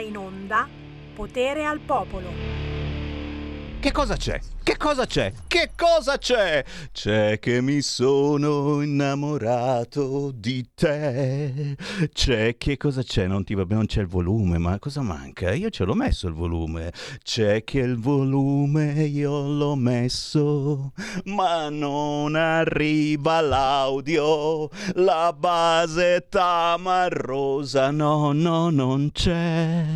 [0.00, 0.68] in onda
[1.14, 2.30] Potere al Popolo.
[3.80, 4.40] Che cosa c'è?
[4.68, 5.32] Che cosa c'è?
[5.46, 6.62] Che cosa c'è?
[6.92, 11.74] C'è che mi sono innamorato di te.
[12.12, 13.26] C'è che cosa c'è?
[13.26, 15.54] Non ti va bene, non c'è il volume, ma cosa manca?
[15.54, 16.92] Io ce l'ho messo il volume.
[17.22, 20.92] C'è che il volume io l'ho messo,
[21.24, 24.68] ma non arriva l'audio.
[24.96, 29.86] La base tamarrosa, no, no, non c'è.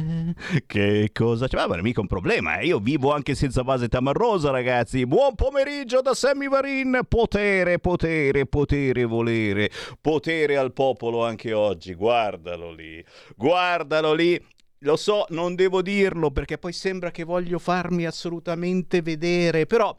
[0.64, 1.58] Che cosa c'è?
[1.58, 2.64] Ma non è mica un problema, eh?
[2.64, 7.00] io vivo anche senza base tamarrosa, ragazzi ragazzi, buon pomeriggio da Sammy Varin.
[7.08, 9.68] Potere, potere, potere, volere,
[10.00, 11.94] potere al popolo anche oggi.
[11.94, 13.04] Guardalo lì,
[13.36, 14.40] guardalo lì.
[14.84, 19.96] Lo so, non devo dirlo perché poi sembra che voglio farmi assolutamente vedere, però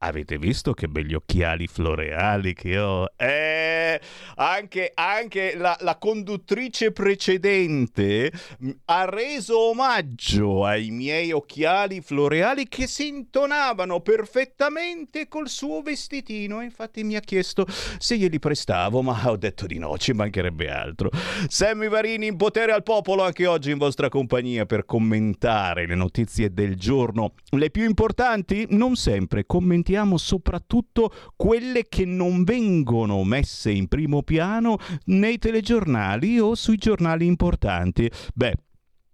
[0.00, 3.10] Avete visto che begli occhiali floreali che ho?
[3.16, 4.00] Eh,
[4.36, 8.30] anche, anche la, la, conduttrice precedente
[8.62, 16.62] mm, ha reso omaggio ai miei occhiali floreali che si intonavano perfettamente col suo vestitino.
[16.62, 17.66] Infatti mi ha chiesto
[17.98, 21.10] se glieli prestavo, ma ho detto di no, ci mancherebbe altro.
[21.48, 26.52] Sammy Varini in potere al popolo anche oggi in vostra compagnia per commentare le notizie
[26.54, 27.32] del giorno.
[27.50, 28.64] Le più importanti?
[28.70, 36.38] Non sempre commentiamo commentiamo soprattutto quelle che non vengono messe in primo piano nei telegiornali
[36.38, 38.10] o sui giornali importanti.
[38.34, 38.54] Beh,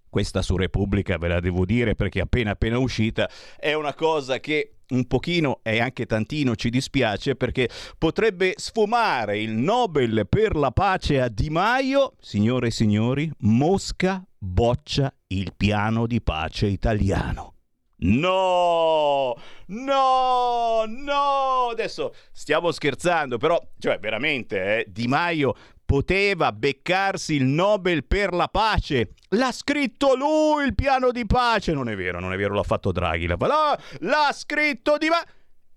[0.09, 4.71] questa su Repubblica ve la devo dire perché appena appena uscita è una cosa che
[4.89, 11.21] un pochino e anche tantino ci dispiace perché potrebbe sfumare il Nobel per la pace
[11.21, 12.15] a Di Maio.
[12.21, 17.54] Signore e signori, Mosca boccia il piano di pace italiano.
[17.97, 19.35] No,
[19.67, 21.69] no, no.
[21.71, 28.49] Adesso stiamo scherzando, però, cioè, veramente, eh, Di Maio poteva beccarsi il Nobel per la
[28.49, 29.11] pace.
[29.31, 31.73] L'ha scritto lui il piano di pace.
[31.73, 33.27] Non è vero, non è vero, l'ha fatto Draghi.
[33.27, 35.25] L'ha, l'ha scritto Di Maio.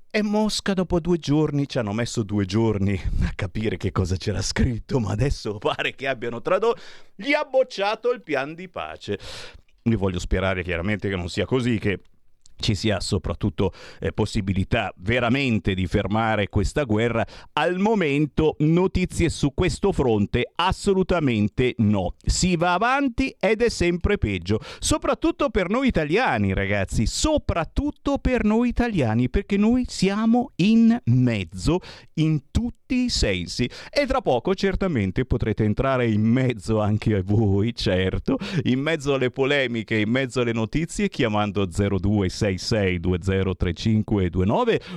[0.10, 4.42] E Mosca dopo due giorni ci hanno messo due giorni a capire che cosa c'era
[4.42, 6.82] scritto, ma adesso pare che abbiano tradotto.
[7.14, 9.20] Gli ha bocciato il piano di pace.
[9.92, 12.00] Io voglio sperare chiaramente che non sia così, che
[12.58, 17.26] ci sia soprattutto eh, possibilità veramente di fermare questa guerra.
[17.54, 22.16] Al momento notizie su questo fronte assolutamente no.
[22.24, 28.70] Si va avanti ed è sempre peggio, soprattutto per noi italiani ragazzi, soprattutto per noi
[28.70, 31.80] italiani perché noi siamo in mezzo
[32.16, 37.76] in tutti i sensi e tra poco certamente potrete entrare in mezzo anche a voi,
[37.76, 44.04] certo, in mezzo alle polemiche, in mezzo alle notizie chiamando 0266 366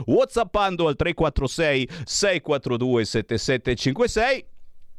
[0.06, 4.44] whatsappando al 346 642 7756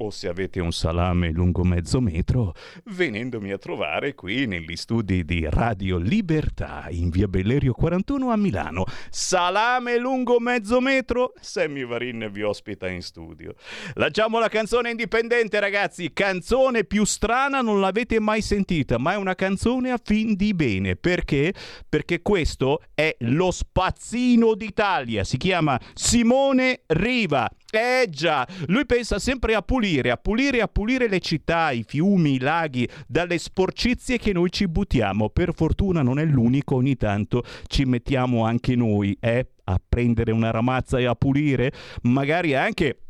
[0.02, 5.46] o se avete un salame lungo mezzo metro, venendomi a trovare qui negli studi di
[5.48, 8.86] Radio Libertà in via Bellerio 41 a Milano.
[9.12, 13.54] Salame lungo mezzo metro, Sammy Varin vi ospita in studio.
[13.94, 16.12] Lanciamo la canzone indipendente, ragazzi.
[16.14, 20.96] Canzone più strana non l'avete mai sentita, ma è una canzone a fin di bene.
[20.96, 21.54] Perché?
[21.88, 25.24] Perché questo è lo spazzino d'Italia.
[25.24, 27.48] Si chiama Simone Riva.
[27.74, 32.34] Eh già, lui pensa sempre a pulire, a pulire, a pulire le città, i fiumi,
[32.34, 35.30] i laghi, dalle sporcizie che noi ci buttiamo.
[35.30, 40.52] Per fortuna non è l'unico, ogni tanto ci mettiamo anche noi, eh, a prendere una
[40.52, 41.72] ramazza e a pulire,
[42.02, 43.04] magari anche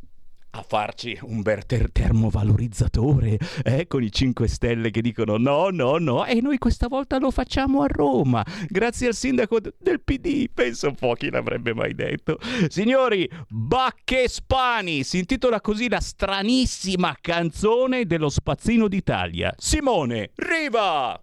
[0.51, 5.97] a farci un bel ter- termovalorizzatore eh, con i 5 Stelle che dicono no, no,
[5.97, 10.49] no, e noi questa volta lo facciamo a Roma, grazie al sindaco del PD.
[10.53, 12.39] Penso un po' chi l'avrebbe mai detto.
[12.67, 19.53] Signori, Bacche Spani si intitola così la stranissima canzone dello spazzino d'Italia.
[19.57, 21.21] Simone, Riva!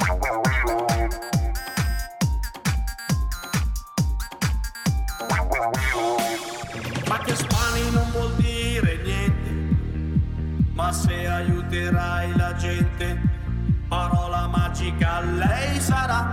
[0.00, 0.53] Ma
[10.94, 13.20] se aiuterai la gente,
[13.88, 16.30] parola magica lei sarà.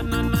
[0.00, 0.33] Ma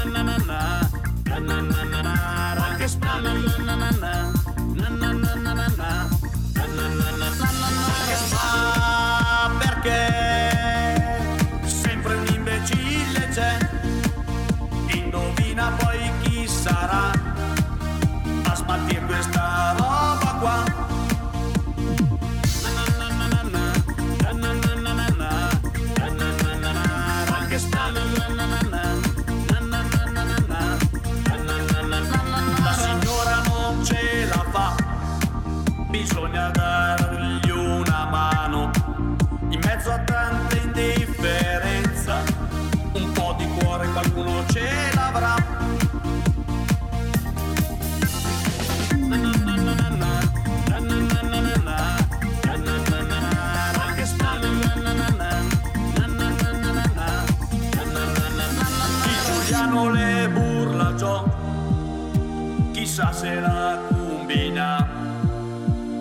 [62.94, 64.88] chissà se la combina.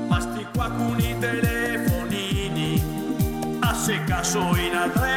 [0.08, 2.84] Ma sti qua con i telefonini,
[3.62, 5.13] a se caso in Andrea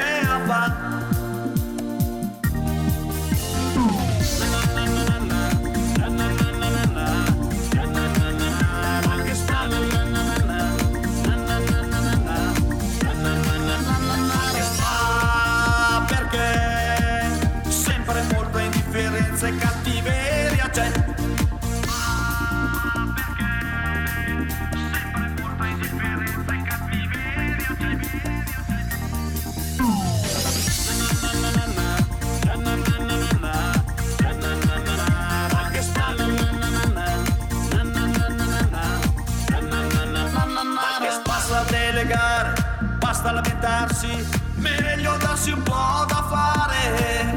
[43.26, 44.26] basta lamentarsi,
[44.56, 47.36] meglio darsi un po' da fare.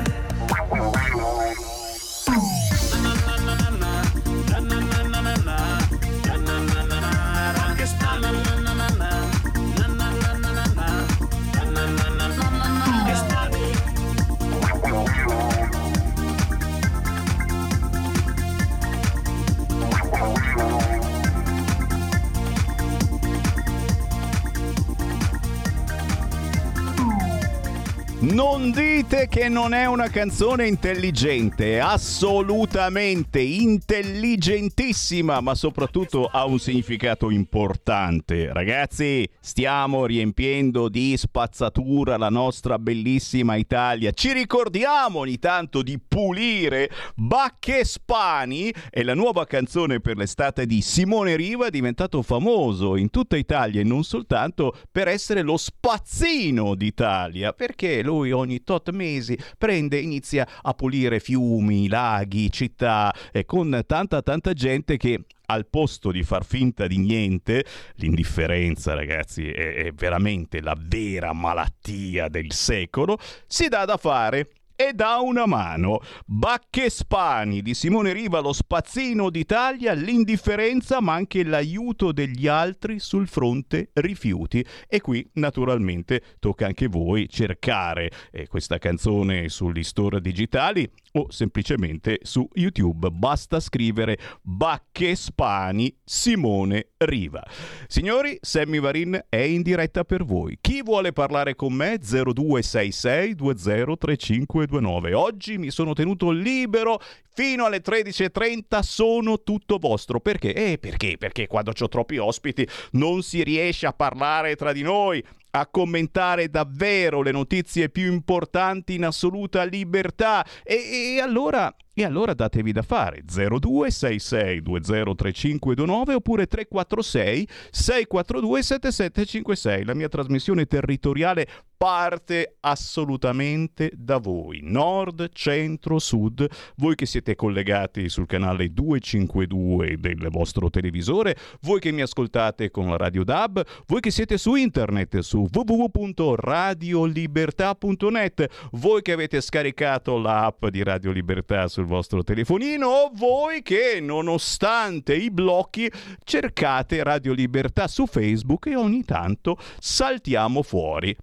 [28.32, 37.32] Non dite che non è una canzone intelligente, assolutamente intelligentissima, ma soprattutto ha un significato
[37.32, 38.54] importante.
[38.54, 44.12] Ragazzi, stiamo riempiendo di spazzatura la nostra bellissima Italia.
[44.12, 50.82] Ci ricordiamo ogni tanto di pulire Bacche Spani è la nuova canzone per l'estate di
[50.82, 57.54] Simone Riva, diventato famoso in tutta Italia e non soltanto per essere lo spazzino d'Italia,
[57.54, 63.84] perché lui ogni tot mesi prende e inizia a pulire fiumi, laghi, città e con
[63.86, 69.92] tanta tanta gente che al posto di far finta di niente, l'indifferenza ragazzi è, è
[69.94, 73.18] veramente la vera malattia del secolo,
[73.48, 74.50] si dà da fare
[74.82, 76.00] e dà una mano.
[76.26, 83.28] Bacche Spani di Simone Riva, lo spazzino d'Italia, l'indifferenza ma anche l'aiuto degli altri sul
[83.28, 84.66] fronte rifiuti.
[84.88, 92.20] E qui naturalmente tocca anche voi cercare eh, questa canzone sugli store digitali o semplicemente
[92.24, 93.10] su YouTube.
[93.10, 97.46] Basta scrivere Bacche Spani Simone Riva.
[97.88, 100.58] Signori, Sammy Varin è in diretta per voi.
[100.62, 101.98] Chi vuole parlare con me?
[102.00, 105.14] 0266 203529.
[105.14, 107.00] Oggi mi sono tenuto libero
[107.34, 110.20] fino alle 13.30 sono tutto vostro.
[110.20, 110.54] Perché?
[110.54, 111.18] Eh, perché?
[111.18, 116.50] Perché quando ho troppi ospiti non si riesce a parlare tra di noi a commentare
[116.50, 120.46] davvero le notizie più importanti in assoluta libertà.
[120.64, 121.74] E, e allora.
[122.00, 129.84] E allora datevi da fare 0266 203529 oppure 346 642 7756.
[129.84, 131.46] La mia trasmissione territoriale
[131.80, 140.28] parte assolutamente da voi, nord, centro, sud, voi che siete collegati sul canale 252 del
[140.30, 145.20] vostro televisore, voi che mi ascoltate con la Radio DAB, voi che siete su internet
[145.20, 153.62] su www.radiolibertà.net, voi che avete scaricato l'app di Radio Libertà sul vostro telefonino o voi
[153.62, 155.92] che nonostante i blocchi
[156.24, 161.16] cercate Radio Libertà su Facebook e ogni tanto saltiamo fuori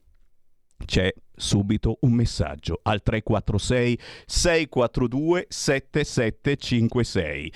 [0.85, 7.53] c'è subito un messaggio al 346 642 7756.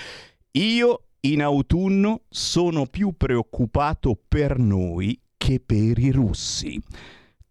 [0.52, 6.82] Io in autunno sono più preoccupato per noi che per i russi.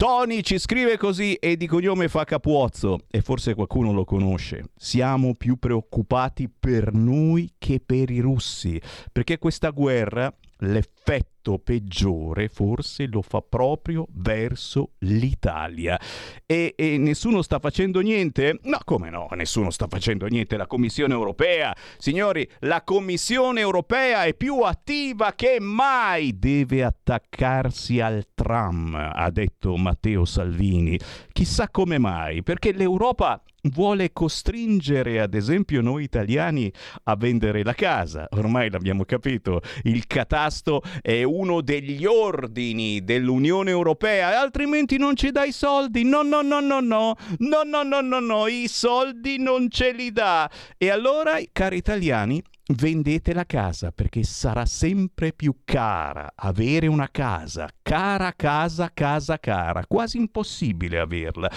[0.02, 4.70] Tony ci scrive così e di cognome fa Capuozzo e forse qualcuno lo conosce.
[4.78, 13.08] Siamo più preoccupati per noi che per i russi, perché questa guerra, l'effetto peggiore forse
[13.08, 16.00] lo fa proprio verso l'Italia.
[16.46, 18.60] E, e, nessuno sta facendo niente?
[18.64, 19.28] No, come no?
[19.36, 20.58] Nessuno sta facendo niente.
[20.58, 26.38] La Commissione europea, signori, la Commissione europea è più attiva che mai.
[26.38, 31.00] Deve attaccarsi al tram, ha detto Matteo Salvini.
[31.32, 36.72] Chissà come mai, perché l'Europa vuole costringere ad esempio noi italiani
[37.04, 38.28] a vendere la casa.
[38.32, 45.52] Ormai l'abbiamo capito, il catasto è uno degli ordini dell'Unione Europea, altrimenti non ci dai
[45.52, 46.04] soldi.
[46.04, 50.12] No, no, no, no, no, no, no, no, no, no, i soldi non ce li
[50.12, 50.50] dà.
[50.78, 52.42] E allora, cari italiani,
[52.76, 59.86] vendete la casa perché sarà sempre più cara avere una casa, cara casa, casa cara,
[59.88, 61.50] quasi impossibile averla.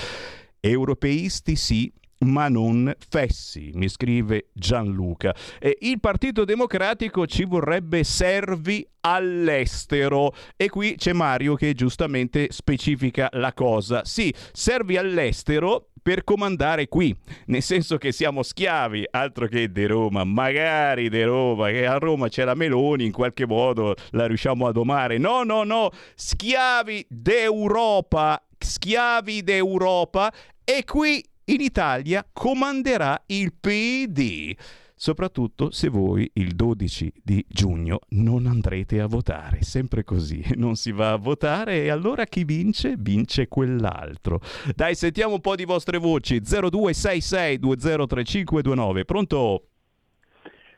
[0.65, 1.93] Europeisti sì,
[2.25, 5.35] ma non fessi, mi scrive Gianluca.
[5.59, 13.29] Eh, il Partito Democratico ci vorrebbe servi all'estero e qui c'è Mario che giustamente specifica
[13.33, 14.05] la cosa.
[14.05, 20.25] Sì, servi all'estero per comandare qui, nel senso che siamo schiavi, altro che di Roma,
[20.25, 24.73] magari di Roma, che a Roma c'è la Meloni, in qualche modo la riusciamo a
[24.73, 25.19] domare.
[25.19, 30.33] No, no, no, schiavi d'Europa, schiavi d'Europa
[30.65, 34.57] e qui in Italia comanderà il PD
[35.03, 39.63] soprattutto se voi il 12 di giugno non andrete a votare.
[39.63, 42.95] Sempre così, non si va a votare e allora chi vince?
[42.97, 44.39] Vince quell'altro.
[44.77, 46.41] Dai, sentiamo un po' di vostre voci.
[46.41, 49.05] 0266203529.
[49.05, 49.65] Pronto?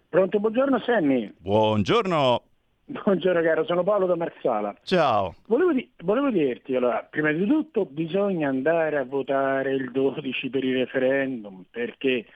[0.09, 1.31] Pronto, buongiorno Sammy.
[1.37, 2.45] Buongiorno.
[2.87, 4.77] Buongiorno caro, sono Paolo da Marsala.
[4.83, 5.35] Ciao.
[5.47, 10.65] Volevo, di- volevo dirti, allora, prima di tutto bisogna andare a votare il 12 per
[10.65, 12.27] il referendum, perché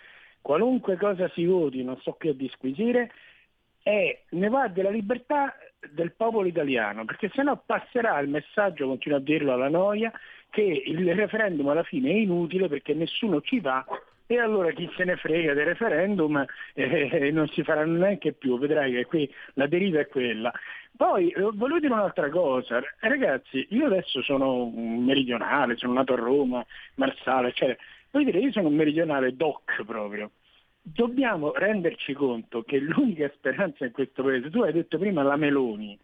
[0.40, 3.10] qualunque cosa si voti, non so che disquisire,
[3.82, 5.54] è, ne va della libertà
[5.92, 10.10] del popolo italiano, perché sennò passerà il messaggio, continuo a dirlo alla noia,
[10.48, 13.84] che il referendum alla fine è inutile perché nessuno ci va
[14.30, 16.44] e allora chi se ne frega del referendum
[16.74, 20.52] eh, non si faranno neanche più, vedrai che qui la deriva è quella.
[20.94, 26.16] Poi eh, volevo dire un'altra cosa, ragazzi, io adesso sono un meridionale, sono nato a
[26.16, 26.64] Roma,
[26.96, 27.74] Marsala, cioè,
[28.10, 30.32] voglio dire, io sono un meridionale doc proprio.
[30.82, 35.98] Dobbiamo renderci conto che l'unica speranza in questo paese, tu hai detto prima la Meloni,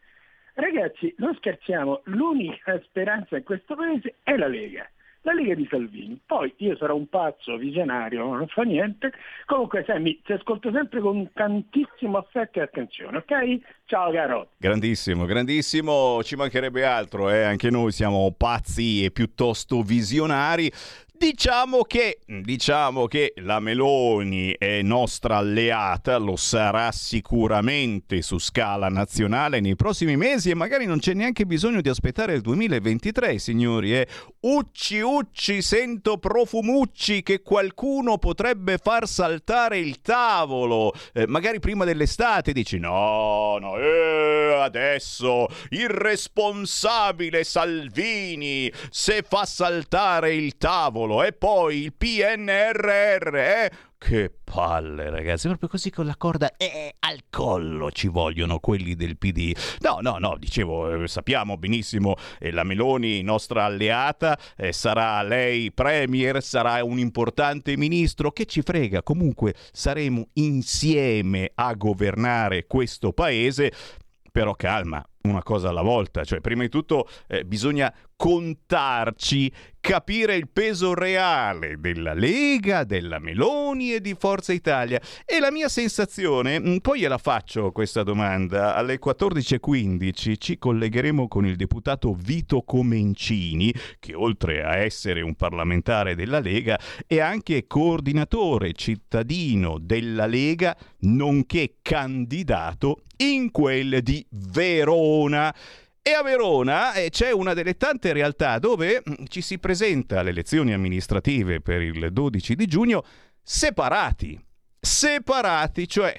[0.54, 4.88] ragazzi, non scherziamo, l'unica speranza in questo paese è la Lega
[5.24, 6.20] la Lega di Salvini.
[6.24, 9.12] Poi io sarò un pazzo visionario, non fa niente.
[9.46, 13.58] Comunque Sammy, ti ascolto sempre con tantissimo affetto e attenzione, ok?
[13.86, 14.50] Ciao caro.
[14.56, 17.42] Grandissimo, grandissimo, ci mancherebbe altro, eh?
[17.42, 20.70] anche noi siamo pazzi e piuttosto visionari.
[21.16, 29.60] Diciamo che, diciamo che la Meloni è nostra alleata, lo sarà sicuramente su scala nazionale
[29.60, 33.96] nei prossimi mesi e magari non c'è neanche bisogno di aspettare il 2023, signori.
[33.96, 34.08] Eh.
[34.40, 40.92] Ucci, ucci, sento profumucci che qualcuno potrebbe far saltare il tavolo.
[41.12, 50.34] Eh, magari prima dell'estate dici no, no, eh, adesso il responsabile Salvini se fa saltare
[50.34, 53.70] il tavolo e poi il PNRR, eh?
[53.98, 59.18] Che palle, ragazzi, proprio così con la corda eh, al collo ci vogliono quelli del
[59.18, 59.54] PD.
[59.80, 65.72] No, no, no, dicevo, eh, sappiamo benissimo, eh, la Meloni, nostra alleata, eh, sarà lei
[65.72, 73.72] premier, sarà un importante ministro, che ci frega, comunque saremo insieme a governare questo paese.
[74.32, 80.48] Però calma, una cosa alla volta, cioè prima di tutto eh, bisogna contarci, capire il
[80.48, 85.00] peso reale della Lega, della Meloni e di Forza Italia.
[85.26, 91.44] E la mia sensazione, mm, poi gliela faccio questa domanda, alle 14.15 ci collegheremo con
[91.44, 98.72] il deputato Vito Comencini, che oltre a essere un parlamentare della Lega è anche coordinatore
[98.72, 105.54] cittadino della Lega, nonché candidato in quel di Verona.
[106.06, 110.28] E a Verona eh, c'è una delle tante realtà dove mm, ci si presenta alle
[110.28, 113.02] elezioni amministrative per il 12 di giugno
[113.42, 114.38] separati.
[114.78, 116.14] Separati, cioè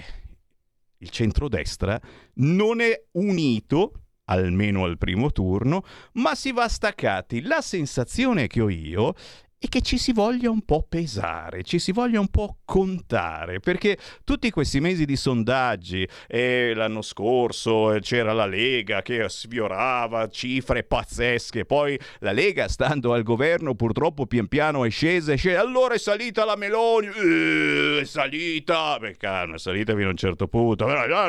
[0.98, 2.01] il centrodestra
[2.38, 7.44] non è unito, almeno al primo turno, ma si va staccati.
[7.44, 9.13] La sensazione che ho io
[9.65, 13.98] e che ci si voglia un po' pesare, ci si voglia un po' contare, perché
[14.24, 20.84] tutti questi mesi di sondaggi, e l'anno scorso eh, c'era la Lega che sfiorava cifre
[20.84, 25.95] pazzesche, poi la Lega stando al governo purtroppo pian piano è scesa, è scesa, allora
[25.95, 30.48] è salita la Meloni, eh, è salita, beh calma, è salita fino a un certo
[30.48, 30.88] punto,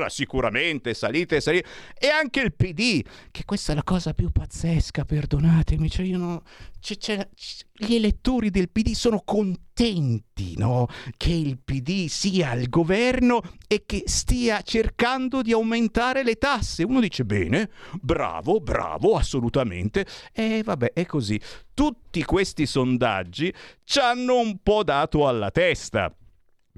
[0.09, 1.66] sicuramente è salita, è salita,
[1.99, 6.43] e anche il PD, che questa è la cosa più pazzesca, perdonatemi, cioè io non...
[6.87, 7.28] C'è, c'è,
[7.73, 10.87] gli elettori del PD sono contenti no?
[11.16, 16.85] che il PD sia al governo e che stia cercando di aumentare le tasse.
[16.85, 20.07] Uno dice bene, bravo, bravo, assolutamente.
[20.33, 21.40] E vabbè, è così.
[21.75, 23.52] Tutti questi sondaggi
[23.83, 26.14] ci hanno un po' dato alla testa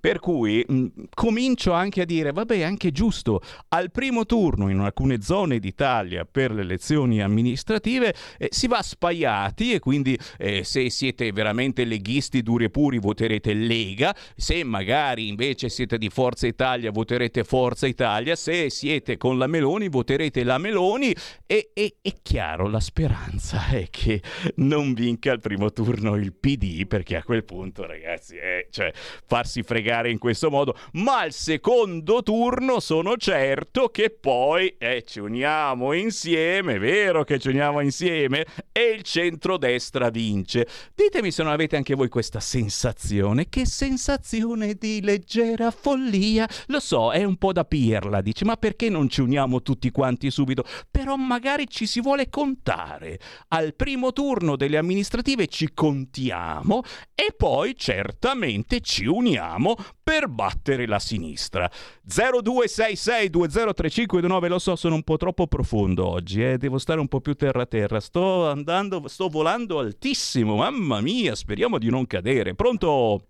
[0.01, 4.79] Per cui mh, comincio anche a dire, vabbè, è anche giusto, al primo turno in
[4.79, 10.89] alcune zone d'Italia per le elezioni amministrative eh, si va spaiati e quindi eh, se
[10.91, 16.91] siete veramente leghisti duri e puri voterete Lega, se magari invece siete di Forza Italia
[16.91, 21.15] voterete Forza Italia, se siete con la Meloni voterete la Meloni.
[21.47, 24.23] E è chiaro, la speranza è che
[24.57, 29.63] non vinca al primo turno il PD perché a quel punto ragazzi, eh, cioè farsi
[29.63, 35.19] fregare spiegare in questo modo, ma al secondo turno sono certo che poi eh, ci
[35.19, 40.69] uniamo insieme, è vero che ci uniamo insieme, e il centrodestra vince.
[40.95, 46.47] Ditemi se non avete anche voi questa sensazione, che sensazione di leggera follia.
[46.67, 50.31] Lo so, è un po' da pirla, dici, ma perché non ci uniamo tutti quanti
[50.31, 50.65] subito?
[50.91, 53.19] Però magari ci si vuole contare.
[53.49, 56.83] Al primo turno delle amministrative ci contiamo
[57.15, 61.71] e poi certamente ci uniamo per battere la sinistra.
[62.07, 66.59] 0266203529, lo so, sono un po' troppo profondo oggi, eh?
[66.59, 68.01] devo stare un po' più terra terra.
[68.01, 72.55] Sto andando, sto volando altissimo, mamma mia, speriamo di non cadere.
[72.55, 73.23] Pronto?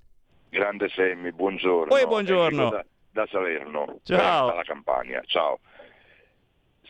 [0.50, 1.88] Grande Semmi, buongiorno.
[1.88, 2.70] Poi buongiorno.
[2.70, 4.48] Da, da, Salerno, Ciao.
[4.48, 5.22] dalla Campania.
[5.26, 5.60] Ciao.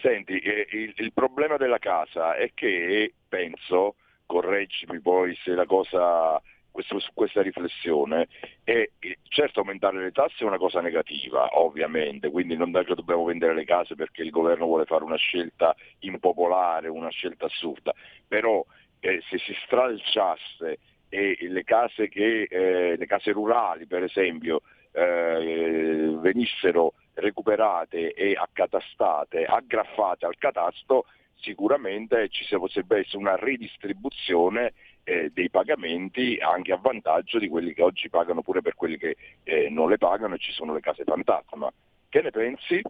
[0.00, 3.96] Senti, eh, il, il problema della casa è che penso,
[4.26, 8.28] correggimi poi se la cosa questo, su questa riflessione.
[8.64, 8.92] E
[9.28, 13.54] certo aumentare le tasse è una cosa negativa ovviamente, quindi non è che dobbiamo vendere
[13.54, 17.92] le case perché il governo vuole fare una scelta impopolare, una scelta assurda,
[18.26, 18.64] però
[19.00, 26.16] eh, se si stralciasse e le case, che, eh, le case rurali per esempio eh,
[26.20, 31.06] venissero recuperate e accatastate, aggraffate al catasto,
[31.36, 34.74] sicuramente ci potrebbe essere una ridistribuzione
[35.08, 39.16] eh, dei pagamenti anche a vantaggio di quelli che oggi pagano pure per quelli che
[39.42, 41.72] eh, non le pagano e ci sono le case fantasma.
[42.10, 42.82] Che ne pensi?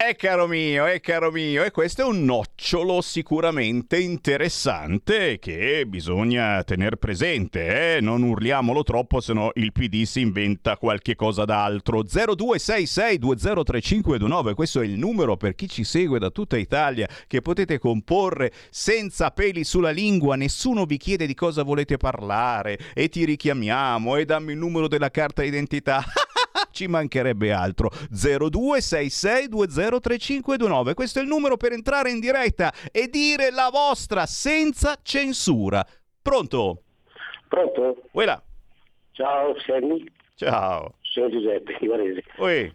[0.00, 6.62] Eh caro mio, eh caro mio, e questo è un nocciolo sicuramente interessante che bisogna
[6.62, 8.00] tenere presente, eh?
[8.00, 12.04] non urliamolo troppo se no il PD si inventa qualche cosa d'altro.
[12.04, 18.52] 0266203529, questo è il numero per chi ci segue da tutta Italia che potete comporre
[18.70, 24.24] senza peli sulla lingua, nessuno vi chiede di cosa volete parlare e ti richiamiamo e
[24.24, 26.04] dammi il numero della carta d'identità.
[26.78, 27.90] ci mancherebbe altro.
[28.12, 30.94] 0266203529.
[30.94, 35.84] Questo è il numero per entrare in diretta e dire la vostra senza censura.
[36.22, 36.82] Pronto?
[37.48, 38.02] Pronto?
[38.12, 38.40] Uela.
[39.12, 40.04] Ciao, Sammy.
[40.36, 40.94] Ciao.
[41.00, 42.22] Sono Giuseppe Ivarese.
[42.36, 42.72] Ui.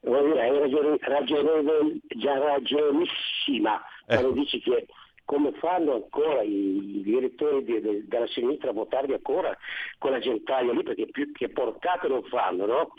[0.00, 4.16] Vuol dire, hai ragione, ragionevole, già ragionissima Eh.
[4.18, 4.86] quando dici che
[5.24, 9.56] come fanno ancora i, i direttori di- de- della sinistra a votarli ancora
[9.98, 12.92] quella gentaia lì perché più che porcate non fanno, no?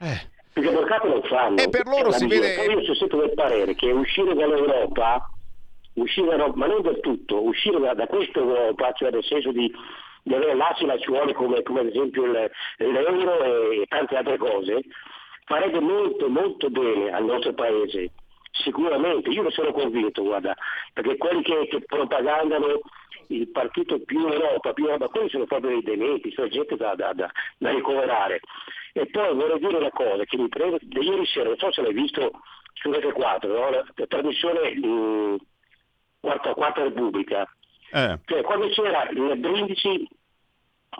[0.00, 0.34] Eh.
[0.52, 1.58] Perché porcate non fanno.
[1.60, 5.30] E per loro si vede- Io sono sempre del parere che uscire dall'Europa,
[5.94, 9.70] uscire da- ma non del tutto, uscire da, da questa Europa, cioè nel senso di,
[10.22, 14.38] di avere lacci e lacciuoli come, come ad esempio il- l'euro e, e tante altre
[14.38, 14.80] cose,
[15.44, 18.12] farebbe molto molto bene al nostro paese.
[18.50, 20.54] Sicuramente, io ne sono convinto, guarda,
[20.94, 22.80] perché quelli che, che propagandano
[23.28, 27.12] il partito più Europa, più Europa, quelli sono proprio dei dementi, sono gente da, da-
[27.12, 28.40] da- da ricoverare.
[28.96, 31.82] E poi vorrei dire una cosa, che mi prendo, da ieri sera, non so se
[31.82, 32.30] l'hai visto
[32.72, 33.68] su Rete 4, no?
[33.68, 35.36] la, la trasmissione mh,
[36.18, 37.46] Quarta, Quarta Repubblica,
[37.92, 38.18] Eh.
[38.24, 40.08] cioè quando c'era il Brindisi,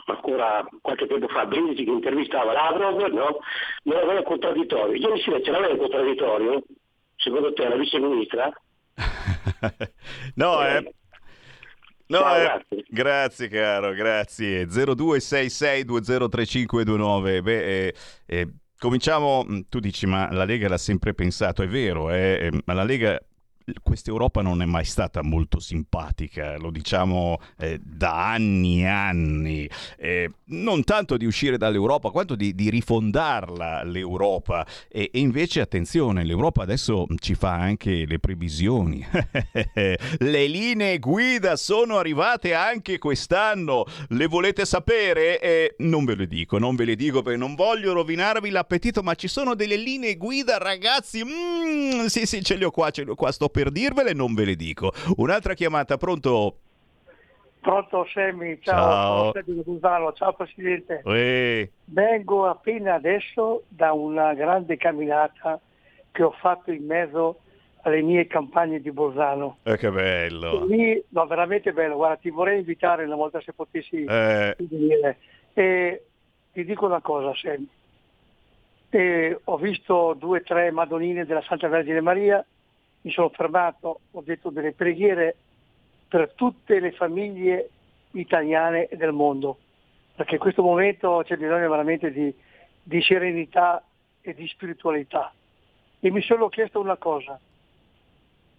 [0.09, 3.39] ancora qualche tempo fa, Brindisi che intervistava Lavrov, no?
[3.85, 4.95] non aveva il contraddittorio.
[4.95, 6.65] Ieri sera ce l'aveva il contraddittorio,
[7.17, 8.53] secondo te, la vice ministra?
[10.35, 10.93] no, eh.
[12.09, 13.49] No, Ciao, eh, grazie.
[13.49, 14.67] caro, grazie.
[14.67, 17.43] 0266203529.
[17.43, 17.95] Beh, eh,
[18.27, 22.61] eh, cominciamo, mm, tu dici ma la Lega l'ha sempre pensato, è vero, eh, eh,
[22.65, 23.19] ma la Lega
[23.83, 29.69] questa Europa non è mai stata molto simpatica, lo diciamo eh, da anni e anni,
[29.97, 34.67] Eh, non tanto di uscire dall'Europa quanto di, di rifondarla l'Europa.
[34.89, 39.05] E, e invece attenzione, l'Europa adesso ci fa anche le previsioni,
[39.75, 45.41] le linee guida sono arrivate anche quest'anno, le volete sapere?
[45.41, 49.15] Eh, non ve le dico, non ve le dico perché non voglio rovinarvi l'appetito, ma
[49.15, 53.11] ci sono delle linee guida ragazzi, Mm, sì sì ce le ho qua, ce le
[53.11, 54.93] ho qua, sto per dirvele, non ve le dico.
[55.17, 56.59] Un'altra chiamata, pronto?
[57.61, 58.75] Pronto Semmi, Ciao.
[58.77, 61.01] ciao, sono Sergio Gusano, ciao Presidente.
[61.07, 65.59] Eh, Vengo appena adesso da una grande camminata
[66.13, 67.39] che ho fatto in mezzo
[67.83, 69.57] alle mie campagne di Bolzano.
[69.63, 70.67] eh, che bello.
[70.67, 75.17] Lì, no, veramente bello, guarda, ti vorrei invitare una volta se potessi Eh, venire.
[75.55, 76.05] E
[76.53, 77.33] ti dico una cosa.
[78.91, 82.45] E ho visto due o tre Madonnine della Santa Vergine Maria,
[83.03, 85.37] mi sono fermato, ho detto delle preghiere
[86.09, 87.71] per tutte le famiglie
[88.13, 89.59] italiane del mondo,
[90.15, 92.35] perché in questo momento c'è bisogno veramente di,
[92.83, 93.83] di serenità
[94.21, 95.33] e di spiritualità.
[96.01, 97.39] E mi sono chiesto una cosa,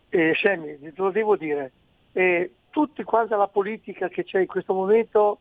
[0.10, 1.72] e Sammy, te lo devo dire,
[2.14, 5.40] e tutti quanta la politica che c'è in questo momento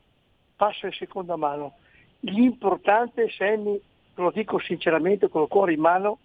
[0.57, 1.75] passa in seconda mano.
[2.21, 3.81] L'importante, Sammy,
[4.15, 6.19] lo dico sinceramente con il cuore in mano,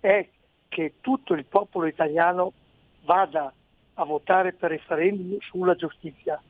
[0.00, 0.26] è
[0.68, 2.52] che tutto il popolo italiano
[3.04, 3.52] vada
[3.94, 6.40] a votare per referendum sulla giustizia,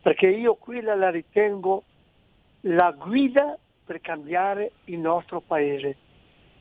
[0.00, 1.84] perché io quella la ritengo
[2.62, 5.96] la guida per cambiare il nostro paese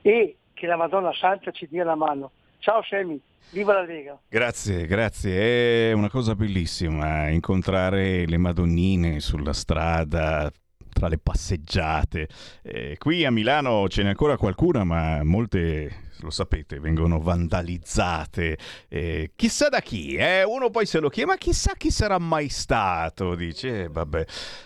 [0.01, 2.31] e che la Madonna Santa ci dia la mano.
[2.59, 3.19] Ciao Semi,
[3.51, 4.19] viva la Lega!
[4.27, 5.89] Grazie, grazie.
[5.89, 10.51] È una cosa bellissima incontrare le Madonnine sulla strada,
[10.91, 12.27] tra le passeggiate.
[12.61, 18.57] Eh, qui a Milano ce n'è ancora qualcuna, ma molte lo sapete, vengono vandalizzate.
[18.87, 20.43] Eh, chissà da chi, eh?
[20.43, 24.25] Uno poi se lo chiede, ma chissà chi sarà mai stato, dice, eh, vabbè.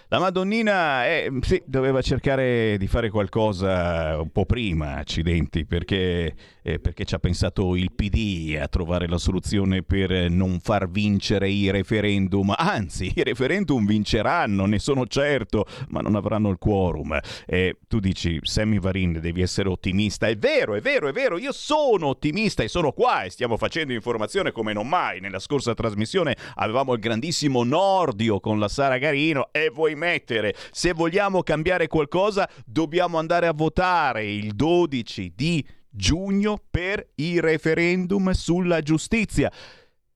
[0.10, 6.80] La Madonnina eh, sì, doveva cercare di fare qualcosa un po' prima, accidenti, perché, eh,
[6.80, 11.70] perché ci ha pensato il PD a trovare la soluzione per non far vincere i
[11.72, 12.54] referendum.
[12.56, 17.18] Anzi, i referendum vinceranno, ne sono certo, ma non avranno il quorum.
[17.46, 20.28] Eh, tu dici, Sammy Varin, devi essere ottimista.
[20.28, 23.94] È vero, è vero, è vero, io sono ottimista e sono qua e stiamo facendo
[23.94, 25.20] informazione come non mai.
[25.20, 30.94] Nella scorsa trasmissione avevamo il grandissimo Nordio con la Sara Garino e vuoi mettere, se
[30.94, 38.82] vogliamo cambiare qualcosa, dobbiamo andare a votare il 12 di giugno per i referendum sulla
[38.82, 39.52] giustizia.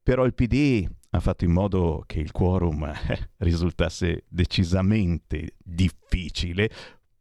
[0.01, 6.69] Però il PD ha fatto in modo che il quorum eh, risultasse decisamente difficile,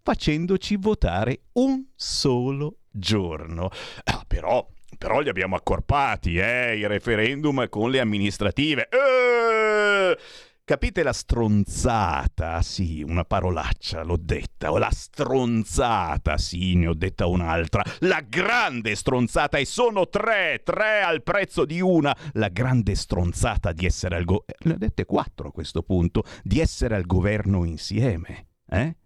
[0.09, 3.69] facendoci votare un solo giorno.
[4.05, 4.67] Ah, però,
[4.97, 8.89] però li abbiamo accorpati, eh, i referendum con le amministrative.
[8.89, 10.17] Eh!
[10.65, 12.63] Capite la stronzata?
[12.63, 14.71] Sì, una parolaccia, l'ho detta.
[14.79, 17.85] La stronzata, sì, ne ho detta un'altra.
[17.99, 22.17] La grande stronzata, e sono tre, tre al prezzo di una.
[22.33, 24.57] La grande stronzata di essere al governo.
[24.61, 26.23] Ne ho dette quattro a questo punto.
[26.43, 28.47] Di essere al governo insieme.
[28.71, 28.97] Eh?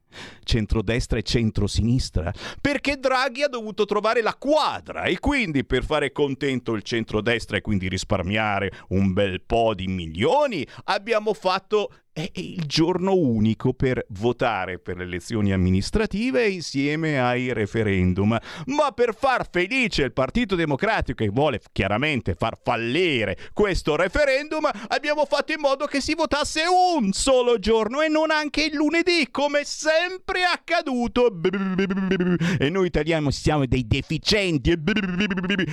[0.44, 6.72] Centrodestra e centrosinistra, perché Draghi ha dovuto trovare la quadra e quindi per fare contento
[6.74, 13.14] il centrodestra e quindi risparmiare un bel po' di milioni abbiamo fatto è il giorno
[13.14, 18.38] unico per votare per le elezioni amministrative insieme ai referendum.
[18.66, 25.24] Ma per far felice il Partito Democratico che vuole chiaramente far fallire questo referendum, abbiamo
[25.24, 29.62] fatto in modo che si votasse un solo giorno e non anche il lunedì, come
[29.64, 31.32] sempre accaduto.
[32.58, 34.74] E noi italiani siamo dei deficienti.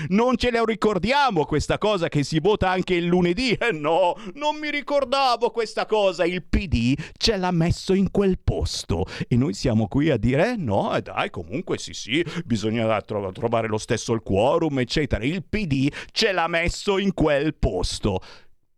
[0.10, 3.58] Non ce la ricordiamo questa cosa che si vota anche il lunedì.
[3.60, 9.06] Eh no, non mi ricordavo questa cosa il PD ce l'ha messo in quel posto
[9.28, 13.32] e noi siamo qui a dire eh, no, eh, dai, comunque sì sì, bisogna tro-
[13.32, 15.24] trovare lo stesso il quorum, eccetera.
[15.24, 18.20] Il PD ce l'ha messo in quel posto.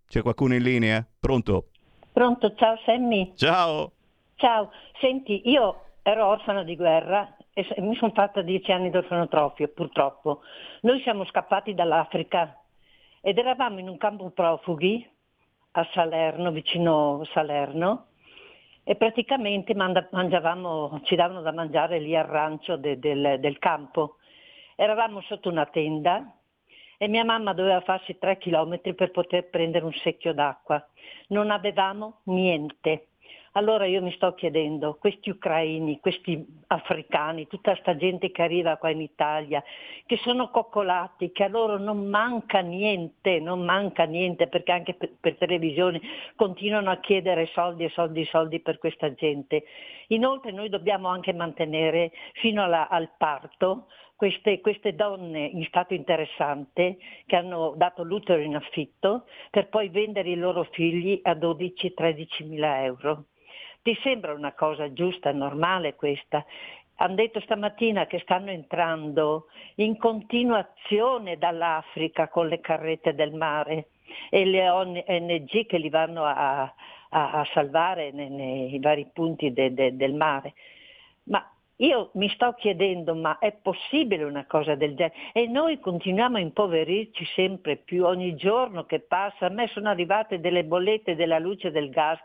[0.07, 1.05] C'è qualcuno in linea?
[1.19, 1.67] Pronto?
[2.11, 3.33] Pronto, ciao Sammy.
[3.35, 3.91] Ciao.
[4.35, 10.41] Ciao, senti, io ero orfana di guerra e mi sono fatta dieci anni d'orfanotrofio, purtroppo.
[10.81, 12.57] Noi siamo scappati dall'Africa
[13.21, 15.07] ed eravamo in un campo profughi
[15.71, 18.07] a Salerno, vicino Salerno,
[18.83, 24.17] e praticamente mangiavamo, ci davano da mangiare lì al rancio de, del, del campo.
[24.75, 26.35] Eravamo sotto una tenda
[26.97, 30.83] e mia mamma doveva farsi tre chilometri per poter prendere un secchio d'acqua.
[31.27, 33.07] Non avevamo niente.
[33.55, 38.91] Allora io mi sto chiedendo, questi ucraini, questi africani, tutta questa gente che arriva qua
[38.91, 39.61] in Italia,
[40.05, 45.11] che sono coccolati, che a loro non manca niente, non manca niente, perché anche per,
[45.19, 45.99] per televisione
[46.37, 49.63] continuano a chiedere soldi e soldi e soldi per questa gente.
[50.07, 56.97] Inoltre noi dobbiamo anche mantenere fino alla, al parto queste, queste, donne in stato interessante
[57.25, 62.83] che hanno dato l'utero in affitto per poi vendere i loro figli a 12-13 mila
[62.83, 63.25] euro.
[63.83, 66.45] Ti sembra una cosa giusta, normale questa?
[66.97, 73.87] Hanno detto stamattina che stanno entrando in continuazione dall'Africa con le carrette del mare
[74.29, 76.71] e le ONG che li vanno a, a,
[77.09, 80.53] a salvare nei, nei, vari punti de, de, del mare.
[81.81, 85.15] Io mi sto chiedendo, ma è possibile una cosa del genere?
[85.33, 89.47] E noi continuiamo a impoverirci sempre più, ogni giorno che passa.
[89.47, 92.19] A me sono arrivate delle bollette della luce del gas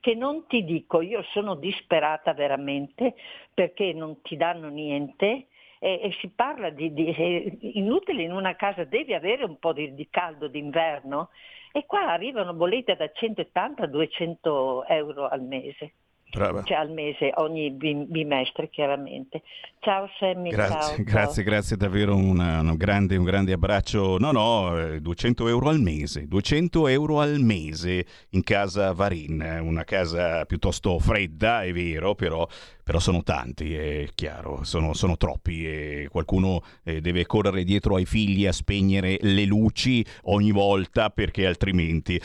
[0.00, 3.14] che non ti dico, io sono disperata veramente
[3.52, 5.48] perché non ti danno niente.
[5.80, 9.72] E, e si parla di, di è inutile in una casa, devi avere un po'
[9.72, 11.30] di, di caldo d'inverno
[11.72, 15.94] e qua arrivano bollette da 180 a 200 euro al mese.
[16.38, 16.62] Brava.
[16.62, 19.42] Cioè al mese, ogni bim- bimestre chiaramente.
[19.80, 21.04] Ciao Sammy, Grazie, ciao, ciao.
[21.04, 24.16] grazie, grazie davvero, una- un, grande, un grande abbraccio.
[24.18, 29.58] No, no, eh, 200 euro al mese, 200 euro al mese in casa Varin, eh,
[29.58, 32.46] una casa piuttosto fredda, è vero, però,
[32.82, 38.06] però sono tanti, è chiaro, sono, sono troppi e qualcuno eh, deve correre dietro ai
[38.06, 42.20] figli a spegnere le luci ogni volta perché altrimenti...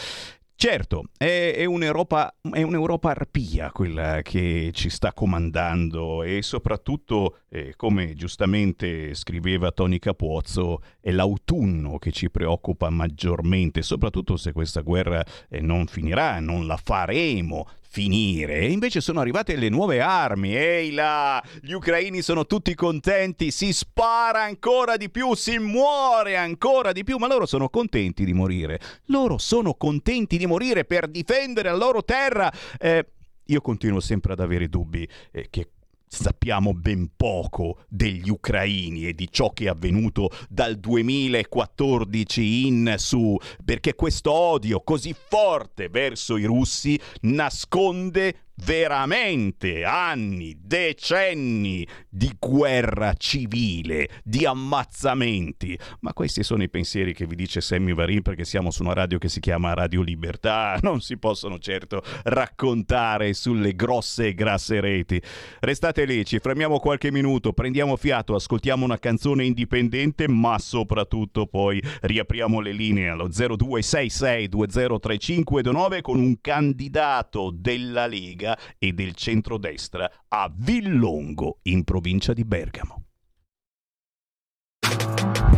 [0.59, 7.75] Certo, è, è un'Europa, è un'Europa arpia quella che ci sta comandando e soprattutto, eh,
[7.75, 15.23] come giustamente scriveva Tony Capuozzo, è l'autunno che ci preoccupa maggiormente, soprattutto se questa guerra
[15.47, 18.59] eh, non finirà, non la faremo finire.
[18.59, 20.55] E invece sono arrivate le nuove armi.
[20.55, 26.91] Ehi là, gli ucraini sono tutti contenti, si spara ancora di più, si muore ancora
[26.91, 28.79] di più, ma loro sono contenti di morire.
[29.05, 32.51] Loro sono contenti di morire per difendere la loro terra.
[32.79, 33.05] Eh,
[33.45, 35.69] io continuo sempre ad avere dubbi eh, che
[36.07, 43.37] sappiamo ben poco degli ucraini e di ciò che è avvenuto dal 2014 in su,
[43.63, 54.09] perché questo odio così forte verso i russi nasconde veramente anni, decenni di guerra civile,
[54.23, 55.77] di ammazzamenti.
[56.01, 59.17] Ma questi sono i pensieri che vi dice Sammy Varin perché siamo su una radio
[59.17, 65.21] che si chiama Radio Libertà, non si possono certo raccontare sulle grosse e grasse reti.
[65.59, 71.81] Restate lì, ci fermiamo qualche minuto, prendiamo fiato, ascoltiamo una canzone indipendente, ma soprattutto poi
[72.01, 78.07] riapriamo le linee allo 0266203529 con un candidato della
[78.47, 83.03] Lega e del centrodestra a Villongo, in provincia di Bergamo.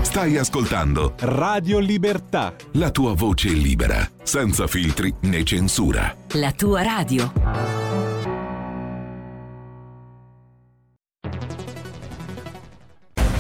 [0.02, 2.56] Stai ascoltando Radio Libertà.
[2.74, 6.16] la tua voce libera, senza filtri né censura.
[6.34, 7.32] La tua radio.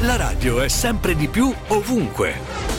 [0.01, 2.78] La radio è sempre di più ovunque.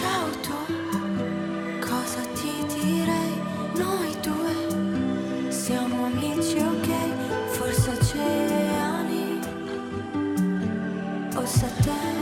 [0.00, 0.56] Ciao tu,
[1.78, 3.34] cosa ti direi?
[3.74, 6.88] Noi due, siamo amici ok,
[7.48, 9.40] forse oceani
[11.36, 12.19] o satelliti,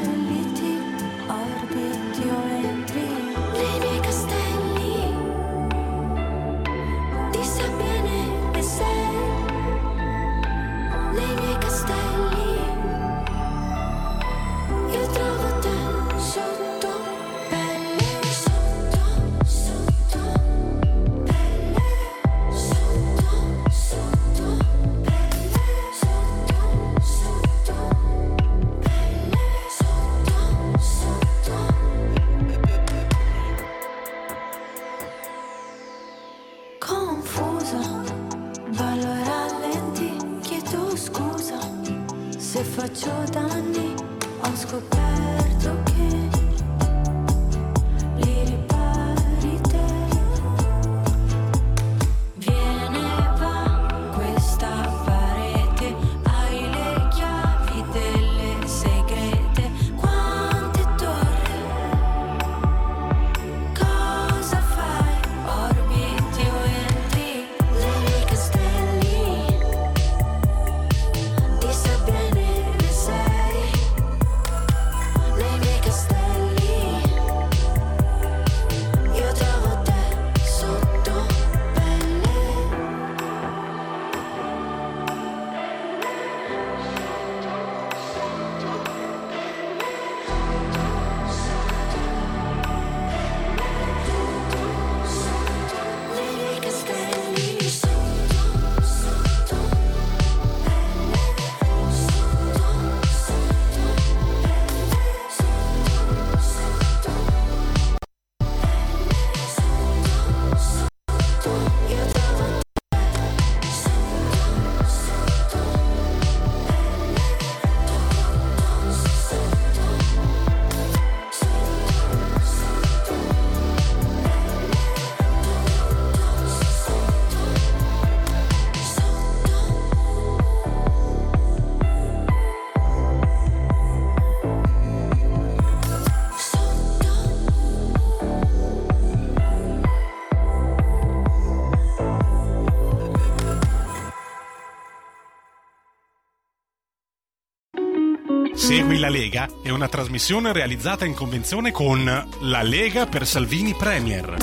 [148.98, 152.04] La Lega è una trasmissione realizzata in convenzione con
[152.40, 154.34] La Lega per Salvini Premier.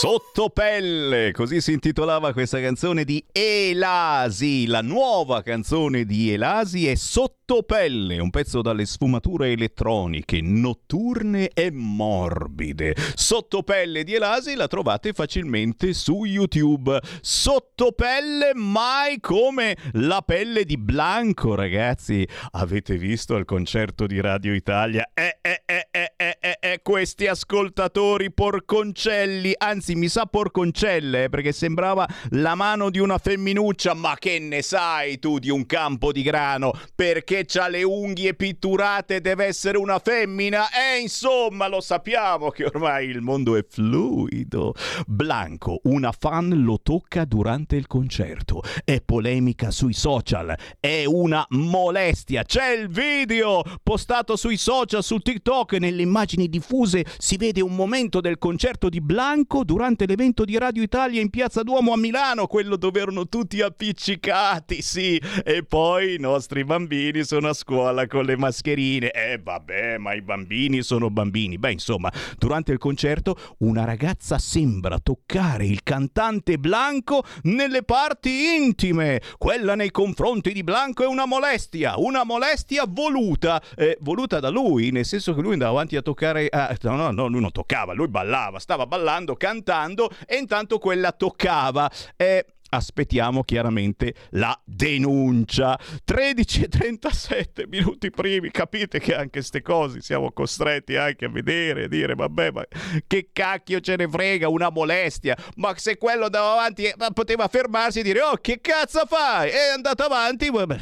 [0.00, 4.66] Sottopelle, così si intitolava questa canzone di Elasi.
[4.66, 12.94] La nuova canzone di Elasi è Sottopelle, un pezzo dalle sfumature elettroniche, notturne e morbide.
[13.14, 17.00] Sottopelle di Elasi la trovate facilmente su YouTube.
[17.20, 22.26] Sottopelle mai come la pelle di Blanco, ragazzi.
[22.52, 25.10] Avete visto il concerto di Radio Italia?
[25.12, 31.28] Eh, eh, eh, eh, eh, eh, eh, questi ascoltatori porconcelli, anzi mi sa porconcelle, eh,
[31.28, 36.12] perché sembrava la mano di una femminuccia, ma che ne sai tu di un campo
[36.12, 36.72] di grano?
[36.94, 40.68] Perché c'ha le unghie pitturate deve essere una femmina?
[40.70, 44.74] E insomma, lo sappiamo che ormai il mondo è fluido.
[45.06, 52.42] Blanco, una fan lo tocca durante il concerto, è polemica sui social, è una molestia,
[52.42, 58.20] c'è il video postato sui social, su TikTok, nelle immagini diffuse si vede un momento
[58.20, 62.76] del concerto di Blanco durante l'evento di Radio Italia in Piazza Duomo a Milano, quello
[62.76, 68.36] dove erano tutti appiccicati, sì, e poi i nostri bambini sono a scuola con le
[68.36, 69.12] mascherine.
[69.12, 71.58] Eh vabbè, ma i bambini sono bambini.
[71.58, 79.20] Beh, insomma, durante il concerto una ragazza sembra toccare il cantante Blanco nelle parti intime.
[79.38, 84.90] Quella nei confronti di Blanco è una molestia, una molestia voluta, eh, voluta da lui,
[84.90, 87.92] nel senso che lui andava avanti a toccare ah, no, no, no, lui non toccava,
[87.92, 91.88] lui ballava, stava ballando, cantando e intanto quella toccava.
[92.16, 95.78] Eh, aspettiamo chiaramente la denuncia.
[96.04, 101.84] 13 e 37 minuti primi, capite che anche queste cose siamo costretti anche a vedere
[101.84, 102.64] e dire vabbè, ma
[103.06, 105.36] che cacchio ce ne frega, una molestia.
[105.56, 109.68] Ma se quello andava avanti eh, poteva fermarsi e dire "Oh, che cazzo fai?" È
[109.74, 110.78] andato avanti, vabbè.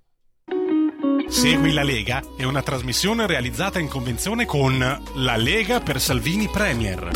[1.27, 7.11] Segui la Lega è una trasmissione realizzata in convenzione con La Lega per Salvini Premier.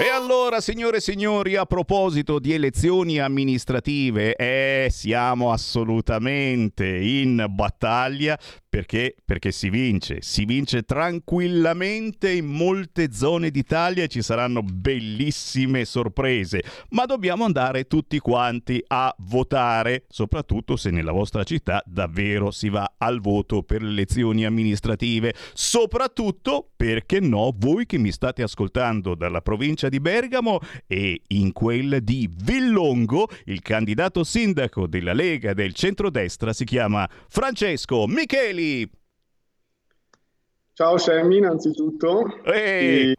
[0.00, 8.38] E allora, signore e signori, a proposito di elezioni amministrative, eh, siamo assolutamente in battaglia
[8.68, 9.14] perché?
[9.24, 16.62] Perché si vince, si vince tranquillamente in molte zone d'Italia e ci saranno bellissime sorprese,
[16.90, 22.94] ma dobbiamo andare tutti quanti a votare, soprattutto se nella vostra città davvero si va
[22.98, 29.40] al voto per le elezioni amministrative, soprattutto perché no, voi che mi state ascoltando dalla
[29.40, 36.52] provincia di Bergamo e in quella di Villongo, il candidato sindaco della Lega del centrodestra
[36.52, 38.06] si chiama Francesco
[38.58, 38.90] Micheli.
[40.72, 43.14] Ciao Sammy innanzitutto, ti,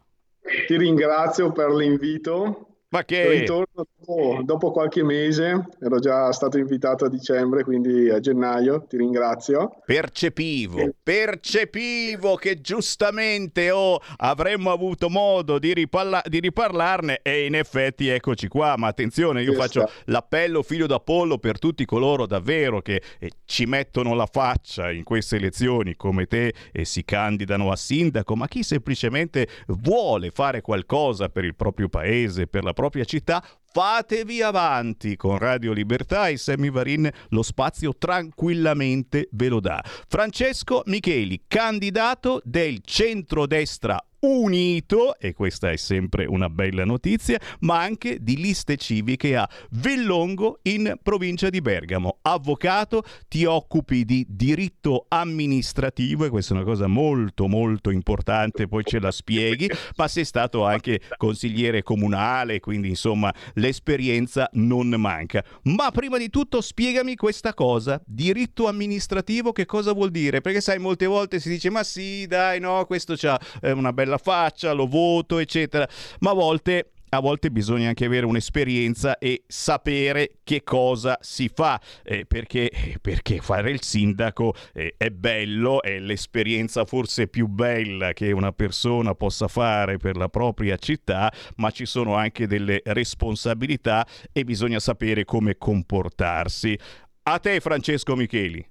[0.66, 3.28] ti ringrazio per l'invito Ma che...
[3.28, 8.96] Ritorno dopo, dopo qualche mese, ero già stato invitato a dicembre, quindi a gennaio, ti
[8.96, 9.76] ringrazio.
[9.84, 18.08] Percepivo, percepivo che giustamente oh, avremmo avuto modo di, riparla- di riparlarne e in effetti
[18.08, 23.00] eccoci qua, ma attenzione, io Ci faccio l'appello figlio d'Apollo per tutti coloro davvero che
[23.20, 28.34] eh, ci mettono la faccia in queste elezioni come te e si candidano a sindaco,
[28.34, 34.42] ma chi semplicemente vuole fare qualcosa per il proprio paese, per la propria città, fatevi
[34.42, 39.82] avanti con Radio Libertà e Sammy Varin lo spazio tranquillamente ve lo dà.
[40.08, 48.18] Francesco Micheli, candidato del centrodestra unito, e questa è sempre una bella notizia, ma anche
[48.20, 52.18] di liste civiche a Villongo in provincia di Bergamo.
[52.22, 58.84] Avvocato, ti occupi di diritto amministrativo e questa è una cosa molto molto importante, poi
[58.84, 65.44] ce la spieghi, ma sei stato anche consigliere comunale, quindi insomma l'esperienza non manca.
[65.64, 70.40] Ma prima di tutto spiegami questa cosa, diritto amministrativo che cosa vuol dire?
[70.40, 74.18] Perché sai molte volte si dice ma sì, dai, no, questo c'ha eh, una bella
[74.18, 75.88] faccia, lo voto, eccetera,
[76.20, 81.80] ma a volte a volte bisogna anche avere un'esperienza e sapere che cosa si fa,
[82.02, 88.32] eh, perché, perché fare il sindaco eh, è bello, è l'esperienza forse più bella che
[88.32, 94.44] una persona possa fare per la propria città, ma ci sono anche delle responsabilità e
[94.44, 96.78] bisogna sapere come comportarsi.
[97.24, 98.64] A te Francesco Micheli.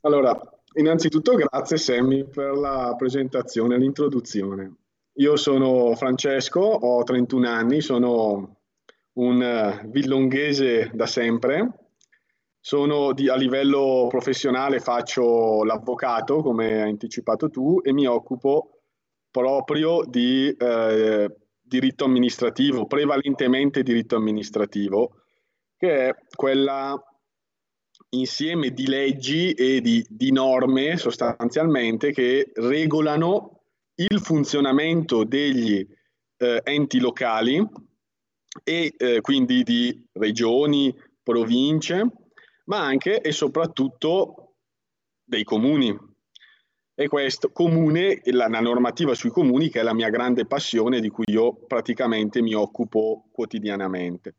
[0.00, 0.38] Allora,
[0.74, 4.81] innanzitutto grazie Sammy per la presentazione, l'introduzione.
[5.16, 8.60] Io sono Francesco, ho 31 anni, sono
[9.14, 11.68] un eh, villonghese da sempre.
[12.58, 18.82] Sono di- a livello professionale, faccio l'avvocato, come hai anticipato tu, e mi occupo
[19.30, 25.24] proprio di eh, diritto amministrativo, prevalentemente diritto amministrativo,
[25.76, 26.98] che è quella
[28.10, 33.51] insieme di leggi e di, di norme sostanzialmente che regolano
[33.96, 35.86] il funzionamento degli
[36.36, 37.64] eh, enti locali
[38.64, 42.10] e eh, quindi di regioni, province,
[42.66, 44.56] ma anche e soprattutto
[45.24, 45.96] dei comuni.
[46.94, 51.08] E questo comune, la, la normativa sui comuni, che è la mia grande passione di
[51.08, 54.36] cui io praticamente mi occupo quotidianamente.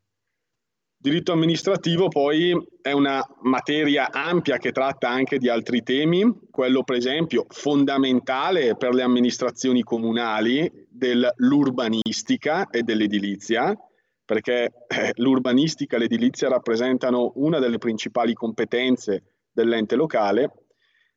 [1.04, 6.96] Diritto amministrativo poi è una materia ampia che tratta anche di altri temi, quello per
[6.96, 13.76] esempio fondamentale per le amministrazioni comunali dell'urbanistica e dell'edilizia,
[14.24, 20.52] perché eh, l'urbanistica e l'edilizia rappresentano una delle principali competenze dell'ente locale,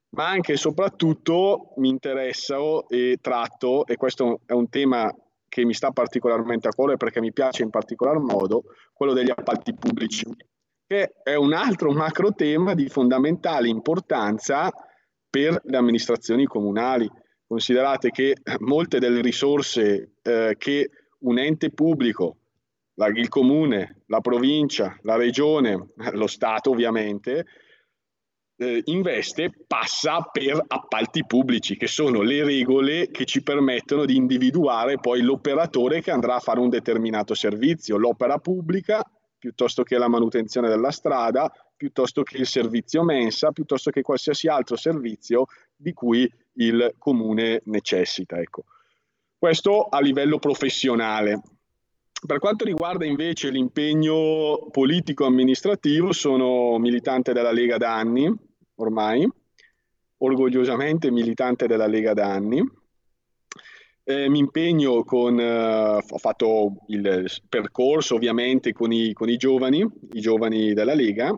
[0.09, 2.57] ma anche e soprattutto mi interessa
[2.89, 5.09] e tratto, e questo è un tema
[5.47, 9.73] che mi sta particolarmente a cuore perché mi piace in particolar modo, quello degli appalti
[9.73, 10.25] pubblici,
[10.85, 14.71] che è un altro macro tema di fondamentale importanza
[15.29, 17.09] per le amministrazioni comunali.
[17.45, 20.89] Considerate che molte delle risorse eh, che
[21.19, 22.37] un ente pubblico,
[22.95, 27.45] la, il comune, la provincia, la regione, lo Stato ovviamente,
[28.57, 34.97] eh, investe passa per appalti pubblici, che sono le regole che ci permettono di individuare
[34.99, 39.03] poi l'operatore che andrà a fare un determinato servizio, l'opera pubblica
[39.37, 44.75] piuttosto che la manutenzione della strada, piuttosto che il servizio mensa, piuttosto che qualsiasi altro
[44.75, 45.45] servizio
[45.75, 48.39] di cui il comune necessita.
[48.39, 48.63] Ecco.
[49.37, 51.41] Questo a livello professionale.
[52.25, 58.35] Per quanto riguarda invece l'impegno politico-amministrativo, sono militante della Lega da anni,
[58.77, 59.27] ormai,
[60.17, 62.63] orgogliosamente militante della Lega da anni.
[64.03, 69.85] Eh, mi impegno con, eh, ho fatto il percorso ovviamente con i, con i giovani,
[70.13, 71.37] i giovani della Lega,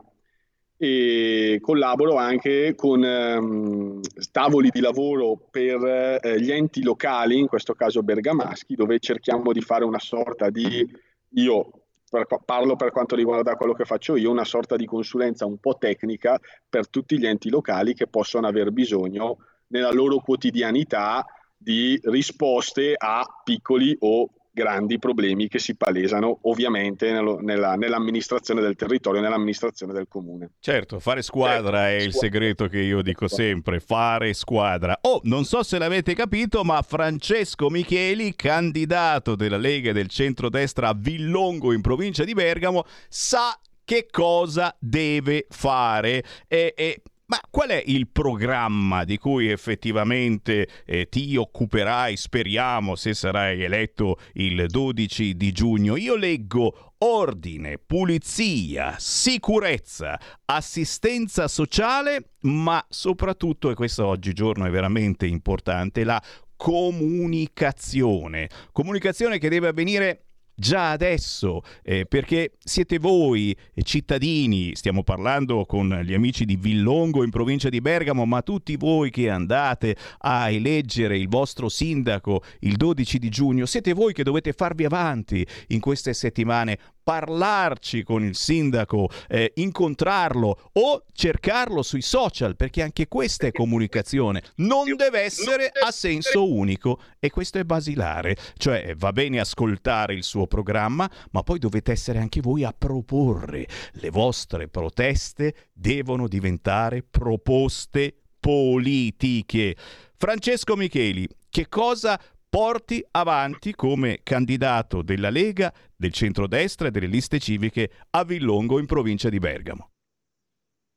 [0.81, 3.99] e collaboro anche con ehm,
[4.31, 9.59] tavoli di lavoro per eh, gli enti locali, in questo caso bergamaschi, dove cerchiamo di
[9.59, 10.87] fare una sorta di,
[11.31, 11.71] io
[12.09, 15.77] per- parlo per quanto riguarda quello che faccio io, una sorta di consulenza un po'
[15.77, 19.37] tecnica per tutti gli enti locali che possono aver bisogno
[19.67, 24.29] nella loro quotidianità di risposte a piccoli o
[24.59, 30.51] grandi problemi che si palesano ovviamente nello- nella- nell'amministrazione del territorio, nell'amministrazione del comune.
[30.59, 34.97] Certo, fare squadra è il segreto che io dico sempre, fare squadra.
[35.03, 40.95] Oh, non so se l'avete capito, ma Francesco Micheli, candidato della Lega del centrodestra a
[40.97, 47.83] Villongo in provincia di Bergamo, sa che cosa deve fare e, e Ma qual è
[47.85, 55.51] il programma di cui effettivamente eh, ti occuperai, speriamo, se sarai eletto il 12 di
[55.51, 55.95] giugno?
[55.95, 66.03] Io leggo ordine, pulizia, sicurezza, assistenza sociale, ma soprattutto, e questo oggigiorno è veramente importante,
[66.03, 66.19] la
[66.55, 68.49] comunicazione.
[68.71, 70.28] Comunicazione che deve avvenire
[70.59, 77.23] già adesso, eh, perché siete voi eh, cittadini, stiamo parlando con gli amici di Villongo
[77.23, 82.75] in provincia di Bergamo, ma tutti voi che andate a eleggere il vostro sindaco il
[82.75, 86.77] 12 di giugno, siete voi che dovete farvi avanti in queste settimane
[87.09, 94.43] parlarci con il sindaco, eh, incontrarlo o cercarlo sui social, perché anche questa è comunicazione.
[94.57, 98.37] Non deve essere a senso unico e questo è basilare.
[98.55, 103.65] Cioè va bene ascoltare il suo programma, ma poi dovete essere anche voi a proporre.
[103.93, 109.75] Le vostre proteste devono diventare proposte politiche.
[110.15, 117.39] Francesco Micheli, che cosa porti avanti come candidato della Lega, del centrodestra e delle liste
[117.39, 119.91] civiche a Villongo in provincia di Bergamo.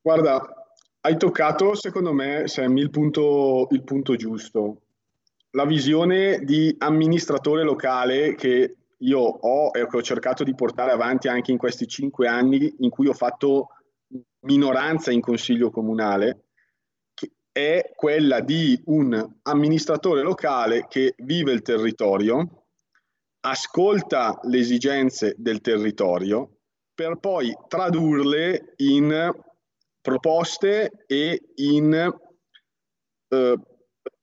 [0.01, 0.41] Guarda,
[1.03, 4.83] hai toccato secondo me, Sammy, il punto, il punto giusto.
[5.51, 11.29] La visione di amministratore locale che io ho e che ho cercato di portare avanti
[11.29, 13.69] anche in questi cinque anni in cui ho fatto
[14.41, 16.45] minoranza in consiglio comunale,
[17.53, 22.65] è quella di un amministratore locale che vive il territorio,
[23.41, 26.61] ascolta le esigenze del territorio
[26.95, 29.31] per poi tradurle in
[30.01, 31.93] proposte e in
[33.29, 33.61] eh,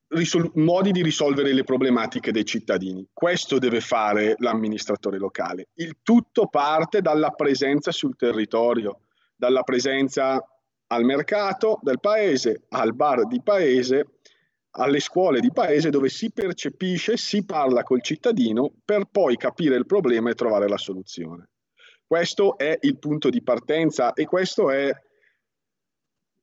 [0.09, 3.07] risol- modi di risolvere le problematiche dei cittadini.
[3.11, 5.69] Questo deve fare l'amministratore locale.
[5.75, 9.01] Il tutto parte dalla presenza sul territorio,
[9.35, 10.43] dalla presenza
[10.91, 14.19] al mercato del paese, al bar di paese,
[14.71, 19.85] alle scuole di paese dove si percepisce, si parla col cittadino per poi capire il
[19.85, 21.49] problema e trovare la soluzione.
[22.05, 24.91] Questo è il punto di partenza e questo è,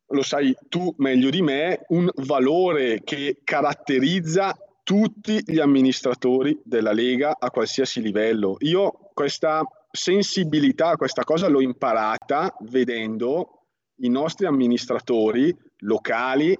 [0.08, 7.36] lo sai tu meglio di me, un valore che caratterizza tutti gli amministratori della Lega
[7.38, 8.56] a qualsiasi livello.
[8.60, 13.65] Io questa sensibilità, questa cosa l'ho imparata vedendo
[14.00, 16.56] i nostri amministratori locali,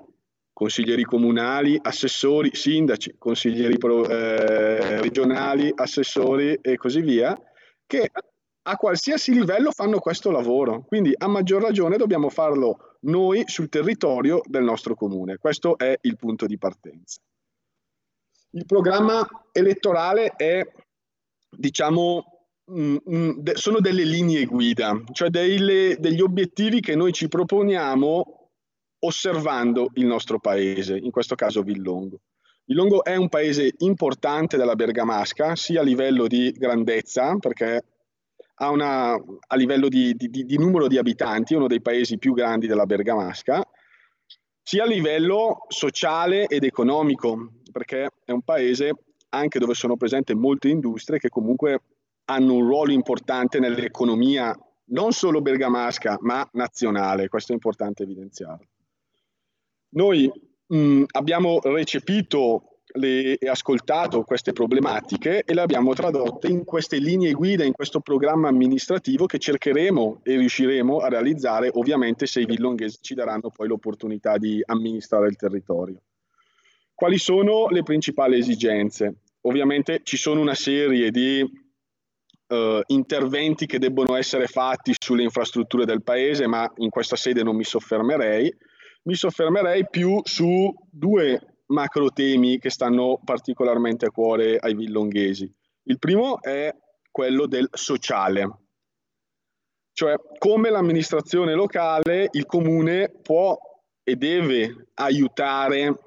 [0.53, 7.39] consiglieri comunali, assessori, sindaci, consiglieri eh, regionali, assessori e così via,
[7.87, 8.11] che
[8.68, 10.84] a qualsiasi livello fanno questo lavoro.
[10.84, 15.37] Quindi a maggior ragione dobbiamo farlo noi sul territorio del nostro comune.
[15.37, 17.20] Questo è il punto di partenza.
[18.51, 20.66] Il programma elettorale è,
[21.49, 22.36] diciamo,
[22.69, 28.51] Mm, mm, sono delle linee guida, cioè delle, degli obiettivi che noi ci proponiamo
[29.01, 32.21] osservando il nostro paese, in questo caso Villongo.
[32.64, 37.85] Villongo è un paese importante della Bergamasca, sia a livello di grandezza, perché
[38.55, 42.67] ha una, a livello di, di, di numero di abitanti, uno dei paesi più grandi
[42.67, 43.62] della Bergamasca,
[44.61, 48.91] sia a livello sociale ed economico, perché è un paese
[49.29, 51.81] anche dove sono presenti molte industrie che comunque
[52.27, 54.57] hanno un ruolo importante nell'economia
[54.89, 58.66] non solo bergamasca ma nazionale, questo è importante evidenziarlo.
[59.91, 60.31] Noi
[60.66, 67.33] mh, abbiamo recepito le, e ascoltato queste problematiche e le abbiamo tradotte in queste linee
[67.33, 72.99] guida, in questo programma amministrativo che cercheremo e riusciremo a realizzare ovviamente se i villonghesi
[73.01, 76.01] ci daranno poi l'opportunità di amministrare il territorio.
[76.95, 79.16] Quali sono le principali esigenze?
[79.43, 81.45] Ovviamente ci sono una serie di
[82.49, 87.57] Uh, interventi che debbono essere fatti sulle infrastrutture del paese, ma in questa sede non
[87.57, 88.55] mi soffermerei.
[89.03, 95.53] Mi soffermerei più su due macro temi che stanno particolarmente a cuore ai villonghesi.
[95.89, 96.73] Il primo è
[97.11, 98.49] quello del sociale,
[99.93, 103.59] cioè come l'amministrazione locale, il comune può
[104.05, 105.99] e deve aiutare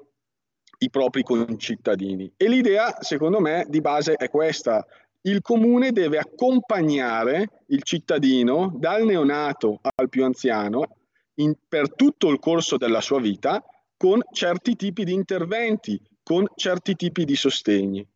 [0.78, 2.32] i propri concittadini.
[2.36, 4.86] E l'idea, secondo me, di base è questa,
[5.22, 10.96] il comune deve accompagnare il cittadino dal neonato al più anziano
[11.34, 13.62] in, per tutto il corso della sua vita
[13.96, 18.06] con certi tipi di interventi, con certi tipi di sostegni.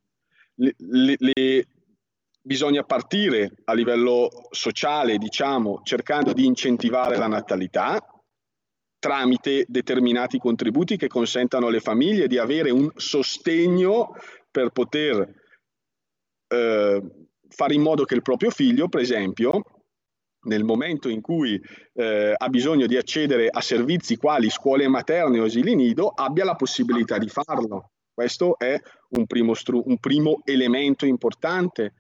[0.55, 1.67] Le, le, le,
[2.41, 8.03] bisogna partire a livello sociale, diciamo, cercando di incentivare la natalità
[8.99, 14.15] tramite determinati contributi che consentano alle famiglie di avere un sostegno
[14.51, 15.44] per poter
[16.55, 17.03] eh,
[17.49, 19.63] fare in modo che il proprio figlio, per esempio,
[20.45, 21.61] nel momento in cui
[21.95, 26.55] eh, ha bisogno di accedere a servizi quali scuole materne o asili nido, abbia la
[26.55, 27.91] possibilità di farlo.
[28.13, 28.79] Questo è
[29.11, 31.95] un primo, stru- un primo elemento importante.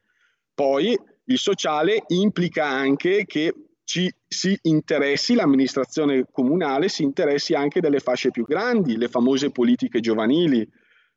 [0.54, 3.52] Poi il sociale implica anche che
[3.84, 10.00] ci si interessi, l'amministrazione comunale si interessi anche delle fasce più grandi, le famose politiche
[10.00, 10.66] giovanili,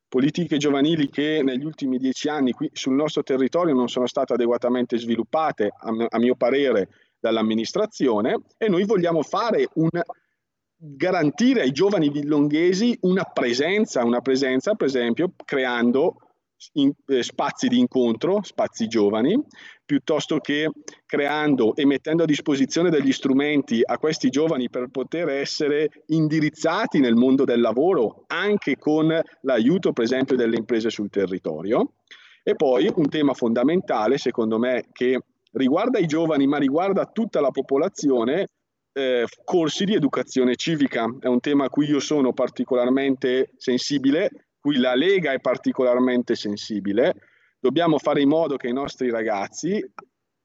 [0.07, 4.97] politiche giovanili che negli ultimi dieci anni qui sul nostro territorio non sono state adeguatamente
[4.97, 6.89] sviluppate, a, a mio parere,
[7.19, 9.89] dall'amministrazione e noi vogliamo fare un
[10.77, 16.17] garantire ai giovani villonghesi una presenza, una presenza per esempio creando
[16.73, 19.39] in, eh, spazi di incontro, spazi giovani,
[19.85, 20.69] piuttosto che
[21.05, 27.15] creando e mettendo a disposizione degli strumenti a questi giovani per poter essere indirizzati nel
[27.15, 31.93] mondo del lavoro, anche con l'aiuto per esempio delle imprese sul territorio.
[32.43, 37.51] E poi un tema fondamentale, secondo me, che riguarda i giovani ma riguarda tutta la
[37.51, 38.47] popolazione,
[38.93, 41.05] eh, corsi di educazione civica.
[41.19, 47.13] È un tema a cui io sono particolarmente sensibile cui la Lega è particolarmente sensibile,
[47.57, 49.81] dobbiamo fare in modo che i nostri ragazzi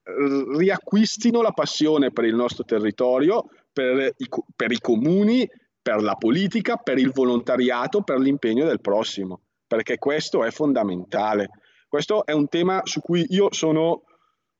[0.04, 5.48] riacquistino la passione per il nostro territorio, per i, per i comuni,
[5.80, 11.50] per la politica, per il volontariato, per l'impegno del prossimo, perché questo è fondamentale.
[11.88, 14.04] Questo è un tema su cui io sono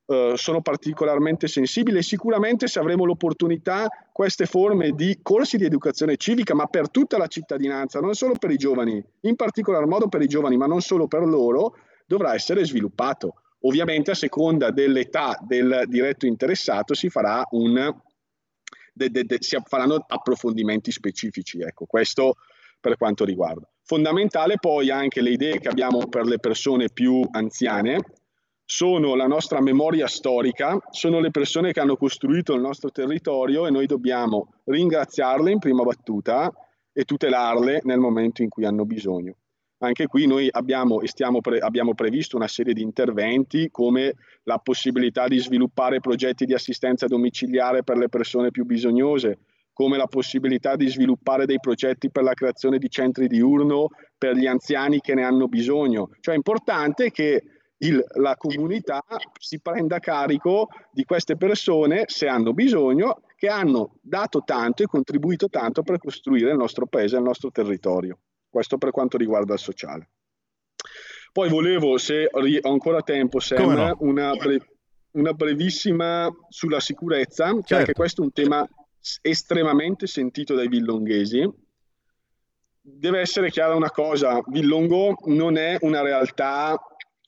[0.06, 6.16] eh, sono particolarmente sensibile e sicuramente se avremo l'opportunità queste forme di corsi di educazione
[6.16, 10.22] civica, ma per tutta la cittadinanza, non solo per i giovani, in particolar modo per
[10.22, 11.76] i giovani, ma non solo per loro,
[12.06, 13.34] dovrà essere sviluppato.
[13.60, 17.94] Ovviamente a seconda dell'età del diretto interessato si farà un
[18.92, 22.34] de, de, de, si faranno approfondimenti specifici, ecco, questo
[22.80, 23.68] per quanto riguarda.
[23.84, 27.98] Fondamentale poi anche le idee che abbiamo per le persone più anziane,
[28.74, 33.70] sono la nostra memoria storica, sono le persone che hanno costruito il nostro territorio e
[33.70, 36.50] noi dobbiamo ringraziarle in prima battuta
[36.90, 39.34] e tutelarle nel momento in cui hanno bisogno.
[39.80, 41.00] Anche qui noi abbiamo,
[41.42, 44.14] pre- abbiamo previsto una serie di interventi come
[44.44, 49.40] la possibilità di sviluppare progetti di assistenza domiciliare per le persone più bisognose,
[49.74, 54.46] come la possibilità di sviluppare dei progetti per la creazione di centri diurno per gli
[54.46, 56.08] anziani che ne hanno bisogno.
[56.20, 57.42] Cioè è importante che
[57.82, 59.02] il, la comunità
[59.38, 65.48] si prenda carico di queste persone se hanno bisogno, che hanno dato tanto e contribuito
[65.48, 68.18] tanto per costruire il nostro paese il nostro territorio.
[68.48, 70.10] Questo per quanto riguarda il sociale.
[71.32, 73.96] Poi volevo, se ho ancora tempo, Sam, no?
[74.00, 74.68] una, bre-
[75.12, 77.62] una, brevissima sulla sicurezza, certo.
[77.64, 78.68] che anche questo è un tema
[79.22, 81.50] estremamente sentito dai villonghesi.
[82.84, 86.78] Deve essere chiara una cosa, Villongo non è una realtà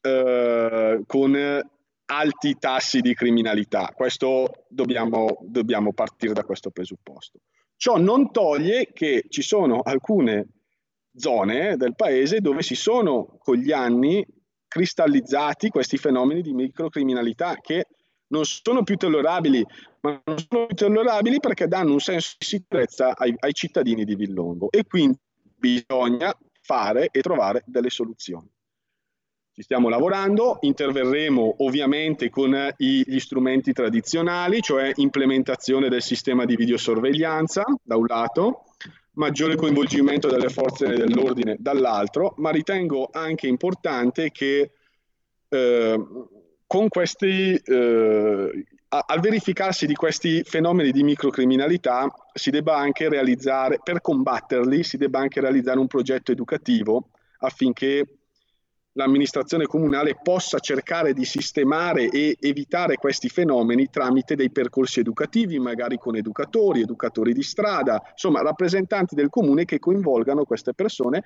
[0.05, 1.62] eh, con
[2.07, 3.90] alti tassi di criminalità.
[3.94, 7.38] Questo dobbiamo, dobbiamo partire da questo presupposto.
[7.76, 10.48] Ciò non toglie che ci sono alcune
[11.16, 14.26] zone del paese dove si sono con gli anni
[14.68, 17.86] cristallizzati questi fenomeni di microcriminalità che
[18.26, 19.64] non sono più tollerabili,
[20.00, 24.16] ma non sono più tollerabili perché danno un senso di sicurezza ai, ai cittadini di
[24.16, 25.18] Villongo e quindi
[25.57, 28.50] bisogna fare e trovare delle soluzioni.
[29.55, 37.62] Ci stiamo lavorando, interverremo ovviamente con gli strumenti tradizionali, cioè implementazione del sistema di videosorveglianza
[37.80, 38.64] da un lato,
[39.12, 44.72] maggiore coinvolgimento delle forze dell'ordine dall'altro, ma ritengo anche importante che
[45.48, 46.05] eh,
[46.66, 54.00] con questi, eh, al verificarsi di questi fenomeni di microcriminalità si debba anche realizzare, per
[54.00, 58.05] combatterli, si debba anche realizzare un progetto educativo affinché
[58.95, 65.99] l'amministrazione comunale possa cercare di sistemare e evitare questi fenomeni tramite dei percorsi educativi, magari
[65.99, 71.24] con educatori, educatori di strada, insomma rappresentanti del comune che coinvolgano queste persone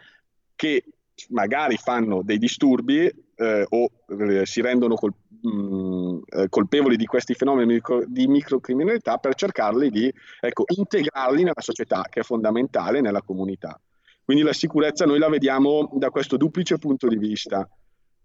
[0.54, 0.84] che
[1.30, 7.06] magari fanno dei disturbi eh, o eh, si rendono col, mh, mm, eh, colpevoli di
[7.06, 13.00] questi fenomeni micro, di microcriminalità per cercarli di ecco, integrarli nella società, che è fondamentale
[13.00, 13.78] nella comunità.
[14.28, 17.66] Quindi la sicurezza noi la vediamo da questo duplice punto di vista.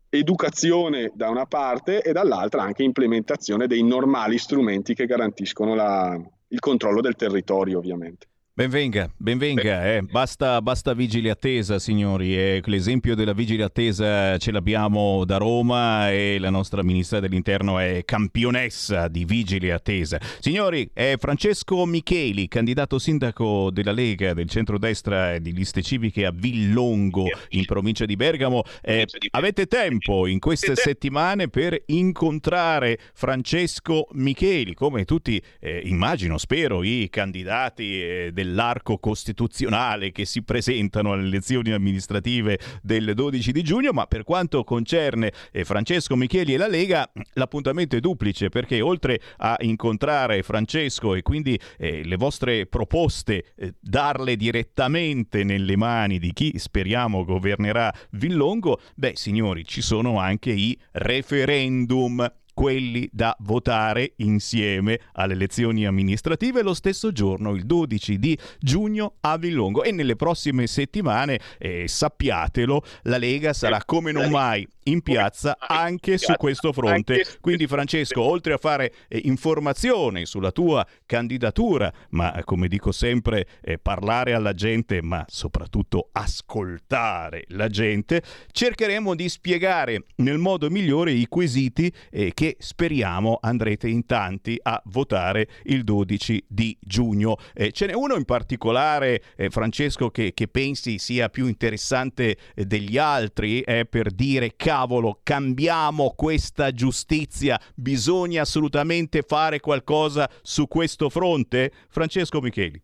[0.10, 6.60] Educazione da una parte e dall'altra anche implementazione dei normali strumenti che garantiscono la, il
[6.60, 8.28] controllo del territorio ovviamente.
[8.56, 10.04] Benvenga, benvenga, eh.
[10.04, 12.62] basta, basta vigile attesa signori, eh.
[12.66, 19.08] l'esempio della vigile attesa ce l'abbiamo da Roma e la nostra ministra dell'interno è campionessa
[19.08, 20.20] di vigile attesa.
[20.39, 26.32] Signori, è Francesco Micheli, candidato sindaco della Lega del centrodestra e di liste civiche a
[26.32, 28.62] Villongo in provincia di Bergamo.
[28.84, 36.84] Eh, avete tempo in queste settimane per incontrare Francesco Micheli, come tutti eh, immagino, spero,
[36.84, 43.94] i candidati eh, dell'arco costituzionale che si presentano alle elezioni amministrative del 12 di giugno,
[43.94, 49.22] ma per quanto concerne eh, Francesco Micheli e la Lega, l'appuntamento è duplice perché oltre
[49.38, 56.34] a incontrare Francesco e quindi eh, le vostre proposte eh, darle direttamente nelle mani di
[56.34, 64.99] chi speriamo governerà Villongo, beh signori, ci sono anche i referendum quelli da votare insieme
[65.14, 69.84] alle elezioni amministrative lo stesso giorno, il 12 di giugno a Villongo.
[69.84, 76.18] E nelle prossime settimane, eh, sappiatelo, la Lega sarà come non mai in piazza anche
[76.18, 77.26] su questo fronte.
[77.40, 83.48] Quindi Francesco, oltre a fare eh, informazione sulla tua candidatura, ma eh, come dico sempre,
[83.62, 88.22] eh, parlare alla gente, ma soprattutto ascoltare la gente,
[88.52, 94.82] cercheremo di spiegare nel modo migliore i quesiti eh, che speriamo andrete in tanti a
[94.86, 97.38] votare il 12 di giugno.
[97.54, 103.62] Eh, ce n'è uno in particolare, Francesco, che, che, pensi sia più interessante degli altri,
[103.62, 111.72] è per dire cavolo, cambiamo questa giustizia, bisogna assolutamente fare qualcosa su questo fronte?
[111.90, 112.82] Francesco Micheli.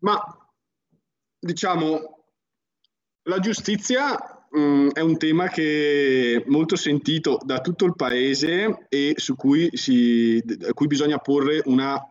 [0.00, 0.20] Ma
[1.38, 2.24] diciamo,
[3.22, 4.18] la giustizia
[4.50, 9.36] mh, mm, è un tema che è molto sentito da tutto il paese e su
[9.36, 12.04] cui, si, cui bisogna porre una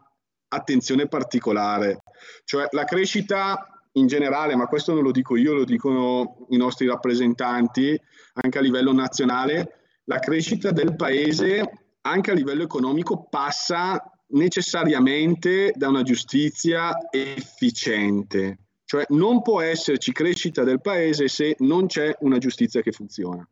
[0.48, 2.04] attenzione particolare.
[2.46, 6.88] Cioè la crescita in generale, ma questo non lo dico io, lo dicono i nostri
[6.88, 8.00] rappresentanti
[8.34, 15.88] anche a livello nazionale, la crescita del paese anche a livello economico passa necessariamente da
[15.90, 18.60] una giustizia efficiente.
[18.86, 23.48] Cioè non può esserci crescita del paese se non c'è una giustizia che funziona.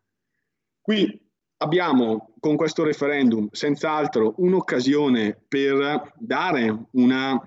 [0.81, 1.19] Qui
[1.57, 7.41] abbiamo con questo referendum senz'altro un'occasione per dare una,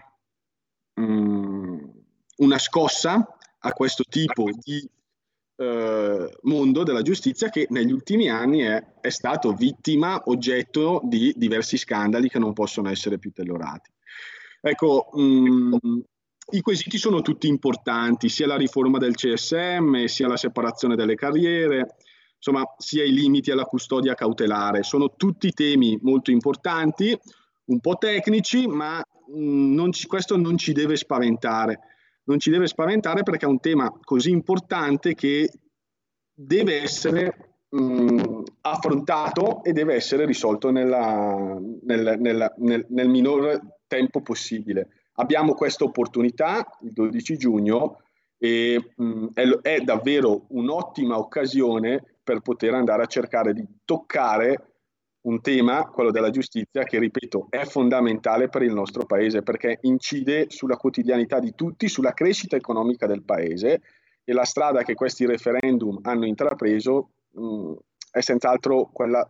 [0.95, 1.44] um,
[2.37, 4.89] una scossa a questo tipo di
[5.57, 11.77] eh, mondo della giustizia che negli ultimi anni è, è, stato vittima, oggetto di diversi
[11.77, 13.91] scandali che non possono essere più tollerati.
[14.61, 15.77] Ecco, mh,
[16.51, 21.97] i quesiti sono tutti importanti, sia la riforma del CSM, sia la separazione delle carriere,
[22.37, 24.83] insomma, sia i limiti alla custodia cautelare.
[24.83, 27.17] Sono tutti temi molto importanti,
[27.67, 31.94] un po' tecnici, ma mh, non ci, questo non ci deve spaventare
[32.25, 35.51] non ci deve spaventare perché è un tema così importante che
[36.33, 44.21] deve essere mh, affrontato e deve essere risolto nella, nel, nel, nel, nel minor tempo
[44.23, 44.89] possibile.
[45.15, 48.01] Abbiamo questa opportunità il 12 giugno
[48.39, 54.74] e mh, è, è davvero un'ottima occasione per poter andare a cercare di toccare
[55.25, 60.47] un tema, quello della giustizia, che ripeto è fondamentale per il nostro paese perché incide
[60.49, 63.81] sulla quotidianità di tutti, sulla crescita economica del paese
[64.23, 67.73] e la strada che questi referendum hanno intrapreso mh,
[68.11, 69.27] è senz'altro quella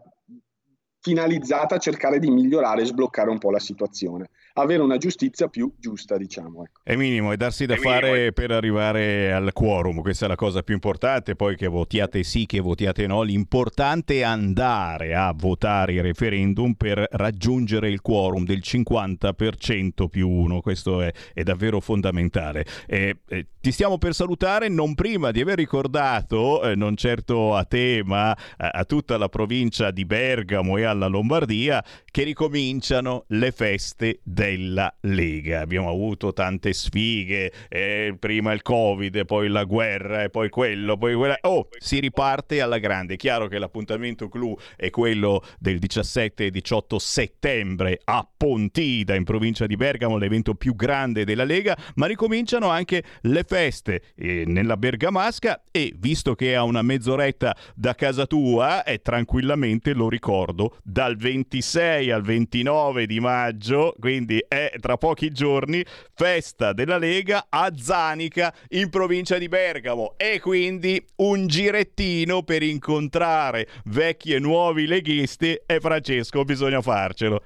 [1.00, 5.72] finalizzata a cercare di migliorare e sbloccare un po' la situazione avere una giustizia più
[5.78, 6.64] giusta, diciamo.
[6.64, 6.80] Ecco.
[6.82, 8.32] È minimo, è darsi da è fare minimo.
[8.32, 12.60] per arrivare al quorum, questa è la cosa più importante, poi che votiate sì, che
[12.60, 20.08] votiate no, l'importante è andare a votare il referendum per raggiungere il quorum del 50%
[20.08, 22.64] più uno, questo è, è davvero fondamentale.
[22.86, 27.64] Eh, eh, ti stiamo per salutare non prima di aver ricordato, eh, non certo a
[27.64, 33.50] te, ma a, a tutta la provincia di Bergamo e alla Lombardia, che ricominciano le
[33.50, 35.60] feste della Lega.
[35.60, 41.14] Abbiamo avuto tante sfighe, eh, prima il Covid, poi la guerra, e poi quello, poi
[41.14, 41.38] quella.
[41.42, 43.14] Oh, si riparte alla grande.
[43.14, 49.24] È chiaro che l'appuntamento clou è quello del 17 e 18 settembre a Pontida, in
[49.24, 54.76] provincia di Bergamo, l'evento più grande della Lega, ma ricominciano anche le feste eh, nella
[54.76, 61.16] Bergamasca e visto che a una mezz'oretta da casa tua, è tranquillamente, lo ricordo, dal
[61.16, 67.70] 26 26 al 29 di maggio, quindi è tra pochi giorni, festa della Lega a
[67.76, 75.60] Zanica in provincia di Bergamo e quindi un girettino per incontrare vecchi e nuovi leghisti
[75.66, 77.42] e Francesco bisogna farcelo.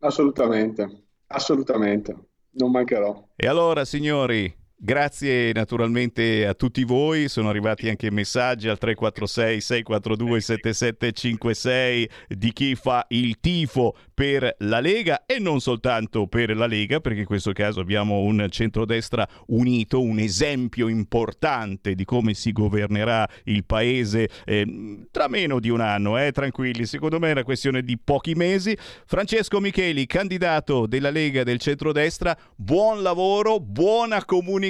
[0.00, 2.16] Assolutamente, assolutamente.
[2.52, 3.28] non mancherò.
[3.36, 7.28] E allora, signori, grazie naturalmente a tutti voi.
[7.28, 14.80] Sono arrivati anche messaggi al 346 642 7756 di chi fa il tifo per la
[14.80, 20.00] Lega e non soltanto per la Lega, perché in questo caso abbiamo un centrodestra unito,
[20.00, 26.18] un esempio importante di come si governerà il paese eh, tra meno di un anno,
[26.18, 26.86] eh, tranquilli.
[26.86, 28.76] Secondo me è una questione di pochi mesi.
[29.06, 34.69] Francesco Micheli, candidato della Lega del centrodestra, buon lavoro, buona comunicazione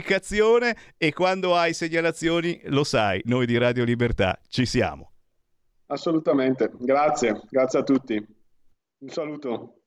[0.97, 5.13] e quando hai segnalazioni lo sai, noi di Radio Libertà ci siamo.
[5.87, 8.27] Assolutamente, grazie, grazie a tutti.
[8.99, 9.81] Un saluto.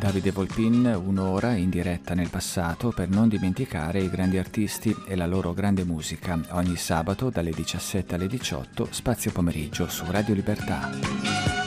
[0.00, 5.26] Davide Volpin, un'ora in diretta nel passato per non dimenticare i grandi artisti e la
[5.26, 6.40] loro grande musica.
[6.52, 11.57] Ogni sabato dalle 17 alle 18, spazio pomeriggio su Radio Libertà.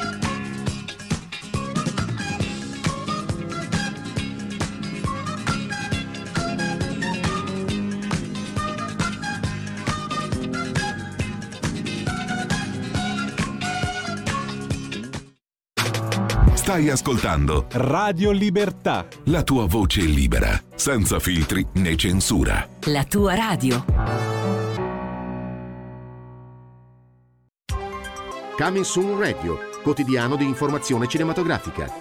[16.72, 19.05] Stai ascoltando Radio Libertà.
[19.26, 22.65] la tua voce libera, senza filtri né censura.
[22.86, 23.84] La tua radio.
[28.57, 31.91] Coming Soon Radio, quotidiano di informazione cinematografica.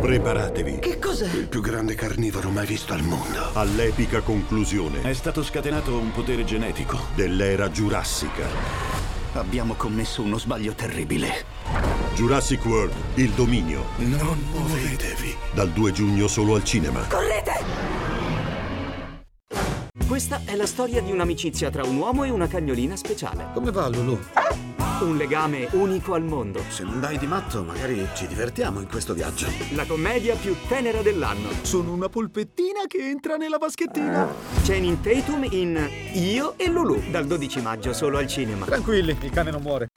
[0.00, 1.32] Preparatevi Che cos'è?
[1.36, 3.48] il più grande carnivoro mai visto al mondo.
[3.52, 6.98] All'epica conclusione È stato scatenato un potere genetico.
[7.14, 9.14] dell'era giurassica.
[9.38, 11.44] Abbiamo commesso uno sbaglio terribile.
[12.14, 13.84] Jurassic World, il dominio.
[13.96, 15.36] Non muovetevi.
[15.52, 17.06] Dal 2 giugno solo al cinema.
[20.06, 23.48] Questa è la storia di un'amicizia tra un uomo e una cagnolina speciale.
[23.52, 24.16] Come va, Lulu?
[25.00, 26.62] Un legame unico al mondo.
[26.68, 29.48] Se non dai di matto, magari ci divertiamo in questo viaggio.
[29.74, 31.48] La commedia più tenera dell'anno.
[31.62, 34.32] Sono una polpettina che entra nella vaschettina.
[34.62, 38.64] Channing Tatum in Io e Lulu, dal 12 maggio solo al cinema.
[38.64, 39.88] Tranquilli, il cane non muore.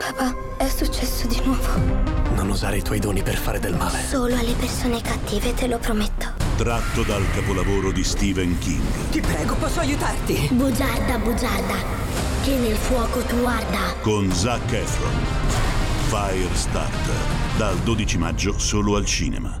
[0.00, 2.17] Papà, è successo di nuovo.
[2.38, 4.00] Non usare i tuoi doni per fare del male.
[4.00, 6.34] Solo alle persone cattive, te lo prometto.
[6.56, 9.10] Tratto dal capolavoro di Stephen King.
[9.10, 10.48] Ti prego, posso aiutarti?
[10.52, 11.74] Bugiarda, bugiarda,
[12.44, 13.92] che nel fuoco tu arda.
[14.02, 15.18] Con Zac Efron.
[16.06, 17.16] Firestarter.
[17.56, 19.60] Dal 12 maggio solo al cinema.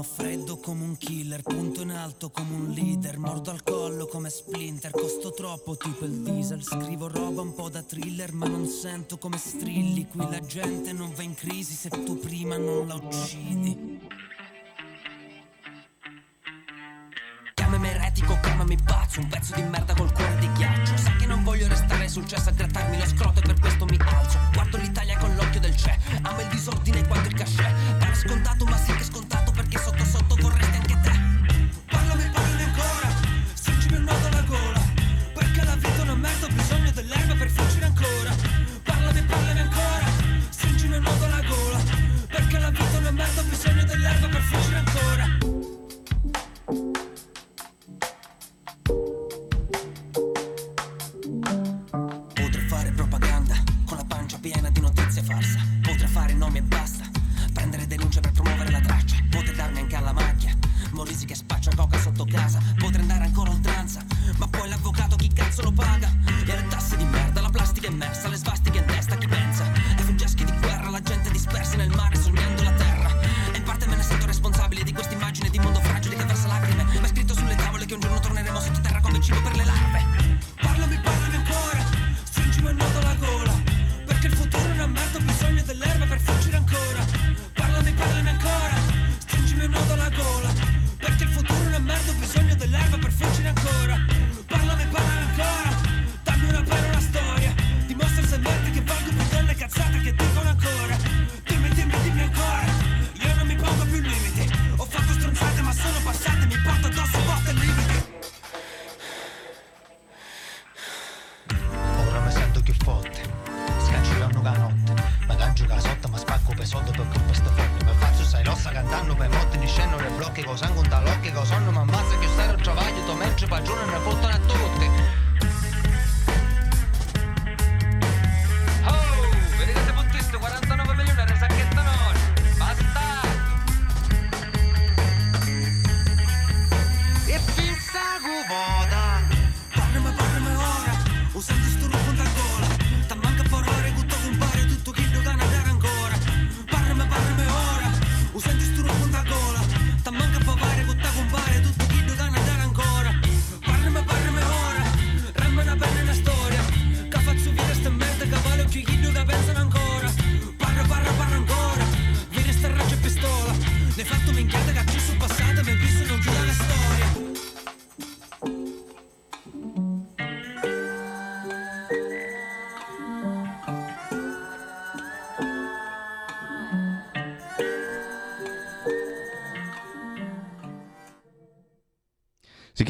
[0.00, 4.30] Sono freddo come un killer, punto in alto come un leader, mordo al collo come
[4.30, 9.18] splinter, costo troppo tipo il diesel, scrivo roba un po' da thriller ma non sento
[9.18, 14.00] come strilli, qui la gente non va in crisi se tu prima non la uccidi.
[17.52, 21.44] Chiamami eretico, chiamami pazzo, un pezzo di merda col cuore di ghiaccio, sai che non
[21.44, 25.18] voglio restare sul cesso a grattarmi lo scroto e per questo mi alzo, guardo l'Italia
[25.18, 28.64] con l'occhio del c'è, amo il disordine quanto il sì che scontato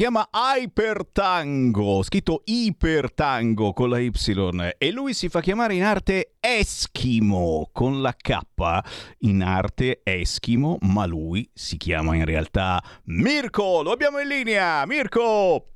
[0.01, 4.11] chiama Hypertango, scritto Ipertango con la Y
[4.79, 8.39] e lui si fa chiamare in arte Eschimo con la K
[9.19, 13.83] in arte Eschimo, ma lui si chiama in realtà Mirko.
[13.83, 15.67] Lo abbiamo in linea, Mirko.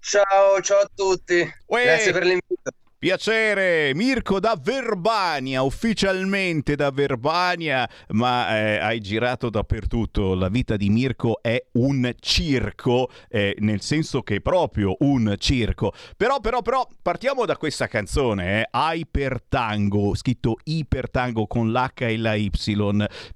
[0.00, 1.48] Ciao, ciao a tutti.
[1.66, 1.84] Uè.
[1.84, 2.72] Grazie per l'invito.
[3.00, 10.34] Piacere, Mirko da Verbania, ufficialmente da Verbania, ma eh, hai girato dappertutto.
[10.34, 15.92] La vita di Mirko è un circo, eh, nel senso che è proprio un circo.
[16.16, 22.34] Però, però, però, partiamo da questa canzone, eh, Hypertango, scritto Ipertango con l'H e la
[22.34, 22.50] Y,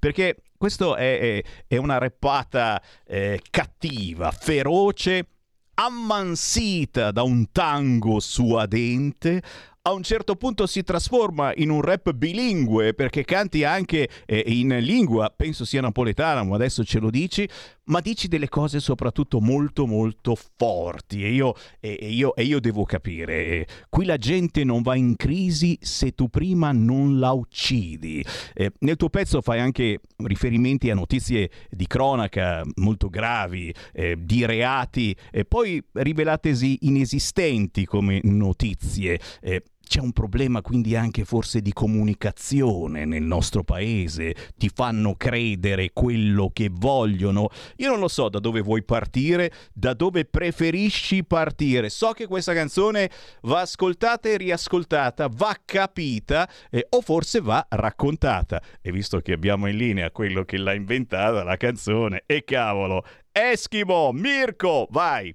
[0.00, 5.26] perché questo è, è, è una reppata eh, cattiva, feroce,
[5.74, 9.42] ammansita da un tango suadente,
[9.84, 14.68] a un certo punto si trasforma in un rap bilingue perché canti anche eh, in
[14.78, 17.48] lingua, penso sia napoletana, ma adesso ce lo dici,
[17.86, 22.60] ma dici delle cose soprattutto molto molto forti e io, e, e io, e io
[22.60, 27.32] devo capire, eh, qui la gente non va in crisi se tu prima non la
[27.32, 28.24] uccidi.
[28.54, 34.46] Eh, nel tuo pezzo fai anche riferimenti a notizie di cronaca molto gravi, eh, di
[34.46, 39.18] reati, e poi rivelatesi inesistenti come notizie.
[39.40, 45.90] Eh, c'è un problema quindi anche forse di comunicazione nel nostro paese, ti fanno credere
[45.92, 47.50] quello che vogliono.
[47.76, 51.90] Io non lo so da dove vuoi partire, da dove preferisci partire.
[51.90, 53.10] So che questa canzone
[53.42, 58.62] va ascoltata e riascoltata, va capita eh, o forse va raccontata.
[58.80, 64.12] E visto che abbiamo in linea quello che l'ha inventata la canzone, e cavolo, Eschimo,
[64.12, 65.34] Mirko, vai!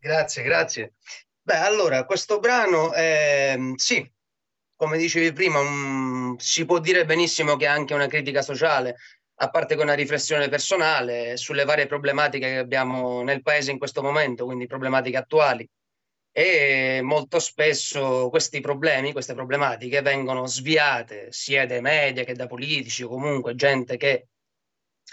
[0.00, 0.92] Grazie, grazie.
[1.44, 4.08] Beh, allora, questo brano, ehm, sì,
[4.76, 8.96] come dicevi prima, mm, si può dire benissimo che è anche una critica sociale,
[9.40, 14.02] a parte che una riflessione personale sulle varie problematiche che abbiamo nel paese in questo
[14.02, 15.68] momento, quindi problematiche attuali.
[16.30, 23.02] E molto spesso questi problemi, queste problematiche vengono sviate sia dai media che da politici
[23.02, 24.28] o comunque gente che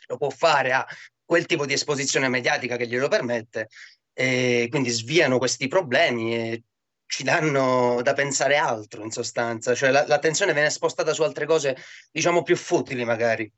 [0.08, 0.88] lo può fare a
[1.26, 3.70] quel tipo di esposizione mediatica che glielo permette
[4.14, 6.64] e quindi sviano questi problemi e
[7.06, 11.76] ci danno da pensare altro in sostanza, cioè la, l'attenzione viene spostata su altre cose
[12.12, 13.52] diciamo più futili magari.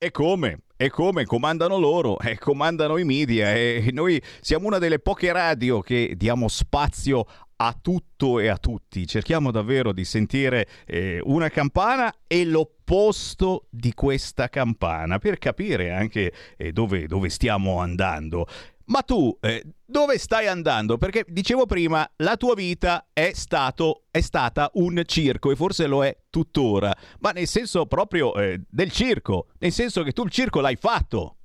[0.00, 0.60] E come?
[0.76, 1.24] E come?
[1.24, 6.46] Comandano loro, e comandano i media e noi siamo una delle poche radio che diamo
[6.46, 7.26] spazio
[7.56, 9.06] a tutto e a tutti.
[9.06, 16.32] Cerchiamo davvero di sentire eh, una campana e l'opposto di questa campana per capire anche
[16.56, 18.46] eh, dove, dove stiamo andando.
[18.88, 20.96] Ma tu eh, dove stai andando?
[20.96, 26.04] Perché dicevo prima, la tua vita è, stato, è stata un circo e forse lo
[26.04, 30.60] è tuttora, ma nel senso proprio eh, del circo, nel senso che tu il circo
[30.60, 31.36] l'hai fatto.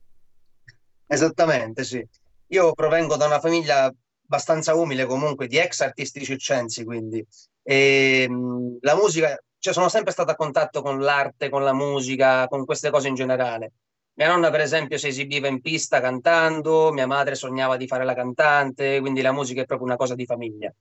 [1.06, 2.06] Esattamente, sì.
[2.48, 3.94] Io provengo da una famiglia
[4.26, 7.26] abbastanza umile comunque, di ex artisti circensi, quindi.
[7.62, 12.48] E, mh, la musica, cioè sono sempre stato a contatto con l'arte, con la musica,
[12.48, 13.74] con queste cose in generale.
[14.16, 18.14] Mia nonna, per esempio, si esibiva in pista cantando, mia madre sognava di fare la
[18.14, 20.72] cantante, quindi la musica è proprio una cosa di famiglia.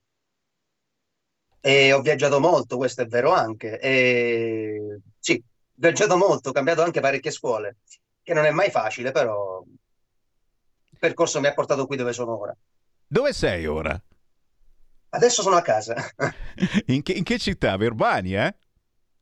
[1.59, 3.79] E ho viaggiato molto, questo è vero anche.
[3.79, 7.77] E sì, ho viaggiato molto, ho cambiato anche parecchie scuole,
[8.21, 12.55] che non è mai facile, però il percorso mi ha portato qui dove sono ora.
[13.07, 13.99] Dove sei ora?
[15.09, 15.95] Adesso sono a casa.
[16.87, 17.77] in, che, in che città?
[17.77, 18.47] Verbania?
[18.47, 18.55] Eh?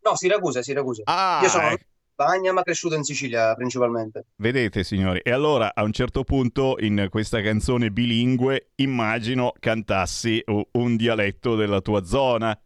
[0.03, 1.03] No, Siracusa, Siracusa.
[1.05, 1.84] Ah, Io sono ecco.
[2.22, 4.26] Spagna, ma cresciuto in Sicilia principalmente.
[4.36, 10.44] Vedete signori, e allora a un certo punto in questa canzone bilingue immagino cantassi
[10.74, 12.58] un dialetto della tua zona.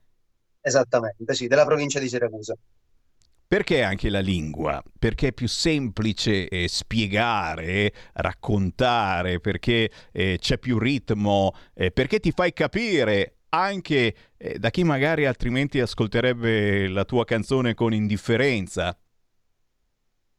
[0.59, 2.53] Esattamente, sì, della provincia di Siracusa.
[3.47, 4.83] Perché anche la lingua?
[4.99, 12.31] Perché è più semplice eh, spiegare, raccontare, perché eh, c'è più ritmo, eh, perché ti
[12.31, 18.97] fai capire anche eh, da chi magari altrimenti ascolterebbe la tua canzone con indifferenza.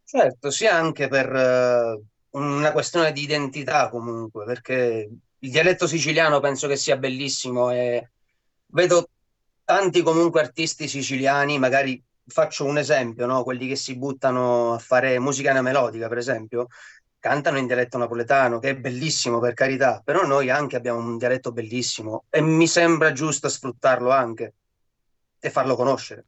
[0.08, 2.00] Certo, sia anche per eh,
[2.30, 8.10] una questione di identità comunque, perché il dialetto siciliano penso che sia bellissimo e
[8.66, 9.08] vedo
[9.64, 13.42] tanti comunque artisti siciliani, magari faccio un esempio, no?
[13.42, 16.68] Quelli che si buttano a fare musica melodica, per esempio,
[17.18, 21.50] cantano in dialetto napoletano, che è bellissimo per carità, però noi anche abbiamo un dialetto
[21.52, 24.54] bellissimo e mi sembra giusto sfruttarlo anche
[25.40, 26.26] e farlo conoscere.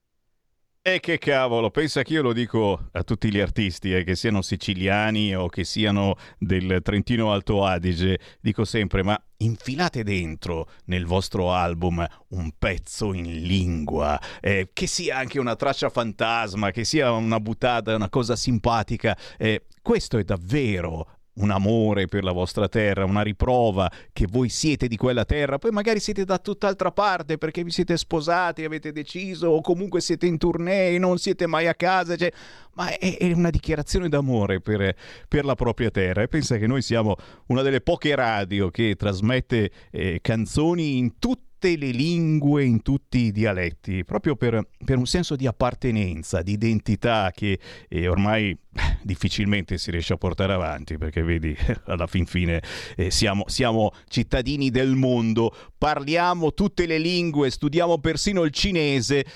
[0.90, 4.40] E che cavolo, pensa che io lo dico a tutti gli artisti, eh, che siano
[4.40, 11.52] siciliani o che siano del Trentino Alto Adige, dico sempre, ma infilate dentro nel vostro
[11.52, 17.38] album un pezzo in lingua, eh, che sia anche una traccia fantasma, che sia una
[17.38, 19.14] buttata, una cosa simpatica.
[19.36, 24.88] Eh, questo è davvero un amore per la vostra terra, una riprova che voi siete
[24.88, 29.48] di quella terra, poi magari siete da tutt'altra parte perché vi siete sposati, avete deciso
[29.48, 32.32] o comunque siete in tournée, non siete mai a casa, cioè,
[32.74, 34.94] ma è, è, una dichiarazione d'amore per,
[35.28, 36.22] per, la propria terra.
[36.22, 37.16] E pensa che noi siamo
[37.46, 43.18] una delle poche radio che trasmette eh, canzoni in tutti tutte le lingue, in tutti
[43.18, 48.56] i dialetti, proprio per, per un senso di appartenenza, di identità che eh, ormai
[49.02, 51.56] difficilmente si riesce a portare avanti perché vedi
[51.86, 52.62] alla fin fine
[52.96, 59.26] eh, siamo, siamo, cittadini del mondo parliamo tutte le lingue studiamo persino il cinese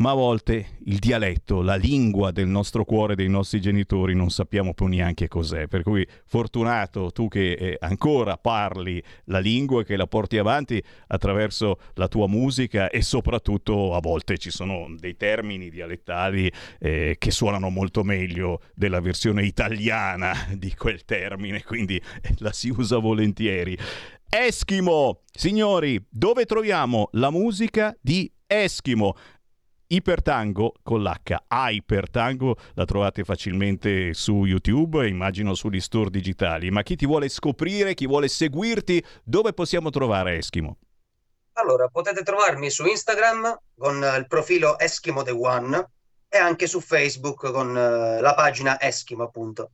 [0.00, 4.72] ma a volte il dialetto, la lingua del nostro cuore, dei nostri genitori, non sappiamo
[4.72, 5.68] più neanche cos'è.
[5.68, 10.82] Per cui fortunato tu che eh, ancora parli la lingua e che la porti avanti
[11.08, 17.30] attraverso la tua musica e soprattutto a volte ci sono dei termini dialettali eh, che
[17.30, 23.76] suonano molto meglio della versione italiana di quel termine, quindi eh, la si usa volentieri.
[24.30, 29.14] Eschimo, signori, dove troviamo la musica di Eschimo?
[29.92, 36.94] Ipertango con l'H, Hypertango la trovate facilmente su YouTube immagino sugli store digitali, ma chi
[36.94, 40.78] ti vuole scoprire, chi vuole seguirti, dove possiamo trovare Eschimo?
[41.54, 45.88] Allora, potete trovarmi su Instagram con il profilo Eschimo The One
[46.28, 49.72] e anche su Facebook con eh, la pagina Eschimo, appunto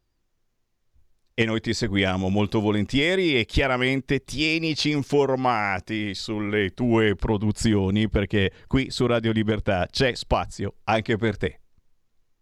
[1.39, 8.91] e noi ti seguiamo molto volentieri e chiaramente tienici informati sulle tue produzioni perché qui
[8.91, 11.61] su Radio Libertà c'è spazio anche per te.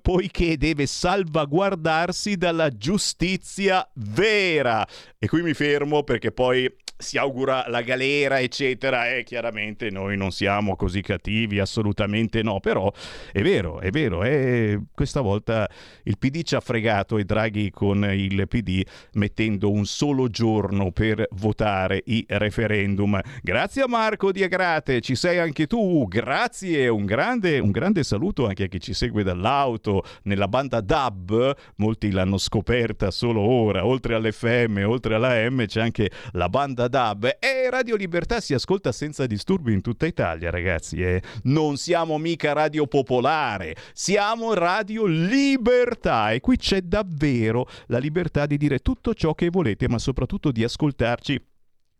[0.00, 4.86] poiché deve salvaguardarsi dalla giustizia vera.
[5.18, 10.32] E qui mi fermo perché poi si augura la galera, eccetera, e chiaramente noi non
[10.32, 12.92] siamo così cattivi, assolutamente no, però
[13.32, 14.76] è vero, è vero, è...
[14.92, 15.68] questa volta
[16.02, 21.24] il PD ci ha fregato e Draghi con il PD mettendo un solo giorno per
[21.32, 23.20] votare i referendum.
[23.42, 28.46] Grazie a Marco di Agrate, ci sei anche tu, grazie, un grande, un grande saluto
[28.46, 34.16] anche a chi ci segue dall'auto, nella banda DAB, molti l'hanno scoperta solo ora, oltre
[34.16, 39.26] all'FM, oltre alla M c'è anche la banda DAB e Radio Libertà si ascolta senza
[39.26, 41.02] disturbi in tutta Italia, ragazzi.
[41.02, 41.22] Eh.
[41.44, 48.56] Non siamo mica Radio Popolare, siamo Radio Libertà e qui c'è davvero la libertà di
[48.56, 51.40] dire tutto ciò che volete, ma soprattutto di ascoltarci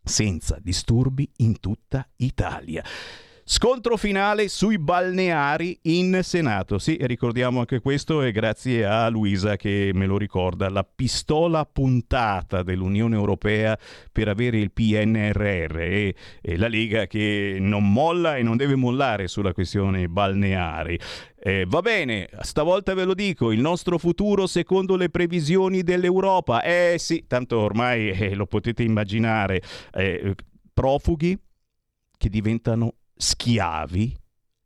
[0.03, 2.83] senza disturbi in tutta Italia.
[3.51, 6.77] Scontro finale sui balneari in Senato.
[6.77, 10.69] Sì, ricordiamo anche questo e grazie a Luisa che me lo ricorda.
[10.69, 13.75] La pistola puntata dell'Unione Europea
[14.11, 19.27] per avere il PNRR e, e la Lega che non molla e non deve mollare
[19.27, 20.99] sulla questione balneari.
[21.39, 26.61] Eh, va bene, stavolta ve lo dico, il nostro futuro secondo le previsioni dell'Europa.
[26.61, 29.59] Eh sì, tanto ormai eh, lo potete immaginare.
[29.91, 30.35] Eh,
[30.71, 31.35] profughi
[32.15, 34.15] che diventano schiavi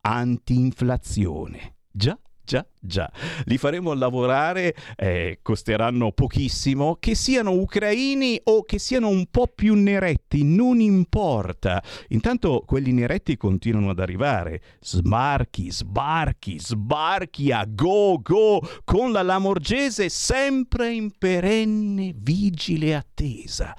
[0.01, 1.77] anti-inflazione.
[1.91, 3.11] Già, già, già.
[3.45, 9.73] Li faremo lavorare, eh, costeranno pochissimo, che siano ucraini o che siano un po' più
[9.73, 11.81] neretti, non importa.
[12.09, 14.61] Intanto quelli neretti continuano ad arrivare.
[14.81, 23.75] Smarchi, sbarchi, sbarchi a go, go, con la Lamorgese sempre in perenne vigile attesa.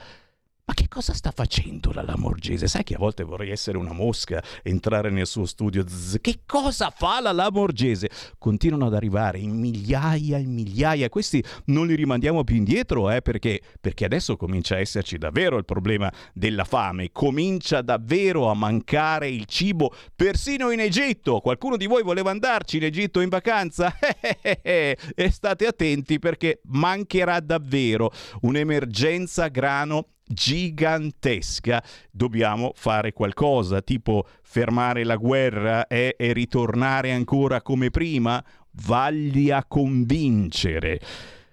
[0.66, 2.68] Ma che cosa sta facendo la Lamorgese?
[2.68, 5.86] Sai che a volte vorrei essere una mosca, entrare nel suo studio.
[5.86, 8.08] Zzz, che cosa fa la Lamorgese?
[8.38, 11.10] Continuano ad arrivare in migliaia e migliaia.
[11.10, 15.66] Questi non li rimandiamo più indietro, eh, perché, perché adesso comincia a esserci davvero il
[15.66, 17.12] problema della fame.
[17.12, 21.40] Comincia davvero a mancare il cibo, persino in Egitto.
[21.40, 23.94] Qualcuno di voi voleva andarci in Egitto in vacanza?
[24.40, 24.96] e
[25.30, 28.10] state attenti perché mancherà davvero
[28.40, 37.90] un'emergenza grano gigantesca, dobbiamo fare qualcosa, tipo fermare la guerra e, e ritornare ancora come
[37.90, 38.44] prima?
[38.86, 41.00] Vagli a convincere.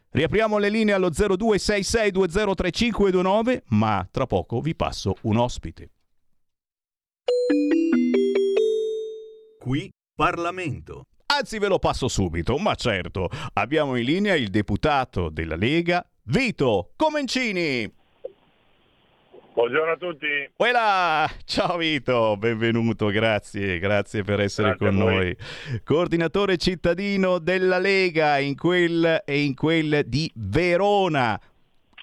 [0.09, 5.89] Riapriamo le linee allo 0266203529, ma tra poco vi passo un ospite.
[9.59, 11.05] Qui Parlamento.
[11.27, 16.91] Anzi, ve lo passo subito, ma certo, abbiamo in linea il deputato della Lega, Vito
[16.97, 17.89] Comencini.
[19.53, 20.27] Buongiorno a tutti.
[20.55, 21.29] Quella!
[21.43, 25.35] Ciao Vito, benvenuto, grazie, grazie per essere Grazie con noi.
[25.83, 31.37] Coordinatore cittadino della Lega in quel e in quel di Verona,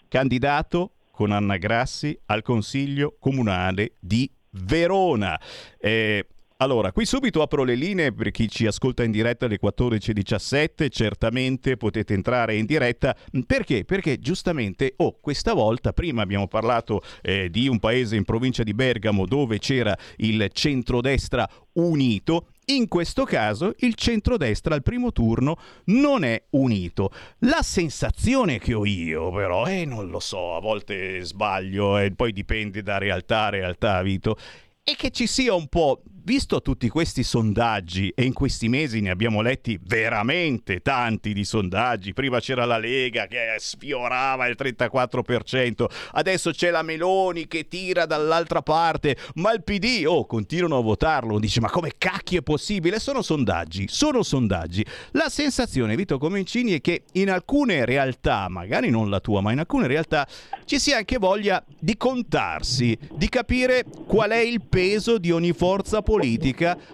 [0.08, 5.40] candidato con Anna Grassi al Consiglio Comunale di Verona.
[5.78, 6.26] Eh,
[6.60, 11.76] allora, qui subito apro le linee per chi ci ascolta in diretta alle 14.17, certamente
[11.76, 13.14] potete entrare in diretta.
[13.46, 13.84] Perché?
[13.84, 18.74] Perché giustamente, oh, questa volta, prima abbiamo parlato eh, di un paese in provincia di
[18.74, 26.24] Bergamo dove c'era il centrodestra unito, in questo caso il centrodestra al primo turno non
[26.24, 27.12] è unito.
[27.40, 32.32] La sensazione che ho io, però, e non lo so, a volte sbaglio e poi
[32.32, 34.36] dipende da realtà a realtà, Vito,
[34.82, 39.08] è che ci sia un po', visto tutti questi sondaggi, e in questi mesi ne
[39.08, 46.50] abbiamo letti veramente tanti di sondaggi, prima c'era la Lega che sfiorava il 34%, adesso
[46.50, 51.62] c'è la Meloni che tira dall'altra parte, ma il PD, oh, continuano a votarlo, dice
[51.62, 52.98] ma come cacchio è possibile?
[52.98, 54.84] Sono sondaggi, sono sondaggi.
[55.12, 59.60] La sensazione, Vito Comencini, è che in alcune realtà, magari non la tua, ma in
[59.60, 60.28] alcune realtà
[60.66, 66.02] ci sia anche voglia di contarsi, di capire qual è il peso di ogni forza
[66.02, 66.16] politica,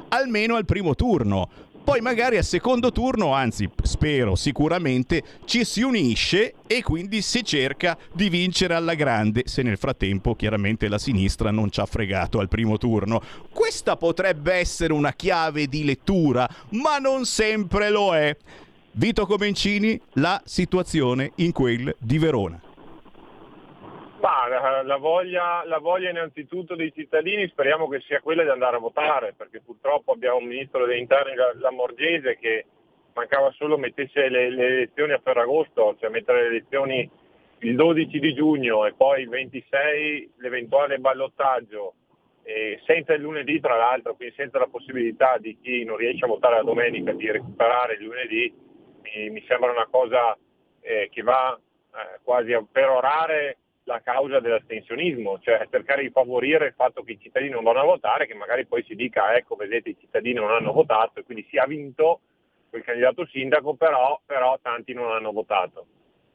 [0.08, 1.48] almeno al primo turno.
[1.84, 7.98] Poi magari al secondo turno, anzi spero sicuramente, ci si unisce e quindi si cerca
[8.10, 12.48] di vincere alla grande, se nel frattempo chiaramente la sinistra non ci ha fregato al
[12.48, 13.20] primo turno.
[13.52, 18.34] Questa potrebbe essere una chiave di lettura, ma non sempre lo è.
[18.92, 22.58] Vito Comencini, la situazione in quel di Verona.
[24.24, 28.76] Ma la, la voglia, la voglia innanzitutto dei cittadini speriamo che sia quella di andare
[28.76, 32.64] a votare, perché purtroppo abbiamo un ministro degli interni, la- Lamorgese, che
[33.12, 37.10] mancava solo mettesse le, le elezioni a Ferragosto, cioè mettere le elezioni
[37.58, 41.92] il 12 di giugno e poi il 26 l'eventuale ballottaggio,
[42.86, 46.56] senza il lunedì tra l'altro, quindi senza la possibilità di chi non riesce a votare
[46.56, 48.54] la domenica di recuperare il lunedì,
[49.02, 50.34] mi, mi sembra una cosa
[50.80, 56.74] eh, che va eh, quasi a perorare la causa dell'astensionismo, cioè cercare di favorire il
[56.74, 59.90] fatto che i cittadini non vanno a votare, che magari poi si dica ecco vedete
[59.90, 62.20] i cittadini non hanno votato e quindi si ha vinto
[62.70, 65.86] quel candidato sindaco, però, però tanti non hanno votato.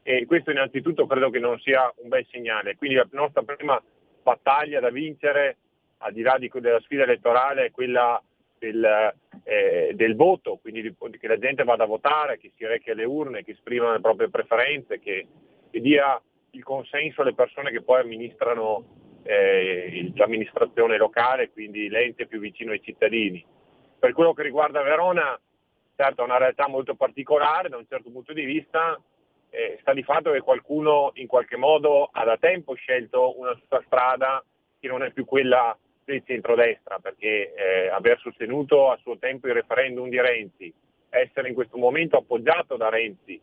[0.03, 2.77] E questo innanzitutto credo che non sia un bel segnale.
[2.77, 3.81] Quindi la nostra prima
[4.23, 5.57] battaglia da vincere,
[5.97, 8.21] al di là di- della sfida elettorale, è quella
[8.57, 9.13] del,
[9.43, 13.03] eh, del voto, quindi di- che la gente vada a votare, che si rechi alle
[13.03, 15.27] urne, che esprima le proprie preferenze, che,
[15.69, 16.19] che dia
[16.51, 18.85] il consenso alle persone che poi amministrano
[19.23, 23.45] eh, l'amministrazione locale, quindi l'ente più vicino ai cittadini.
[23.99, 25.39] Per quello che riguarda Verona,
[25.95, 28.99] certo è una realtà molto particolare da un certo punto di vista,
[29.49, 33.81] eh, sta di fatto che qualcuno in qualche modo ha da tempo scelto una sua
[33.85, 34.43] strada
[34.80, 39.53] che non è più quella del centrodestra, perché eh, aver sostenuto a suo tempo il
[39.53, 40.73] referendum di Renzi,
[41.09, 43.39] essere in questo momento appoggiato da Renzi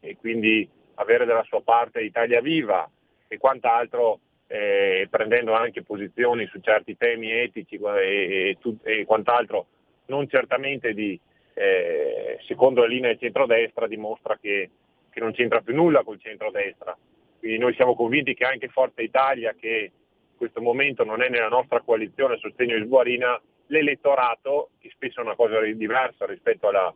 [0.00, 2.88] e quindi avere dalla sua parte Italia Viva
[3.28, 9.66] e quant'altro, eh, prendendo anche posizioni su certi temi etici e, e, e quant'altro,
[10.06, 11.18] non certamente di,
[11.54, 14.70] eh, secondo le linee del centrodestra, dimostra che,
[15.10, 16.96] che non c'entra più nulla col centrodestra.
[17.38, 19.90] Quindi noi siamo convinti che anche Forza Italia, che
[20.30, 25.20] in questo momento non è nella nostra coalizione a sostegno di Sguarina, l'elettorato, che spesso
[25.20, 26.94] è una cosa diversa rispetto alla,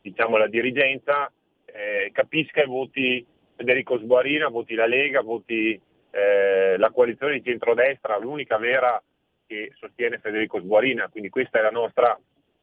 [0.00, 1.30] diciamo, alla dirigenza,
[1.64, 3.26] eh, capisca e voti
[3.56, 9.02] Federico Sguarina, voti la Lega, voti eh, la coalizione di centrodestra, l'unica vera
[9.46, 11.08] che sostiene Federico Sguarina.
[11.08, 12.18] Quindi questa è la nostra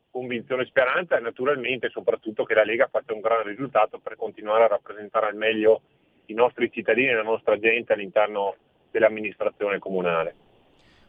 [0.10, 4.66] convinzione e speranza e naturalmente soprattutto che la Lega faccia un gran risultato per continuare
[4.66, 5.82] a rappresentare al meglio
[6.26, 8.56] i nostri cittadini e la nostra gente all'interno
[8.92, 10.36] dell'amministrazione comunale.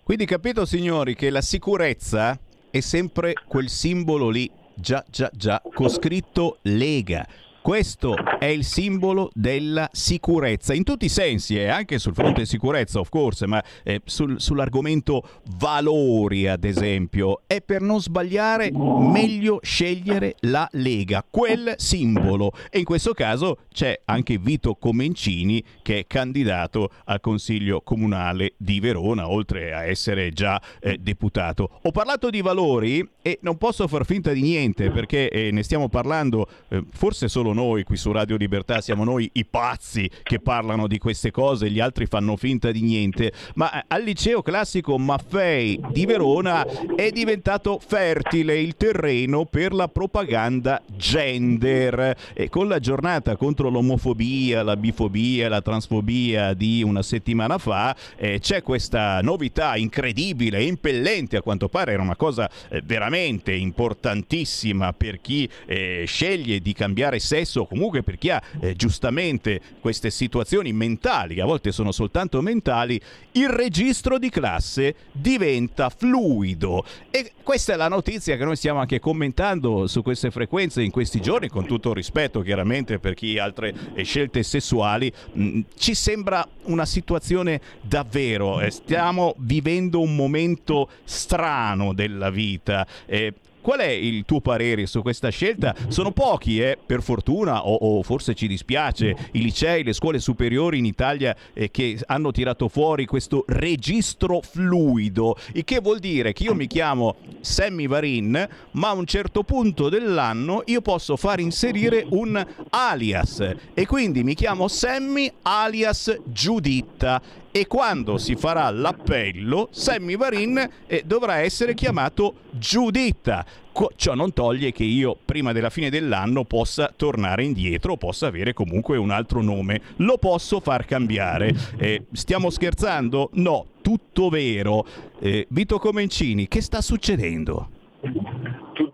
[0.03, 2.39] Quindi capito signori che la sicurezza
[2.71, 7.27] è sempre quel simbolo lì, già già già, con scritto Lega.
[7.63, 12.99] Questo è il simbolo della sicurezza, in tutti i sensi, eh, anche sul fronte sicurezza,
[12.99, 15.23] of course, ma eh, sul, sull'argomento
[15.59, 17.43] valori, ad esempio.
[17.47, 22.51] È per non sbagliare meglio scegliere la Lega, quel simbolo.
[22.69, 28.81] E in questo caso c'è anche Vito Comencini che è candidato al Consiglio Comunale di
[28.81, 31.79] Verona, oltre a essere già eh, deputato.
[31.83, 35.89] Ho parlato di valori e non posso far finta di niente perché eh, ne stiamo
[35.89, 40.87] parlando eh, forse solo noi qui su Radio Libertà, siamo noi i pazzi che parlano
[40.87, 45.81] di queste cose, gli altri fanno finta di niente, ma eh, al liceo classico Maffei
[45.91, 52.17] di Verona è diventato fertile il terreno per la propaganda gender.
[52.33, 58.39] E con la giornata contro l'omofobia, la bifobia, la transfobia di una settimana fa eh,
[58.41, 65.21] c'è questa novità incredibile impellente a quanto pare era una cosa eh, veramente importantissima per
[65.21, 70.73] chi eh, sceglie di cambiare sesso stesso, comunque per chi ha eh, giustamente queste situazioni
[70.73, 73.01] mentali, che a volte sono soltanto mentali,
[73.33, 76.85] il registro di classe diventa fluido.
[77.11, 81.21] E questa è la notizia che noi stiamo anche commentando su queste frequenze in questi
[81.21, 85.13] giorni, con tutto rispetto chiaramente per chi ha altre eh, scelte sessuali.
[85.33, 92.87] Mh, mm, ci sembra una situazione davvero, eh, stiamo vivendo un momento strano della vita.
[93.07, 95.73] Eh, Qual è il tuo parere su questa scelta?
[95.87, 100.79] Sono pochi, eh, per fortuna, o, o, forse ci dispiace, i licei, le scuole superiori
[100.79, 106.43] in Italia eh, che hanno tirato fuori questo registro fluido, il che vuol dire che
[106.43, 112.05] io mi chiamo Sammy Varin, ma a un certo punto dell'anno io posso far inserire
[112.11, 117.23] un alias e quindi mi chiamo Sammy alias Giuditta
[117.53, 123.45] e quando si farà l'appello Sammy Varin eh, dovrà essere chiamato Giuditta.
[123.73, 128.55] Co- ciò non toglie che io prima della fine dell'anno possa tornare indietro, possa avere
[128.55, 131.55] comunque un altro nome, lo posso far cambiare.
[131.77, 133.31] Eh, stiamo scherzando?
[133.35, 134.85] No, tutto vero.
[135.21, 137.69] Eh, Vito Comencini, che sta succedendo?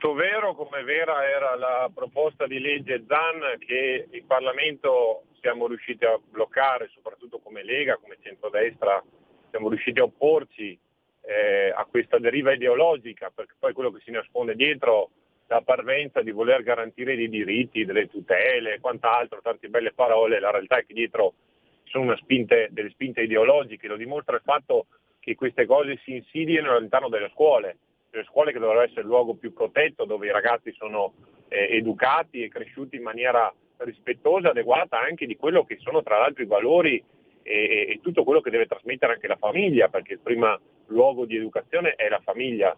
[0.08, 6.06] Tutto vero, come vera era la proposta di legge ZAN che il Parlamento siamo riusciti
[6.06, 9.04] a bloccare, soprattutto come Lega, come centrodestra,
[9.50, 10.78] siamo riusciti a opporci
[11.20, 15.10] eh, a questa deriva ideologica, perché poi quello che si nasconde dietro
[15.48, 20.50] la parvenza di voler garantire dei diritti, delle tutele e quant'altro, tante belle parole, la
[20.50, 21.34] realtà è che dietro
[21.82, 24.86] ci sono spinte, delle spinte ideologiche, lo dimostra il fatto
[25.20, 27.76] che queste cose si insidiano all'interno delle scuole,
[28.10, 31.12] le scuole che dovrebbero essere il luogo più protetto, dove i ragazzi sono
[31.48, 36.42] eh, educati e cresciuti in maniera rispettosa, adeguata anche di quello che sono tra l'altro
[36.42, 37.02] i valori
[37.42, 41.36] e, e, tutto quello che deve trasmettere anche la famiglia, perché il primo luogo di
[41.36, 42.76] educazione è la famiglia.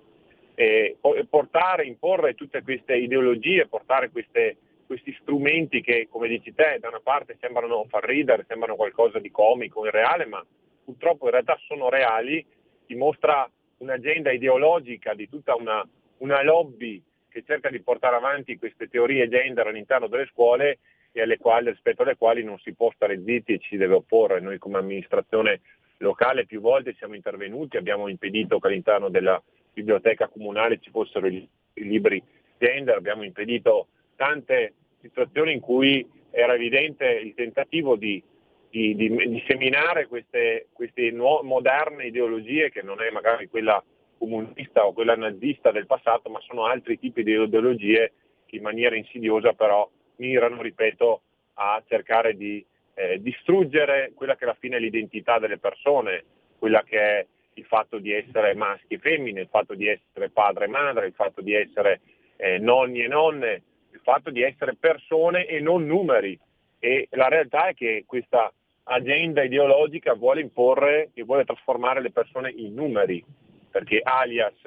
[0.55, 0.99] E
[1.29, 7.01] portare, imporre tutte queste ideologie, portare queste, questi strumenti che, come dici te, da una
[7.03, 10.45] parte sembrano far ridere, sembrano qualcosa di comico, irreale, ma
[10.85, 12.45] purtroppo in realtà sono reali,
[12.85, 13.49] dimostra
[13.81, 15.87] un'agenda ideologica di tutta una,
[16.19, 20.79] una lobby che cerca di portare avanti queste teorie gender all'interno delle scuole
[21.13, 24.41] e alle quali, rispetto alle quali non si può stare zitti e ci deve opporre.
[24.41, 25.61] Noi come amministrazione
[25.99, 29.43] locale più volte siamo intervenuti, abbiamo impedito che all'interno della
[29.73, 32.23] biblioteca comunale ci fossero i libri
[32.59, 38.23] gender, abbiamo impedito tante situazioni in cui era evidente il tentativo di,
[38.71, 43.83] di, di, di seminare queste, queste nuove, moderne ideologie che non è magari quella
[44.17, 48.13] comunista o quella nazista del passato, ma sono altri tipi di ideologie
[48.47, 51.23] che in maniera insidiosa però mirano, ripeto,
[51.55, 52.65] a cercare di
[52.95, 56.25] eh, distruggere quella che alla fine è l'identità delle persone,
[56.59, 60.67] quella che è il fatto di essere maschi e femmine, il fatto di essere padre
[60.67, 62.01] e madre, il fatto di essere
[62.37, 66.39] eh, nonni e nonne, il fatto di essere persone e non numeri.
[66.79, 68.53] E la realtà è che questa
[68.93, 73.25] agenda ideologica vuole imporre e vuole trasformare le persone in numeri,
[73.71, 74.61] perché alias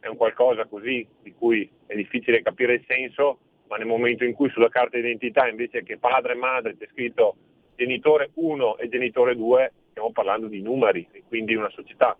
[0.00, 3.38] è un qualcosa così di cui è difficile capire il senso,
[3.68, 7.36] ma nel momento in cui sulla carta d'identità invece che padre e madre c'è scritto
[7.76, 12.16] genitore 1 e genitore 2, stiamo parlando di numeri, e quindi una società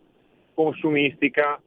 [0.53, 1.61] consumistica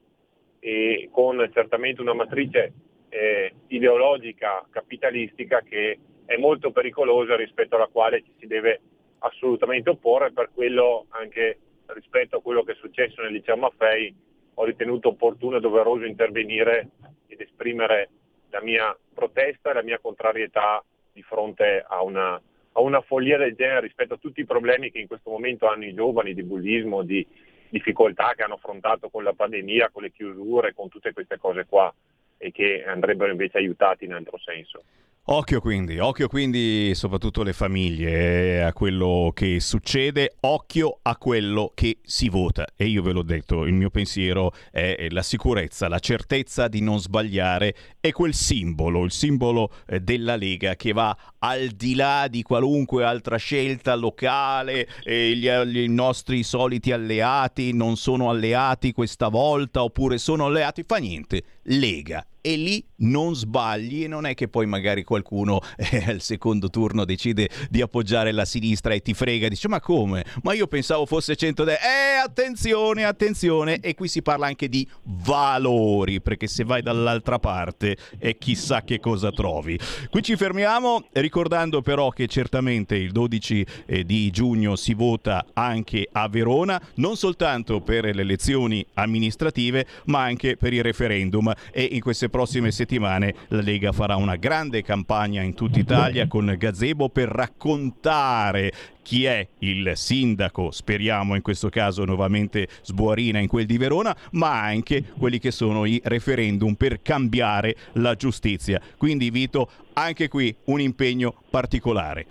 [0.60, 2.74] e con certamente una matrice
[3.10, 8.82] eh, ideologica capitalistica che è molto pericolosa rispetto alla quale ci si deve
[9.20, 14.14] assolutamente opporre, per quello anche rispetto a quello che è successo nel liceo Maffei
[14.56, 16.90] ho ritenuto opportuno e doveroso intervenire
[17.28, 18.10] ed esprimere
[18.50, 20.84] la mia protesta e la mia contrarietà
[21.14, 25.00] di fronte a una, a una follia del genere rispetto a tutti i problemi che
[25.00, 27.26] in questo momento hanno i giovani di bullismo, di
[27.70, 31.94] difficoltà che hanno affrontato con la pandemia, con le chiusure, con tutte queste cose qua
[32.38, 34.84] e che andrebbero invece aiutati in altro senso.
[35.32, 41.72] Occhio quindi, occhio quindi soprattutto le famiglie eh, a quello che succede, occhio a quello
[41.76, 42.66] che si vota.
[42.76, 47.00] E io ve l'ho detto, il mio pensiero è la sicurezza, la certezza di non
[47.00, 52.42] sbagliare è quel simbolo, il simbolo eh, della Lega che va al di là di
[52.42, 59.84] qualunque altra scelta locale, e gli, i nostri soliti alleati non sono alleati questa volta
[59.84, 64.66] oppure sono alleati, fa niente, Lega e lì non sbagli e non è che poi
[64.66, 69.68] magari qualcuno eh, al secondo turno decide di appoggiare la sinistra e ti frega dice
[69.68, 70.26] ma come?
[70.42, 73.80] Ma io pensavo fosse centrodestra eh attenzione attenzione.
[73.82, 79.00] E qui si parla anche di valori perché se vai dall'altra parte è chissà che
[79.00, 79.80] cosa trovi.
[80.10, 86.08] Qui ci fermiamo ricordando però che certamente il 12 eh, di giugno si vota anche
[86.12, 91.54] a Verona non soltanto per le elezioni amministrative ma anche per il referendum.
[91.72, 96.54] E in queste prossime settimane la Lega farà una grande campagna in tutta Italia con
[96.58, 98.72] Gazebo per raccontare
[99.02, 104.62] chi è il sindaco, speriamo in questo caso nuovamente Sbuarina in quel di Verona, ma
[104.62, 108.80] anche quelli che sono i referendum per cambiare la giustizia.
[108.98, 112.26] Quindi Vito, anche qui un impegno particolare.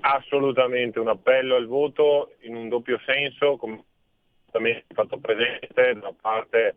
[0.00, 3.82] Assolutamente, un appello al voto in un doppio senso, come
[4.94, 6.74] fatto presente da parte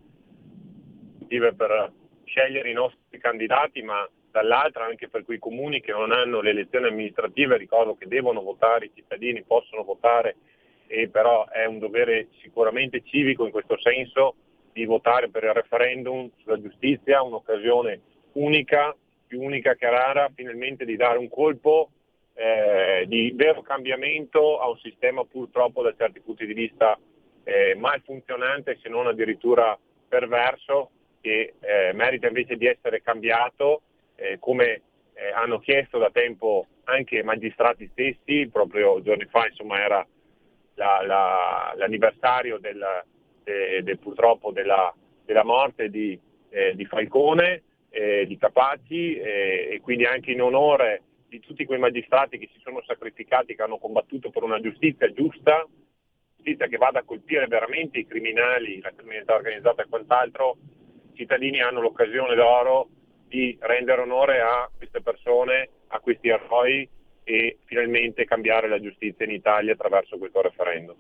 [1.38, 1.92] per
[2.24, 6.88] scegliere i nostri candidati, ma dall'altra anche per quei comuni che non hanno le elezioni
[6.88, 10.36] amministrative, ricordo che devono votare, i cittadini possono votare
[10.88, 14.36] e però è un dovere sicuramente civico in questo senso
[14.72, 18.02] di votare per il referendum sulla giustizia, un'occasione
[18.34, 18.96] unica,
[19.28, 21.92] più unica che rara, finalmente di dare un colpo
[22.34, 26.98] eh, di vero cambiamento a un sistema purtroppo da certi punti di vista
[27.44, 29.78] eh, mal funzionante se non addirittura
[30.08, 33.82] perverso che eh, merita invece di essere cambiato,
[34.16, 34.82] eh, come
[35.14, 40.06] eh, hanno chiesto da tempo anche i magistrati stessi, proprio giorni fa insomma, era
[40.76, 42.84] la, la, l'anniversario del,
[43.44, 44.94] de, de, purtroppo della,
[45.26, 46.20] della, morte di,
[46.50, 52.38] eh, di Falcone, eh, di Capaci e quindi anche in onore di tutti quei magistrati
[52.38, 55.66] che si sono sacrificati, che hanno combattuto per una giustizia giusta,
[56.36, 60.58] giustizia che vada a colpire veramente i criminali, la criminalità organizzata e quant'altro,
[61.20, 62.88] cittadini hanno l'occasione d'oro
[63.28, 66.88] di rendere onore a queste persone, a questi eroi
[67.26, 70.96] e finalmente cambiare la giustizia in Italia attraverso questo referendum.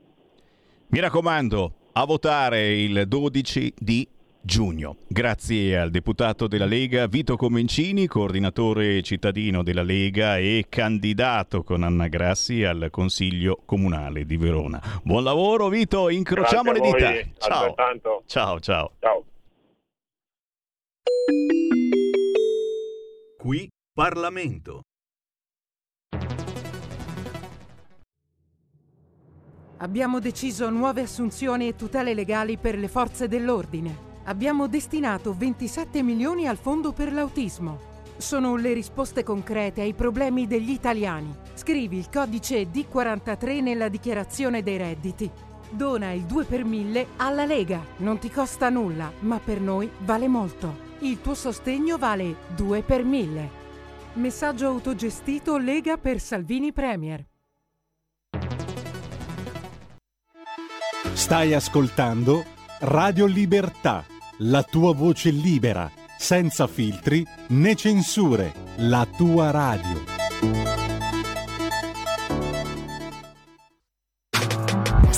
[0.87, 4.07] Mi raccomando, a votare il 12 di
[4.41, 4.97] giugno.
[5.07, 12.07] Grazie al deputato della Lega Vito Comencini, coordinatore cittadino della Lega e candidato con Anna
[12.07, 14.81] Grassi al Consiglio Comunale di Verona.
[15.01, 17.13] Buon lavoro Vito, incrociamo le dita.
[17.37, 17.73] Ciao.
[18.25, 18.91] Ciao, ciao.
[18.99, 19.23] Ciao.
[23.37, 24.81] Qui Parlamento.
[29.77, 34.07] Abbiamo deciso nuove assunzioni e tutele legali per le forze dell'ordine.
[34.25, 37.79] Abbiamo destinato 27 milioni al fondo per l'autismo.
[38.17, 41.33] Sono le risposte concrete ai problemi degli italiani.
[41.53, 45.31] Scrivi il codice D43 nella dichiarazione dei redditi.
[45.69, 47.83] Dona il 2 per 1000 alla Lega.
[47.97, 50.87] Non ti costa nulla, ma per noi vale molto.
[50.99, 53.57] Il tuo sostegno vale 2 per 1000.
[54.13, 57.25] Messaggio autogestito Lega per Salvini Premier.
[61.13, 62.43] Stai ascoltando
[62.79, 64.05] Radio Libertà,
[64.39, 70.98] la tua voce libera, senza filtri né censure, la tua radio.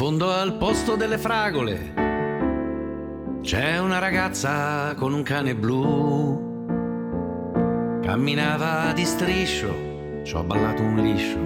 [0.00, 1.92] Fondo al posto delle fragole
[3.42, 6.48] c'è una ragazza con un cane blu.
[8.00, 11.38] Camminava di striscio, ci ho ballato un liscio.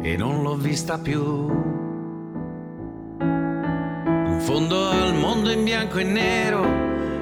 [0.00, 1.48] E non l'ho vista più.
[3.18, 6.64] In fondo al mondo in bianco e nero,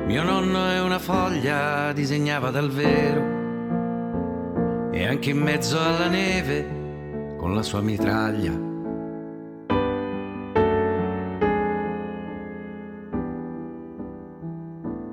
[0.04, 3.43] mio nonno è una foglia, disegnava dal vero
[4.94, 8.52] e anche in mezzo alla neve con la sua mitraglia.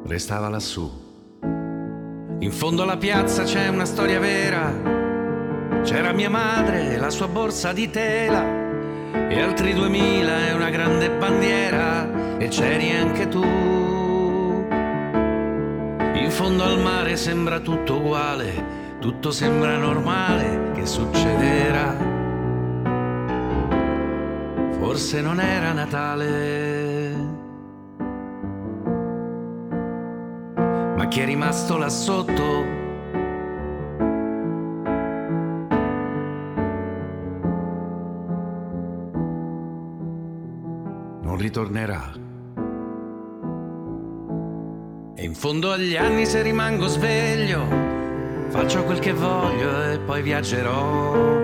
[0.05, 0.87] Restava lassù.
[1.41, 4.71] In fondo alla piazza c'è una storia vera.
[5.81, 8.45] C'era mia madre e la sua borsa di tela
[9.29, 13.43] e altri duemila e una grande bandiera e c'eri anche tu.
[16.13, 18.70] In fondo al mare sembra tutto uguale
[19.02, 21.98] tutto sembra normale che succederà.
[24.78, 27.15] Forse non era Natale.
[30.95, 32.80] Ma chi è rimasto là sotto?
[41.23, 42.11] Non ritornerà.
[45.15, 48.01] E in fondo agli anni se rimango sveglio
[48.52, 51.40] Faccio quel che voglio e poi viaggerò.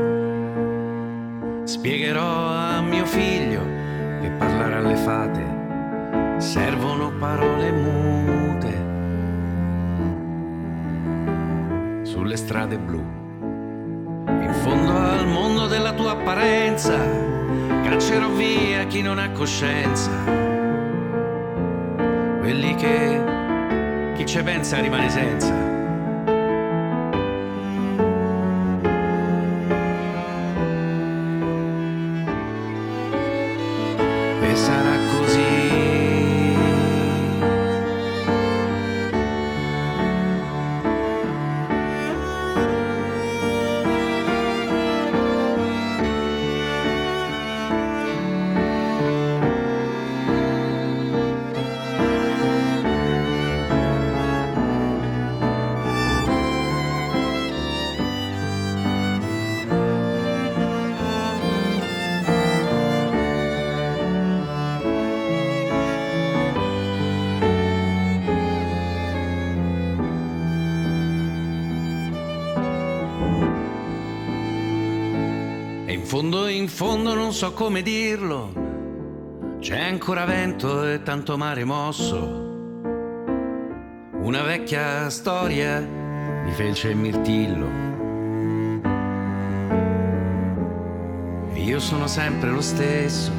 [1.64, 3.62] Spiegherò a mio figlio
[4.20, 5.56] che parlare alle fate
[6.38, 8.86] servono parole mute.
[12.04, 13.02] Sulle strade blu,
[14.28, 16.98] in fondo al mondo della tua apparenza,
[17.84, 20.12] caccerò via chi non ha coscienza.
[22.40, 23.24] Quelli che
[24.14, 25.77] chi ci pensa rimane senza.
[76.68, 78.52] Fondo non so come dirlo,
[79.60, 82.16] c'è ancora vento e tanto mare mosso.
[84.14, 87.70] Una vecchia storia di felce e mirtillo.
[91.54, 93.32] Io sono sempre lo stesso.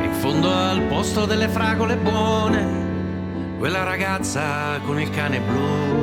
[0.00, 6.01] In fondo al posto delle fragole buone, quella ragazza con il cane blu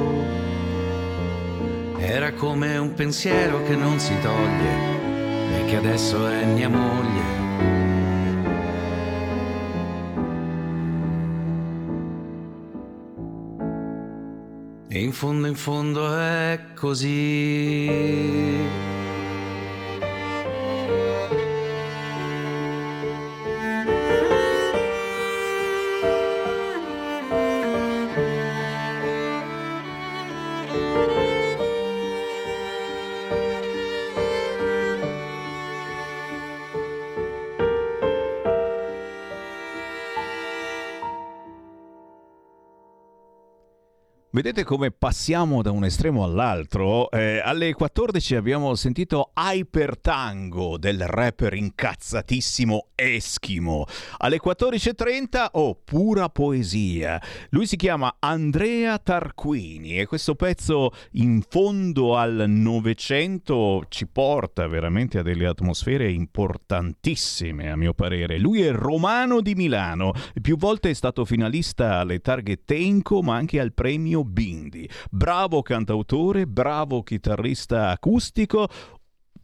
[2.40, 7.38] come un pensiero che non si toglie e che adesso è mia moglie.
[14.88, 18.18] In fondo, in fondo è così.
[44.40, 47.12] Vedete come passiamo da un estremo all'altro?
[47.12, 53.86] Eh, alle 14 abbiamo sentito Hyper Tango del rapper incazzatissimo Eschimo.
[54.20, 57.22] Alle 14.30, oh, pura poesia.
[57.50, 65.20] Lui si chiama Andrea Tarquini e questo pezzo in fondo al Novecento ci porta veramente
[65.20, 68.38] a delle atmosfere importantissime, a mio parere.
[68.38, 73.60] Lui è romano di Milano, più volte è stato finalista alle targhe Tenco, ma anche
[73.60, 74.90] al premio Bindi.
[75.10, 78.70] Bravo cantautore, bravo chitarrista acustico,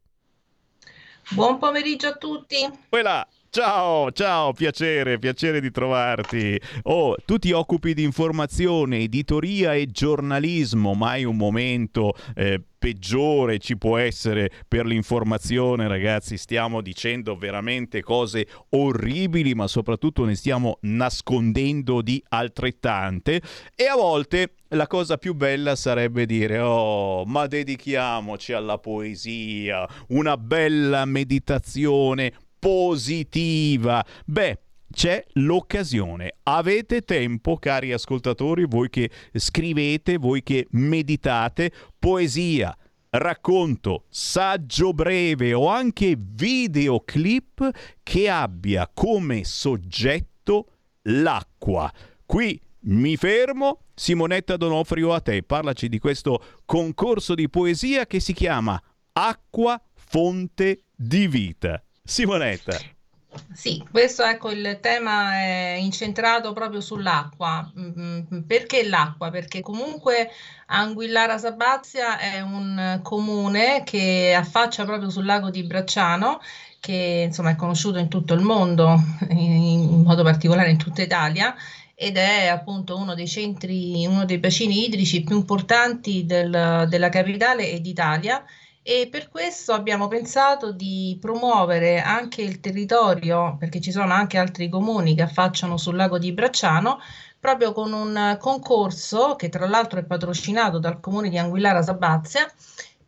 [1.30, 2.58] Buon pomeriggio a tutti.
[2.90, 3.26] Quella.
[3.54, 6.60] Ciao, ciao, piacere, piacere di trovarti.
[6.86, 13.78] Oh, tu ti occupi di informazione, editoria e giornalismo, mai un momento eh, peggiore ci
[13.78, 16.36] può essere per l'informazione, ragazzi.
[16.36, 23.42] Stiamo dicendo veramente cose orribili, ma soprattutto ne stiamo nascondendo di altrettante.
[23.74, 30.36] E a volte la cosa più bella sarebbe dire: Oh, ma dedichiamoci alla poesia, una
[30.36, 34.06] bella meditazione positiva.
[34.26, 34.63] Beh,
[34.94, 36.36] c'è l'occasione.
[36.44, 42.76] Avete tempo, cari ascoltatori, voi che scrivete, voi che meditate, poesia,
[43.10, 47.70] racconto, saggio breve o anche videoclip
[48.04, 50.68] che abbia come soggetto
[51.04, 51.92] l'acqua.
[52.26, 53.80] Qui mi fermo.
[53.96, 58.82] Simonetta Donofrio a te, parlaci di questo concorso di poesia che si chiama
[59.14, 61.84] Acqua fonte di vita.
[62.04, 63.03] Simonetta.
[63.52, 67.72] Sì, questo ecco il tema è incentrato proprio sull'acqua.
[67.80, 69.30] Mm, perché l'acqua?
[69.32, 70.30] Perché comunque
[70.68, 76.40] Anguillara Sabazia è un comune che affaccia proprio sul lago di Bracciano,
[76.80, 78.96] che insomma è conosciuto in tutto il mondo,
[79.30, 81.56] in modo particolare in tutta Italia
[81.96, 87.70] ed è appunto uno dei centri, uno dei bacini idrici più importanti del, della capitale
[87.70, 88.44] e d'Italia
[88.84, 94.68] e per questo abbiamo pensato di promuovere anche il territorio, perché ci sono anche altri
[94.68, 97.00] comuni che affacciano sul lago di Bracciano,
[97.40, 102.46] proprio con un concorso che tra l'altro è patrocinato dal comune di Anguillara Sabazia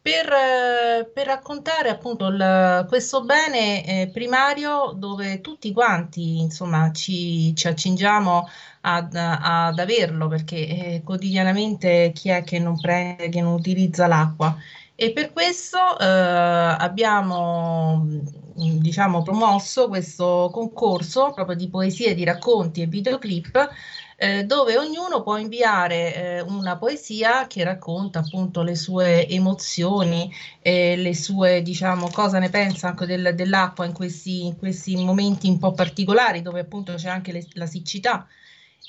[0.01, 7.55] per, eh, per raccontare appunto il, questo bene eh, primario dove tutti quanti insomma ci,
[7.55, 8.47] ci accingiamo
[8.81, 14.55] ad, ad, averlo perché eh, quotidianamente chi è che non prende, che non utilizza l'acqua
[14.95, 22.81] e per questo eh, abbiamo mm, diciamo, promosso questo concorso proprio di poesie, di racconti
[22.81, 23.69] e videoclip
[24.17, 30.31] eh, dove ognuno può inviare eh, una poesia che racconta appunto le sue emozioni,
[30.61, 35.49] eh, le sue diciamo cosa ne pensa anche del, dell'acqua in questi, in questi momenti
[35.49, 38.25] un po' particolari dove appunto c'è anche le, la siccità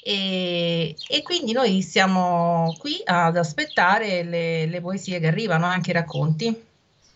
[0.02, 5.94] e, e, quindi noi siamo qui ad aspettare le, le poesie che arrivano, anche i
[5.94, 6.64] racconti.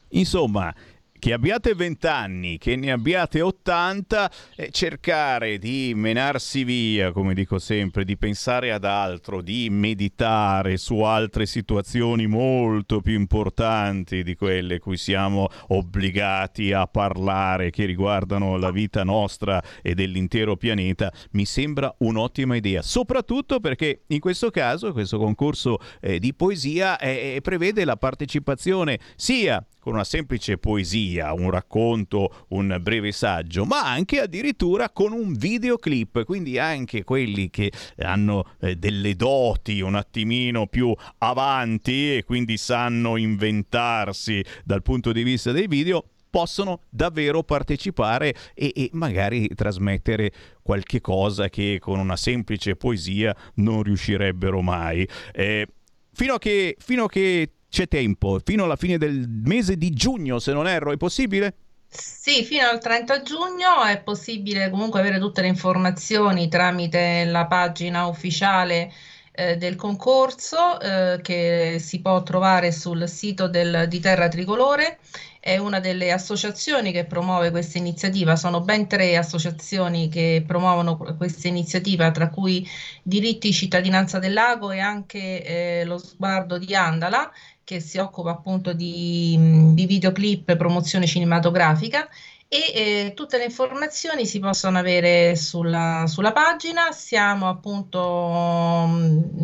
[0.08, 0.74] Insomma,
[1.20, 7.60] che abbiate 20 anni, che ne abbiate 80, eh, cercare di menarsi via, come dico
[7.60, 14.78] sempre, di pensare ad altro, di meditare su altre situazioni molto più importanti di quelle
[14.78, 21.94] cui siamo obbligati a parlare, che riguardano la vita nostra e dell'intero pianeta, mi sembra
[21.98, 27.96] un'ottima idea, soprattutto perché in questo caso questo concorso eh, di poesia eh, prevede la
[27.96, 35.12] partecipazione sia con una semplice poesia, un racconto, un breve saggio, ma anche addirittura con
[35.12, 42.24] un videoclip, quindi anche quelli che hanno eh, delle doti un attimino più avanti e
[42.24, 49.48] quindi sanno inventarsi dal punto di vista dei video possono davvero partecipare e, e, magari
[49.48, 50.32] trasmettere
[50.62, 55.06] qualche cosa che con una semplice poesia non riuscirebbero mai.
[55.32, 55.66] Eh,
[56.12, 60.38] fino a che, fino a che c'è tempo, fino alla fine del mese di giugno,
[60.38, 61.54] se non erro, è possibile?
[61.88, 68.06] Sì, fino al 30 giugno è possibile comunque avere tutte le informazioni tramite la pagina
[68.06, 68.92] ufficiale
[69.32, 74.98] eh, del concorso eh, che si può trovare sul sito del, di Terra Tricolore
[75.40, 81.48] è una delle associazioni che promuove questa iniziativa, sono ben tre associazioni che promuovono questa
[81.48, 82.68] iniziativa, tra cui
[83.02, 85.42] Diritti Cittadinanza del Lago e anche
[85.80, 87.32] eh, lo sguardo di Andala
[87.70, 89.38] che si occupa appunto di,
[89.74, 92.08] di videoclip e promozione cinematografica
[92.52, 96.90] e eh, tutte le informazioni si possono avere sulla, sulla, pagina.
[96.90, 98.88] Siamo appunto,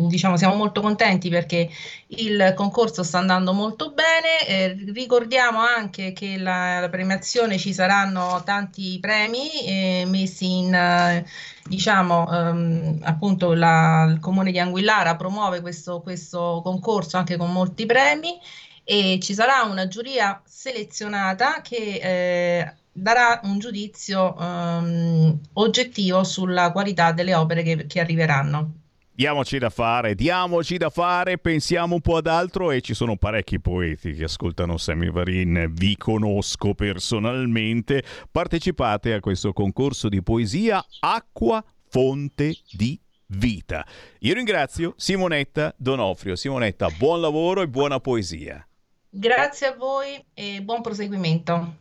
[0.09, 1.69] diciamo, siamo molto contenti perché
[2.07, 4.45] il concorso sta andando molto bene.
[4.45, 11.23] Eh, ricordiamo anche che la, la, premiazione ci saranno tanti premi eh, messi in,
[11.67, 17.85] diciamo, ehm, appunto la, il comune di Anguillara promuove questo, questo concorso anche con molti
[17.85, 18.39] premi
[18.83, 27.11] e ci sarà una giuria selezionata che eh, darà un giudizio um, oggettivo sulla qualità
[27.11, 28.73] delle opere che, che arriveranno.
[29.17, 33.59] Diamoci da fare, diamoci da fare, pensiamo un po' ad altro e ci sono parecchi
[33.59, 41.65] poeti che ascoltano Sammy Varin, vi conosco personalmente, partecipate a questo concorso di poesia Acqua
[41.89, 43.83] Fonte di Vita.
[44.19, 46.35] Io ringrazio Simonetta Donofrio.
[46.35, 48.63] Simonetta, buon lavoro e buona poesia.
[49.09, 51.77] Grazie a voi e buon proseguimento.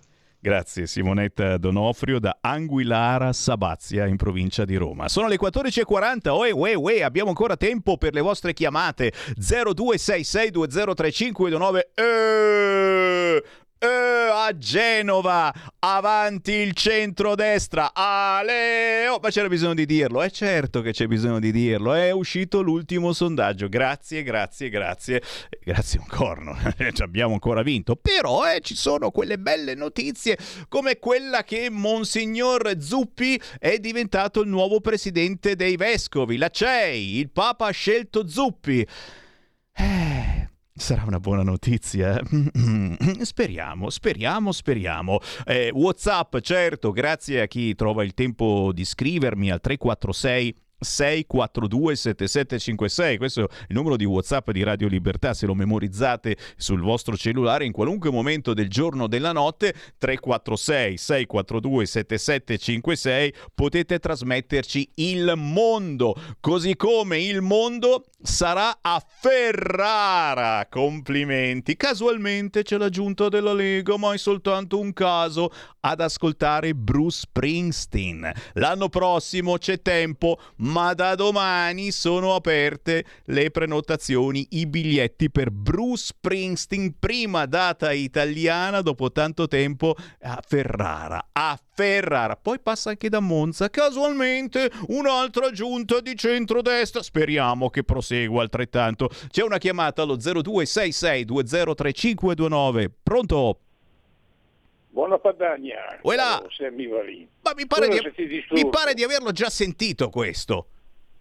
[0.47, 5.09] Grazie Simonetta Donofrio da Anguillara Sabazia in provincia di Roma.
[5.09, 11.81] Sono le 14.40, oe, oe, oe, abbiamo ancora tempo per le vostre chiamate 0266203529.
[11.95, 13.43] Eh,
[13.79, 19.09] eh, a Genova, avanti il centrodestra, Ale!
[19.09, 22.11] Oh, ma c'era bisogno di dirlo, è eh certo che c'è bisogno di dirlo, è
[22.11, 25.23] uscito l'ultimo sondaggio, grazie, grazie, grazie,
[25.63, 26.57] grazie un corno,
[26.93, 30.39] ci abbiamo ancora vinto, però eh, ci sono quelle belle notizie
[30.69, 37.31] come quella che Monsignor Zuppi è diventato il nuovo presidente dei vescovi, la CEI, il
[37.31, 38.87] Papa ha scelto Zuppi.
[39.79, 40.16] Eh,
[40.79, 42.21] Sarà una buona notizia.
[43.23, 45.21] speriamo, speriamo, speriamo.
[45.47, 53.17] Eh, WhatsApp, certo, grazie a chi trova il tempo di scrivermi al 346 642 7756
[53.19, 55.35] questo è il numero di whatsapp di Radio Libertà.
[55.35, 60.97] Se lo memorizzate sul vostro cellulare in qualunque momento del giorno o della notte 346
[60.97, 66.15] 642 7756 potete trasmetterci il mondo.
[66.41, 70.67] Così come il mondo sarà a Ferrara.
[70.69, 71.77] Complimenti.
[71.77, 75.51] Casualmente c'è la giunta della Lega ma è soltanto un caso.
[75.81, 78.33] Ad ascoltare Bruce Springsteen.
[78.55, 86.07] L'anno prossimo c'è tempo ma da domani sono aperte le prenotazioni, i biglietti per Bruce
[86.07, 91.29] Springsteen, prima data italiana dopo tanto tempo a Ferrara.
[91.33, 98.43] A Ferrara, poi passa anche da Monza, casualmente un'altra giunta di centrodestra, speriamo che prosegua
[98.43, 99.09] altrettanto.
[99.29, 102.91] C'è una chiamata allo 0266203529.
[103.03, 103.61] Pronto?
[104.97, 105.99] Buona Padagna.
[106.01, 106.43] Uela.
[107.43, 110.69] Ma mi pare, di, mi pare, di, averlo già sentito questo.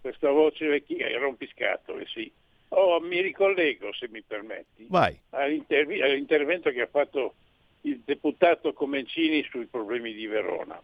[0.00, 2.32] Questa voce vecchia, rompiscatole, sì.
[2.68, 4.86] Oh, mi ricollego, se mi permetti,
[5.28, 7.34] all'interv- all'intervento che ha fatto
[7.82, 10.80] il deputato Comencini sui problemi di Verona.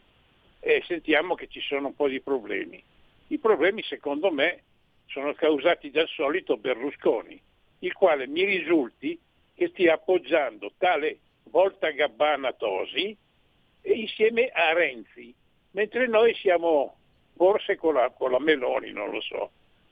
[0.61, 2.85] E sentiamo che ci sono un po' di problemi.
[3.29, 4.65] I problemi, secondo me,
[5.07, 7.41] sono causati dal solito Berlusconi,
[7.79, 9.19] il quale mi risulti
[9.55, 11.21] che stia appoggiando tale
[11.53, 13.15] Volta Gabbana Tosi
[13.83, 15.35] insieme a Renzi,
[15.73, 16.97] mentre noi siamo
[17.37, 19.51] forse con la, con la Meloni, non lo so.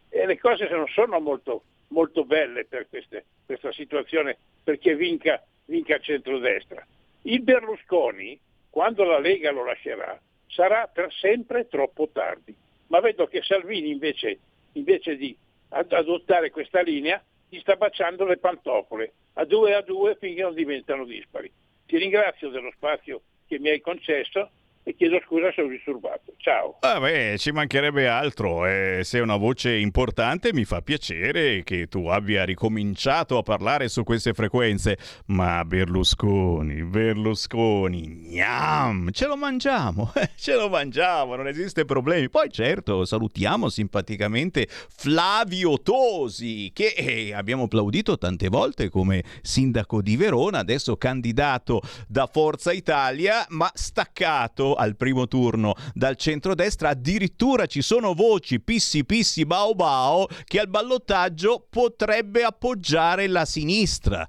[0.09, 5.97] E le cose non sono molto, molto belle per queste, questa situazione perché vinca, vinca
[5.97, 6.85] il centrodestra.
[7.23, 12.57] Il Berlusconi, quando la Lega lo lascerà, sarà per sempre troppo tardi.
[12.87, 14.39] Ma vedo che Salvini invece,
[14.73, 15.37] invece di
[15.69, 21.05] adottare questa linea gli sta baciando le pantofole a due a due finché non diventano
[21.05, 21.53] dispari.
[21.85, 24.51] Ti ringrazio dello spazio che mi hai concesso
[24.91, 26.35] e chiedo scusa se ho disturbato.
[26.37, 26.79] Ciao.
[26.81, 28.67] Vabbè, ci mancherebbe altro.
[28.67, 34.03] Eh, sei una voce importante, mi fa piacere che tu abbia ricominciato a parlare su
[34.03, 34.99] queste frequenze.
[35.27, 42.29] Ma Berlusconi, Berlusconi, gnam, ce lo mangiamo, ce lo mangiamo, non esiste problemi.
[42.29, 50.17] Poi certo, salutiamo simpaticamente Flavio Tosi, che eh, abbiamo applaudito tante volte come sindaco di
[50.17, 57.83] Verona, adesso candidato da Forza Italia, ma staccato al primo turno dal centrodestra, addirittura ci
[57.83, 64.27] sono voci pissi pissi bao bao che al ballottaggio potrebbe appoggiare la sinistra.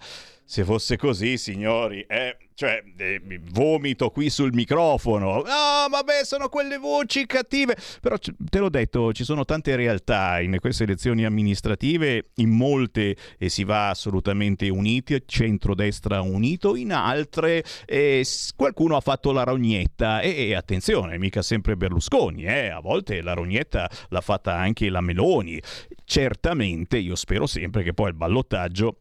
[0.51, 3.21] Se fosse così, signori, eh, cioè, eh,
[3.53, 5.43] vomito qui sul microfono.
[5.45, 7.77] Ah, vabbè, sono quelle voci cattive.
[8.01, 13.47] Però te l'ho detto, ci sono tante realtà in queste elezioni amministrative, in molte eh,
[13.47, 20.49] si va assolutamente uniti, centrodestra unito, in altre eh, qualcuno ha fatto la rognetta e,
[20.49, 25.61] e attenzione, mica sempre Berlusconi, eh, a volte la rognetta l'ha fatta anche la Meloni.
[26.03, 28.97] Certamente, io spero sempre che poi il ballottaggio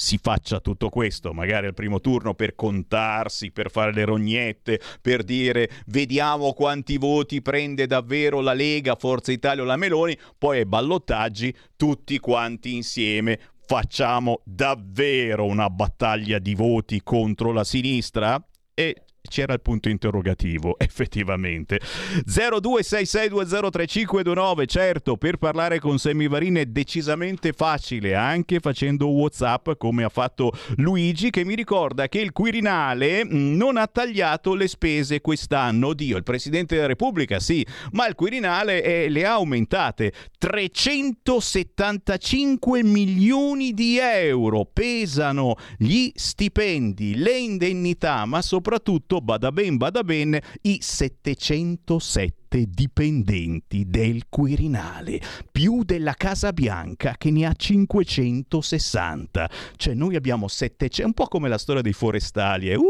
[0.00, 5.24] si faccia tutto questo, magari al primo turno per contarsi, per fare le rognette, per
[5.24, 10.66] dire vediamo quanti voti prende davvero la Lega, Forza Italia o la Meloni, poi ai
[10.66, 18.40] ballottaggi tutti quanti insieme facciamo davvero una battaglia di voti contro la sinistra?
[18.74, 21.80] E c'era il punto interrogativo, effettivamente.
[22.26, 30.52] 0266203529, certo, per parlare con Semivarin è decisamente facile, anche facendo WhatsApp come ha fatto
[30.76, 35.92] Luigi, che mi ricorda che il Quirinale mm, non ha tagliato le spese quest'anno.
[35.94, 40.12] Dio, il Presidente della Repubblica sì, ma il Quirinale eh, le ha aumentate.
[40.38, 50.38] 375 milioni di euro pesano gli stipendi, le indennità, ma soprattutto bada ben, bada ben,
[50.62, 55.20] i 707 dipendenti del Quirinale,
[55.50, 59.50] più della Casa Bianca che ne ha 560.
[59.76, 62.76] Cioè noi abbiamo 700, un po' come la storia dei forestali, eh.
[62.76, 62.82] Uh,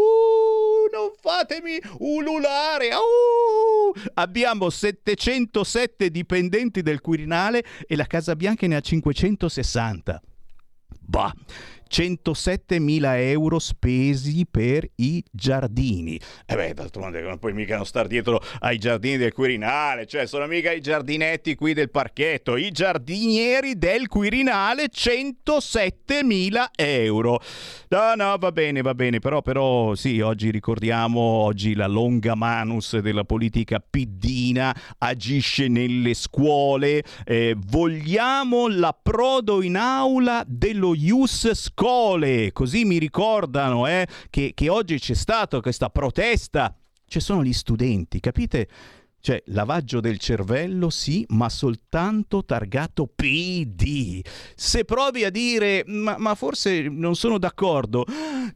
[0.92, 2.88] non fatemi ululare.
[2.94, 3.92] Uh!
[4.14, 10.22] Abbiamo 707 dipendenti del Quirinale e la Casa Bianca ne ha 560.
[11.00, 11.32] Bah,
[11.90, 16.20] 107.000 euro spesi per i giardini.
[16.46, 20.46] E beh, d'altronde non puoi mica non stare dietro ai giardini del Quirinale, cioè sono
[20.46, 27.40] mica i giardinetti qui del parchetto, i giardinieri del Quirinale 107.000 euro.
[27.88, 32.98] No, no, va bene, va bene, però, però sì, oggi ricordiamo, oggi la longa manus
[32.98, 42.84] della politica piddina agisce nelle scuole, eh, vogliamo l'approdo in aula dello Ius scuole, così
[42.84, 46.76] mi ricordano eh, che, che oggi c'è stata questa protesta.
[47.06, 48.68] Ci sono gli studenti, capite?
[49.20, 54.24] Cioè, lavaggio del cervello sì, ma soltanto targato PD.
[54.54, 58.04] Se provi a dire, ma, ma forse non sono d'accordo,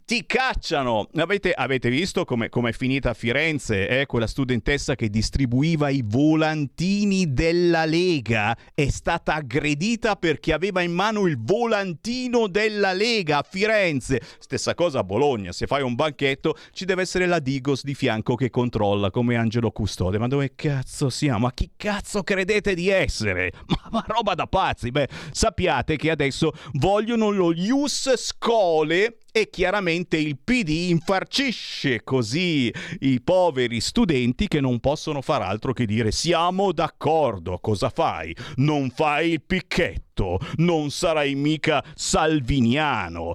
[0.05, 1.09] ti cacciano.
[1.17, 3.89] Avete, avete visto come è finita a Firenze?
[3.89, 4.07] Eh?
[4.07, 11.27] Quella studentessa che distribuiva i volantini della Lega è stata aggredita perché aveva in mano
[11.27, 14.21] il volantino della Lega a Firenze.
[14.39, 15.53] Stessa cosa a Bologna.
[15.53, 19.71] Se fai un banchetto ci deve essere la Digos di fianco che controlla come Angelo
[19.71, 20.19] Custode.
[20.19, 21.41] Ma dove cazzo siamo?
[21.41, 23.53] Ma chi cazzo credete di essere?
[23.67, 24.91] Ma, ma roba da pazzi.
[24.91, 33.21] Beh, sappiate che adesso vogliono lo Ius Scole e chiaramente il PD infarcisce così i
[33.23, 38.37] poveri studenti che non possono far altro che dire siamo d'accordo, cosa fai?
[38.57, 43.35] Non fai il picchetto, non sarai mica salviniano.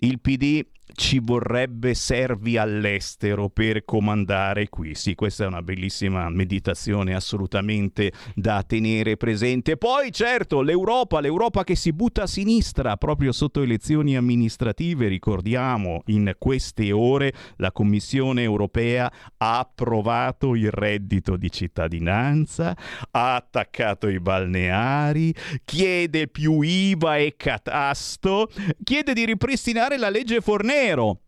[0.00, 4.94] Il PD ci vorrebbe servi all'estero per comandare qui.
[4.94, 9.76] Sì, questa è una bellissima meditazione assolutamente da tenere presente.
[9.76, 16.34] Poi, certo, l'Europa, l'Europa che si butta a sinistra proprio sotto elezioni amministrative, ricordiamo, in
[16.38, 22.76] queste ore la Commissione europea ha approvato il reddito di cittadinanza,
[23.10, 25.34] ha attaccato i balneari,
[25.64, 28.50] chiede più IVA e catasto,
[28.82, 31.22] chiede di ripristinare la legge Fornero Nero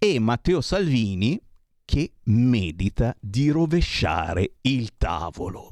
[0.00, 1.40] e Matteo Salvini
[1.84, 5.68] che medita di rovesciare il tavolo.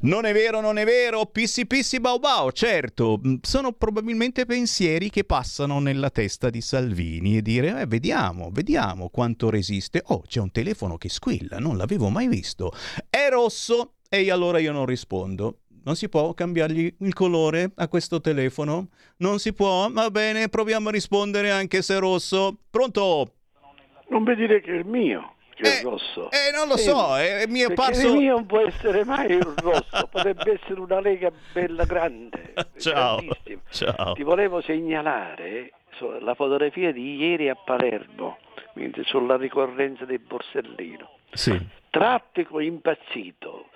[0.00, 5.10] Non è vero, non è vero, pissi pissi bau bau, certo, mm, sono probabilmente pensieri
[5.10, 10.02] che passano nella testa di Salvini e dire, eh, vediamo, vediamo quanto resiste.
[10.06, 12.72] Oh, c'è un telefono che squilla, non l'avevo mai visto.
[13.08, 15.60] È rosso e allora io non rispondo.
[15.82, 18.88] Non si può cambiargli il colore a questo telefono?
[19.18, 19.88] Non si può?
[19.90, 22.58] Va bene, proviamo a rispondere anche se è rosso.
[22.70, 23.32] Pronto?
[24.08, 26.30] Non mi dire che è il mio, che eh, è rosso.
[26.30, 28.08] Eh, non lo so, è il mio passo...
[28.08, 32.52] il mio non può essere mai il rosso, potrebbe essere una lega bella grande.
[32.76, 33.22] Ciao,
[33.70, 34.12] ciao.
[34.12, 35.72] Ti volevo segnalare
[36.20, 38.38] la fotografia di ieri a Palermo,
[39.04, 41.10] sulla ricorrenza del Borsellino.
[41.32, 41.58] Sì.
[41.88, 43.66] Traffico impazzito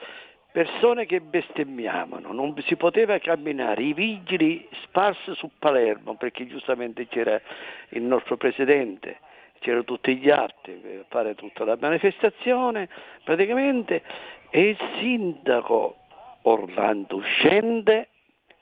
[0.55, 7.41] persone che bestemmiavano, non si poteva camminare, i vigili sparsi su Palermo perché giustamente c'era
[7.89, 9.19] il nostro presidente,
[9.59, 12.89] c'erano tutti gli altri per fare tutta la manifestazione
[13.25, 14.03] praticamente
[14.49, 15.97] e il sindaco
[16.43, 18.11] Orlando scende,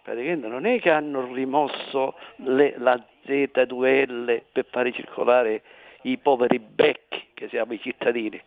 [0.02, 5.60] praticamente non è che hanno rimosso le, la Z2L per fare circolare
[6.04, 8.40] i poveri becchi che siamo i cittadini.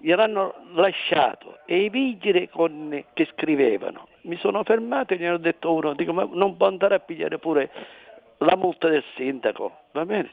[0.00, 5.72] Gliel'hanno lasciato e i vigili con, che scrivevano mi sono fermato e gli hanno detto
[5.72, 7.70] uno, dico ma non può andare a pigliare pure
[8.38, 10.30] la multa del sindaco, va bene?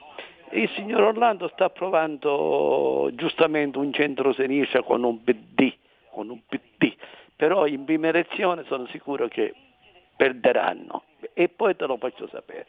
[0.51, 5.73] Il signor Orlando sta provando giustamente un centro-sinistra con un PD,
[6.11, 6.93] con un PD,
[7.35, 9.53] però in prima elezione sono sicuro che
[10.15, 11.03] perderanno
[11.33, 12.65] e poi te lo faccio sapere.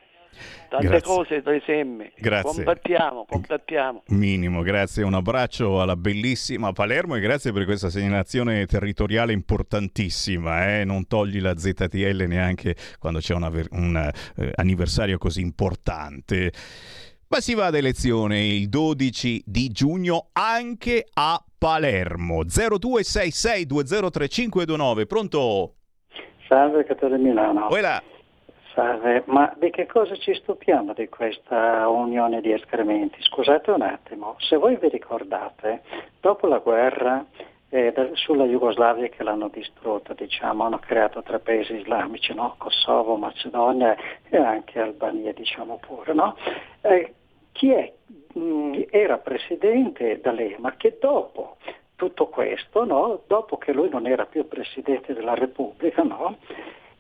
[0.68, 1.14] Tante grazie.
[1.14, 2.12] cose tra semme.
[2.16, 2.64] Grazie.
[2.64, 4.02] Combattiamo, combattiamo.
[4.08, 5.02] Minimo, grazie.
[5.02, 10.78] Un abbraccio alla bellissima Palermo e grazie per questa segnalazione territoriale importantissima.
[10.78, 10.84] Eh?
[10.84, 16.52] Non togli la ZTL neanche quando c'è una, un uh, anniversario così importante.
[17.28, 22.44] Ma si va ad elezione il 12 di giugno anche a Palermo.
[22.44, 25.06] 0266203529.
[25.06, 25.74] Pronto?
[26.48, 27.68] Salve Catone Milano.
[27.70, 28.02] Uela.
[28.78, 33.20] Salve, ma di che cosa ci stupiamo di questa unione di escrementi?
[33.22, 35.82] Scusate un attimo, se voi vi ricordate,
[36.20, 37.26] dopo la guerra
[37.70, 42.54] eh, sulla Jugoslavia che l'hanno distrutta, diciamo, hanno creato tre paesi islamici, no?
[42.56, 43.96] Kosovo, Macedonia
[44.28, 46.36] e anche Albania, diciamo pure, no?
[46.82, 47.14] eh,
[47.50, 47.92] chi è?
[48.38, 51.56] Mm, era presidente D'Alema che dopo
[51.96, 53.22] tutto questo, no?
[53.26, 56.36] dopo che lui non era più presidente della Repubblica, no?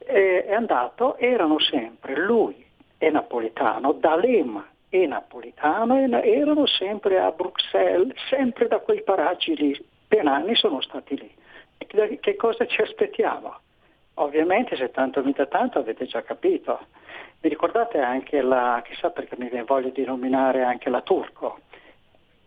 [0.08, 2.64] È andato, erano sempre lui
[2.96, 10.26] e Napolitano, D'Alema e Napolitano erano sempre a Bruxelles, sempre da quei paraggi lì, per
[10.26, 11.30] anni sono stati lì.
[12.20, 13.54] Che cosa ci aspettiamo?
[14.14, 16.80] Ovviamente se tanto mi dà tanto avete già capito.
[17.40, 21.60] Vi ricordate anche la, chissà perché mi viene voglia di nominare anche la Turco,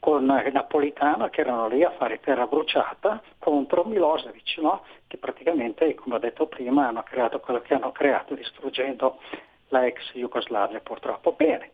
[0.01, 4.81] con Napolitano che erano lì a fare terra bruciata contro Milosevic, no?
[5.05, 9.19] che praticamente, come ho detto prima, hanno creato quello che hanno creato distruggendo
[9.67, 11.33] la ex Jugoslavia purtroppo.
[11.33, 11.73] Bene,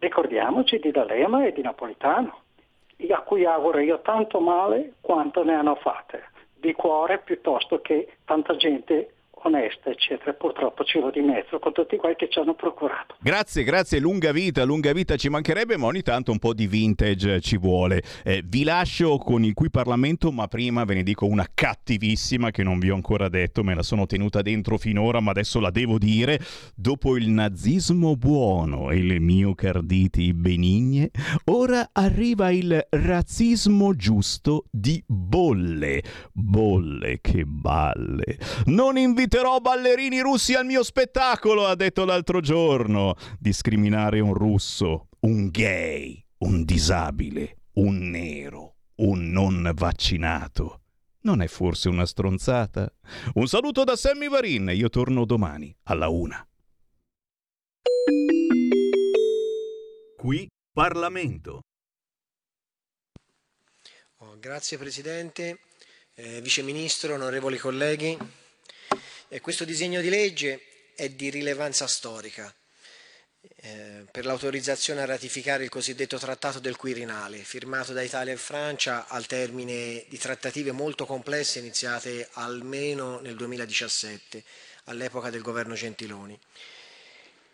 [0.00, 2.40] ricordiamoci di D'Alema e di Napolitano,
[3.10, 8.56] a cui auguro io tanto male quanto ne hanno fatte, di cuore piuttosto che tanta
[8.56, 10.32] gente onesta, eccetera.
[10.32, 13.16] Purtroppo ci va di mezzo con tutti quelli che ci hanno procurato.
[13.20, 17.40] Grazie, grazie, lunga vita, lunga vita ci mancherebbe, ma ogni tanto un po' di vintage
[17.40, 18.02] ci vuole.
[18.24, 22.62] Eh, vi lascio con il qui Parlamento, ma prima ve ne dico una cattivissima che
[22.62, 25.98] non vi ho ancora detto, me la sono tenuta dentro finora, ma adesso la devo
[25.98, 26.38] dire.
[26.74, 31.10] Dopo il nazismo buono e le miocarditi benigne,
[31.46, 36.02] ora arriva il razzismo giusto di bolle.
[36.32, 38.38] Bolle che balle.
[38.66, 43.14] Non invito inviterò ballerini russi al mio spettacolo, ha detto l'altro giorno.
[43.38, 50.80] Discriminare un russo, un gay, un disabile, un nero, un non vaccinato.
[51.20, 52.90] Non è forse una stronzata?
[53.34, 56.42] Un saluto da Sammy Varin, io torno domani alla una.
[60.16, 61.60] Qui Parlamento.
[64.20, 65.58] Oh, grazie Presidente,
[66.14, 68.46] eh, Vice Ministro, onorevoli colleghi.
[69.30, 72.52] E questo disegno di legge è di rilevanza storica
[73.56, 79.06] eh, per l'autorizzazione a ratificare il cosiddetto Trattato del Quirinale, firmato da Italia e Francia
[79.06, 84.42] al termine di trattative molto complesse iniziate almeno nel 2017,
[84.84, 86.38] all'epoca del governo Gentiloni.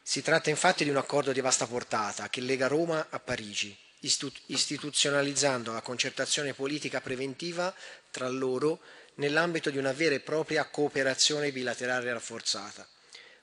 [0.00, 5.72] Si tratta infatti di un accordo di vasta portata che lega Roma a Parigi, istituzionalizzando
[5.72, 7.74] la concertazione politica preventiva
[8.10, 8.80] tra loro
[9.16, 12.86] nell'ambito di una vera e propria cooperazione bilaterale rafforzata,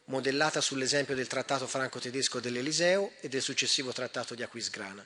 [0.06, 5.06] modellata sull'esempio del trattato franco-tedesco dell'Eliseo e del successivo trattato di Aquisgrana.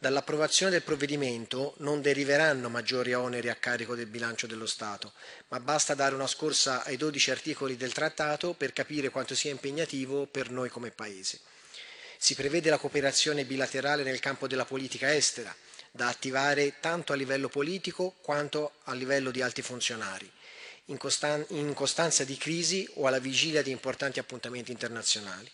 [0.00, 5.12] Dall'approvazione del provvedimento non deriveranno maggiori oneri a carico del bilancio dello Stato,
[5.48, 10.26] ma basta dare una scorsa ai 12 articoli del trattato per capire quanto sia impegnativo
[10.26, 11.40] per noi come Paese.
[12.16, 15.52] Si prevede la cooperazione bilaterale nel campo della politica estera,
[15.90, 20.30] da attivare tanto a livello politico quanto a livello di alti funzionari,
[20.86, 25.50] in, costan- in costanza di crisi o alla vigilia di importanti appuntamenti internazionali.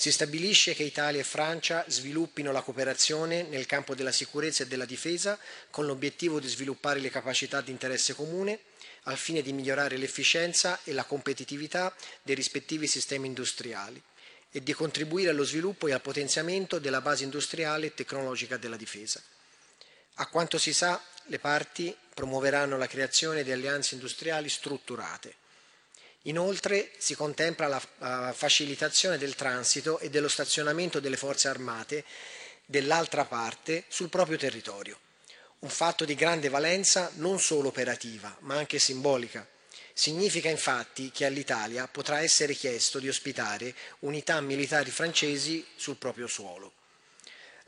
[0.00, 4.84] Si stabilisce che Italia e Francia sviluppino la cooperazione nel campo della sicurezza e della
[4.84, 5.36] difesa
[5.70, 8.60] con l'obiettivo di sviluppare le capacità di interesse comune
[9.02, 11.92] al fine di migliorare l'efficienza e la competitività
[12.22, 14.00] dei rispettivi sistemi industriali
[14.52, 19.20] e di contribuire allo sviluppo e al potenziamento della base industriale e tecnologica della difesa.
[20.20, 25.34] A quanto si sa, le parti promuoveranno la creazione di alleanze industriali strutturate.
[26.22, 32.04] Inoltre si contempla la facilitazione del transito e dello stazionamento delle forze armate
[32.64, 34.98] dell'altra parte sul proprio territorio.
[35.60, 39.46] Un fatto di grande valenza non solo operativa, ma anche simbolica,
[39.98, 46.77] Significa infatti che all'Italia potrà essere chiesto di ospitare unità militari francesi sul proprio suolo.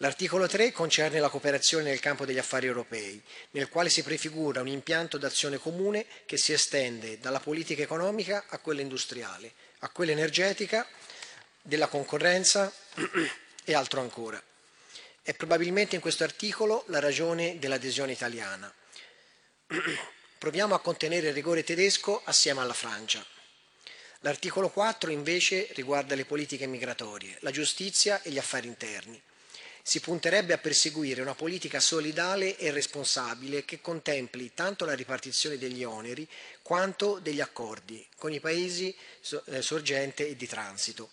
[0.02, 4.68] L'articolo 3 concerne la cooperazione nel campo degli affari europei, nel quale si prefigura un
[4.68, 10.88] impianto d'azione comune che si estende dalla politica economica a quella industriale, a quella energetica,
[11.60, 12.72] della concorrenza
[13.62, 14.42] e altro ancora.
[15.20, 18.72] È probabilmente in questo articolo la ragione dell'adesione italiana.
[20.38, 23.22] Proviamo a contenere il rigore tedesco assieme alla Francia.
[24.20, 29.22] L'articolo 4 invece riguarda le politiche migratorie, la giustizia e gli affari interni.
[29.82, 35.84] Si punterebbe a perseguire una politica solidale e responsabile che contempli tanto la ripartizione degli
[35.84, 36.28] oneri
[36.62, 38.94] quanto degli accordi con i paesi
[39.46, 41.10] eh, sorgente e di transito,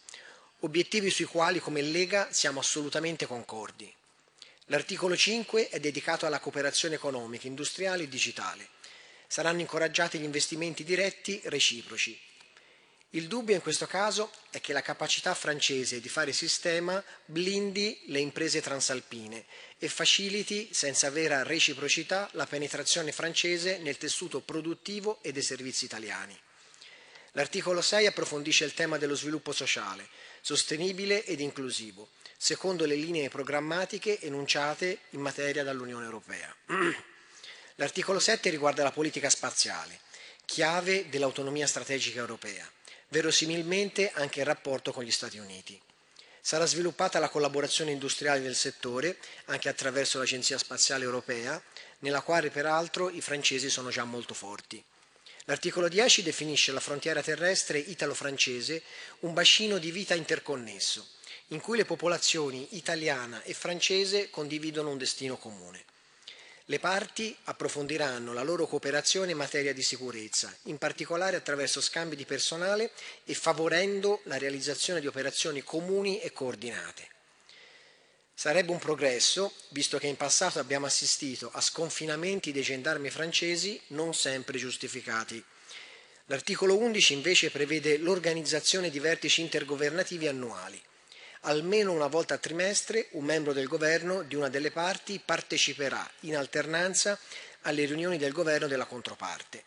[0.60, 3.92] obiettivi sui quali come Lega siamo assolutamente concordi.
[4.66, 8.76] L'articolo 5 è dedicato alla cooperazione economica, industriale e digitale
[9.28, 12.18] saranno incoraggiati gli investimenti diretti reciproci.
[13.12, 18.20] Il dubbio in questo caso è che la capacità francese di fare sistema blindi le
[18.20, 19.46] imprese transalpine
[19.78, 26.38] e faciliti, senza vera reciprocità, la penetrazione francese nel tessuto produttivo e dei servizi italiani.
[27.32, 30.10] L'articolo 6 approfondisce il tema dello sviluppo sociale,
[30.42, 36.54] sostenibile ed inclusivo, secondo le linee programmatiche enunciate in materia dall'Unione Europea.
[37.76, 40.02] L'articolo 7 riguarda la politica spaziale,
[40.46, 42.70] chiave dell'autonomia strategica europea,
[43.10, 45.80] verosimilmente anche in rapporto con gli Stati Uniti.
[46.42, 51.62] Sarà sviluppata la collaborazione industriale nel settore, anche attraverso l'Agenzia Spaziale Europea,
[52.00, 54.82] nella quale peraltro i francesi sono già molto forti.
[55.46, 58.82] L'articolo 10 definisce la frontiera terrestre italo-francese
[59.20, 61.08] un bacino di vita interconnesso,
[61.48, 65.86] in cui le popolazioni italiana e francese condividono un destino comune.
[66.70, 72.26] Le parti approfondiranno la loro cooperazione in materia di sicurezza, in particolare attraverso scambi di
[72.26, 72.92] personale
[73.24, 77.08] e favorendo la realizzazione di operazioni comuni e coordinate.
[78.34, 84.14] Sarebbe un progresso, visto che in passato abbiamo assistito a sconfinamenti dei gendarmi francesi non
[84.14, 85.42] sempre giustificati.
[86.26, 90.84] L'articolo 11 invece prevede l'organizzazione di vertici intergovernativi annuali
[91.42, 96.36] almeno una volta a trimestre un membro del governo di una delle parti parteciperà in
[96.36, 97.18] alternanza
[97.62, 99.64] alle riunioni del governo della controparte.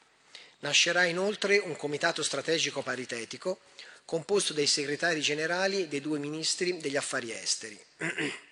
[0.60, 3.60] Nascerà inoltre un comitato strategico paritetico
[4.04, 7.78] composto dai segretari generali dei due ministri degli affari esteri.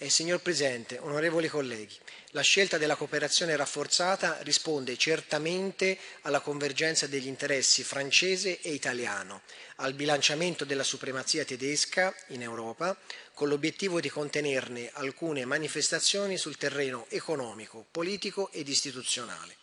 [0.00, 1.96] Eh, signor Presidente, onorevoli colleghi,
[2.30, 9.42] la scelta della cooperazione rafforzata risponde certamente alla convergenza degli interessi francese e italiano,
[9.78, 12.96] al bilanciamento della supremazia tedesca in Europa,
[13.34, 19.56] con l'obiettivo di contenerne alcune manifestazioni sul terreno economico, politico ed istituzionale.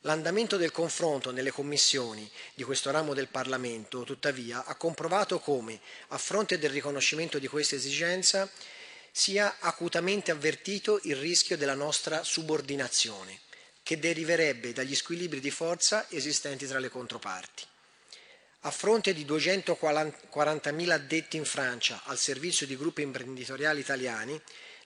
[0.00, 6.18] L'andamento del confronto nelle commissioni di questo ramo del Parlamento, tuttavia, ha comprovato come, a
[6.18, 8.50] fronte del riconoscimento di questa esigenza,
[9.18, 13.40] sia acutamente avvertito il rischio della nostra subordinazione,
[13.82, 17.64] che deriverebbe dagli squilibri di forza esistenti tra le controparti.
[18.60, 24.38] A fronte di 240.000 addetti in Francia al servizio di gruppi imprenditoriali italiani,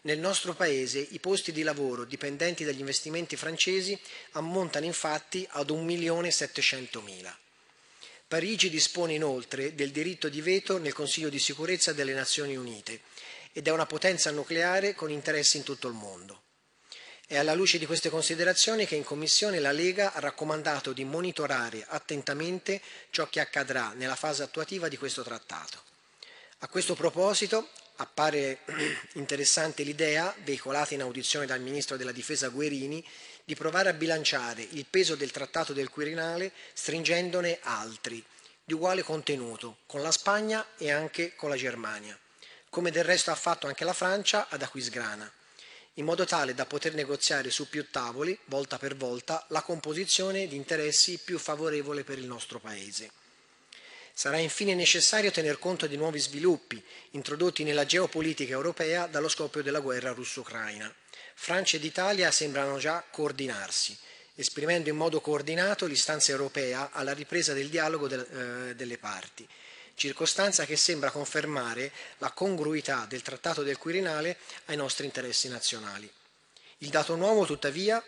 [0.03, 3.99] nel nostro Paese i posti di lavoro dipendenti dagli investimenti francesi
[4.33, 7.35] ammontano infatti ad 1.700.000.
[8.29, 13.10] Parigi dispone inoltre del diritto di veto nel Consiglio di sicurezza delle Nazioni Unite
[13.53, 16.43] ed è una potenza nucleare con interessi in tutto il mondo.
[17.27, 21.85] È alla luce di queste considerazioni che in Commissione la Lega ha raccomandato di monitorare
[21.89, 25.83] attentamente ciò che accadrà nella fase attuativa di questo trattato.
[26.59, 28.59] A questo proposito appare
[29.15, 33.05] interessante l'idea, veicolata in audizione dal Ministro della Difesa Guerini,
[33.45, 38.25] di provare a bilanciare il peso del Trattato del Quirinale stringendone altri,
[38.65, 42.19] di uguale contenuto, con la Spagna e anche con la Germania
[42.71, 45.31] come del resto ha fatto anche la Francia ad Aquisgrana,
[45.95, 50.55] in modo tale da poter negoziare su più tavoli, volta per volta, la composizione di
[50.55, 53.11] interessi più favorevole per il nostro Paese.
[54.15, 59.81] Sarà infine necessario tener conto di nuovi sviluppi introdotti nella geopolitica europea dallo scoppio della
[59.81, 60.93] guerra russo-ucraina.
[61.35, 63.97] Francia ed Italia sembrano già coordinarsi,
[64.37, 69.49] esprimendo in modo coordinato l'istanza europea alla ripresa del dialogo eh, delle parti
[70.01, 76.11] circostanza che sembra confermare la congruità del Trattato del Quirinale ai nostri interessi nazionali.
[76.79, 78.03] Il dato nuovo, tuttavia,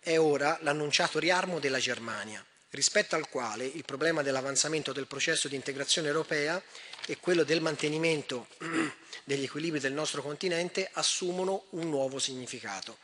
[0.00, 5.56] è ora l'annunciato riarmo della Germania, rispetto al quale il problema dell'avanzamento del processo di
[5.56, 6.60] integrazione europea
[7.06, 8.48] e quello del mantenimento
[9.24, 12.96] degli equilibri del nostro continente assumono un nuovo significato.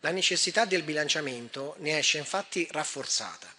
[0.00, 3.52] La necessità del bilanciamento ne esce infatti rafforzata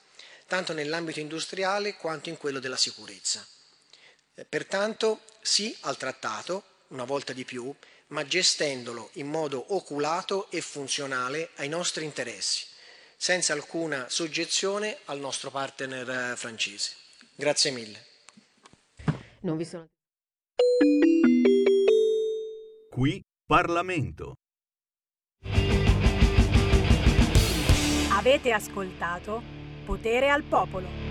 [0.47, 3.45] tanto nell'ambito industriale quanto in quello della sicurezza.
[4.43, 7.73] Pertanto sì al trattato, una volta di più,
[8.07, 12.65] ma gestendolo in modo oculato e funzionale ai nostri interessi,
[13.15, 16.95] senza alcuna soggezione al nostro partner eh, francese.
[17.33, 18.05] Grazie mille.
[19.41, 19.87] Non vi sono...
[22.89, 24.33] Qui Parlamento.
[28.11, 29.41] Avete ascoltato
[29.85, 31.04] Potere al Popolo.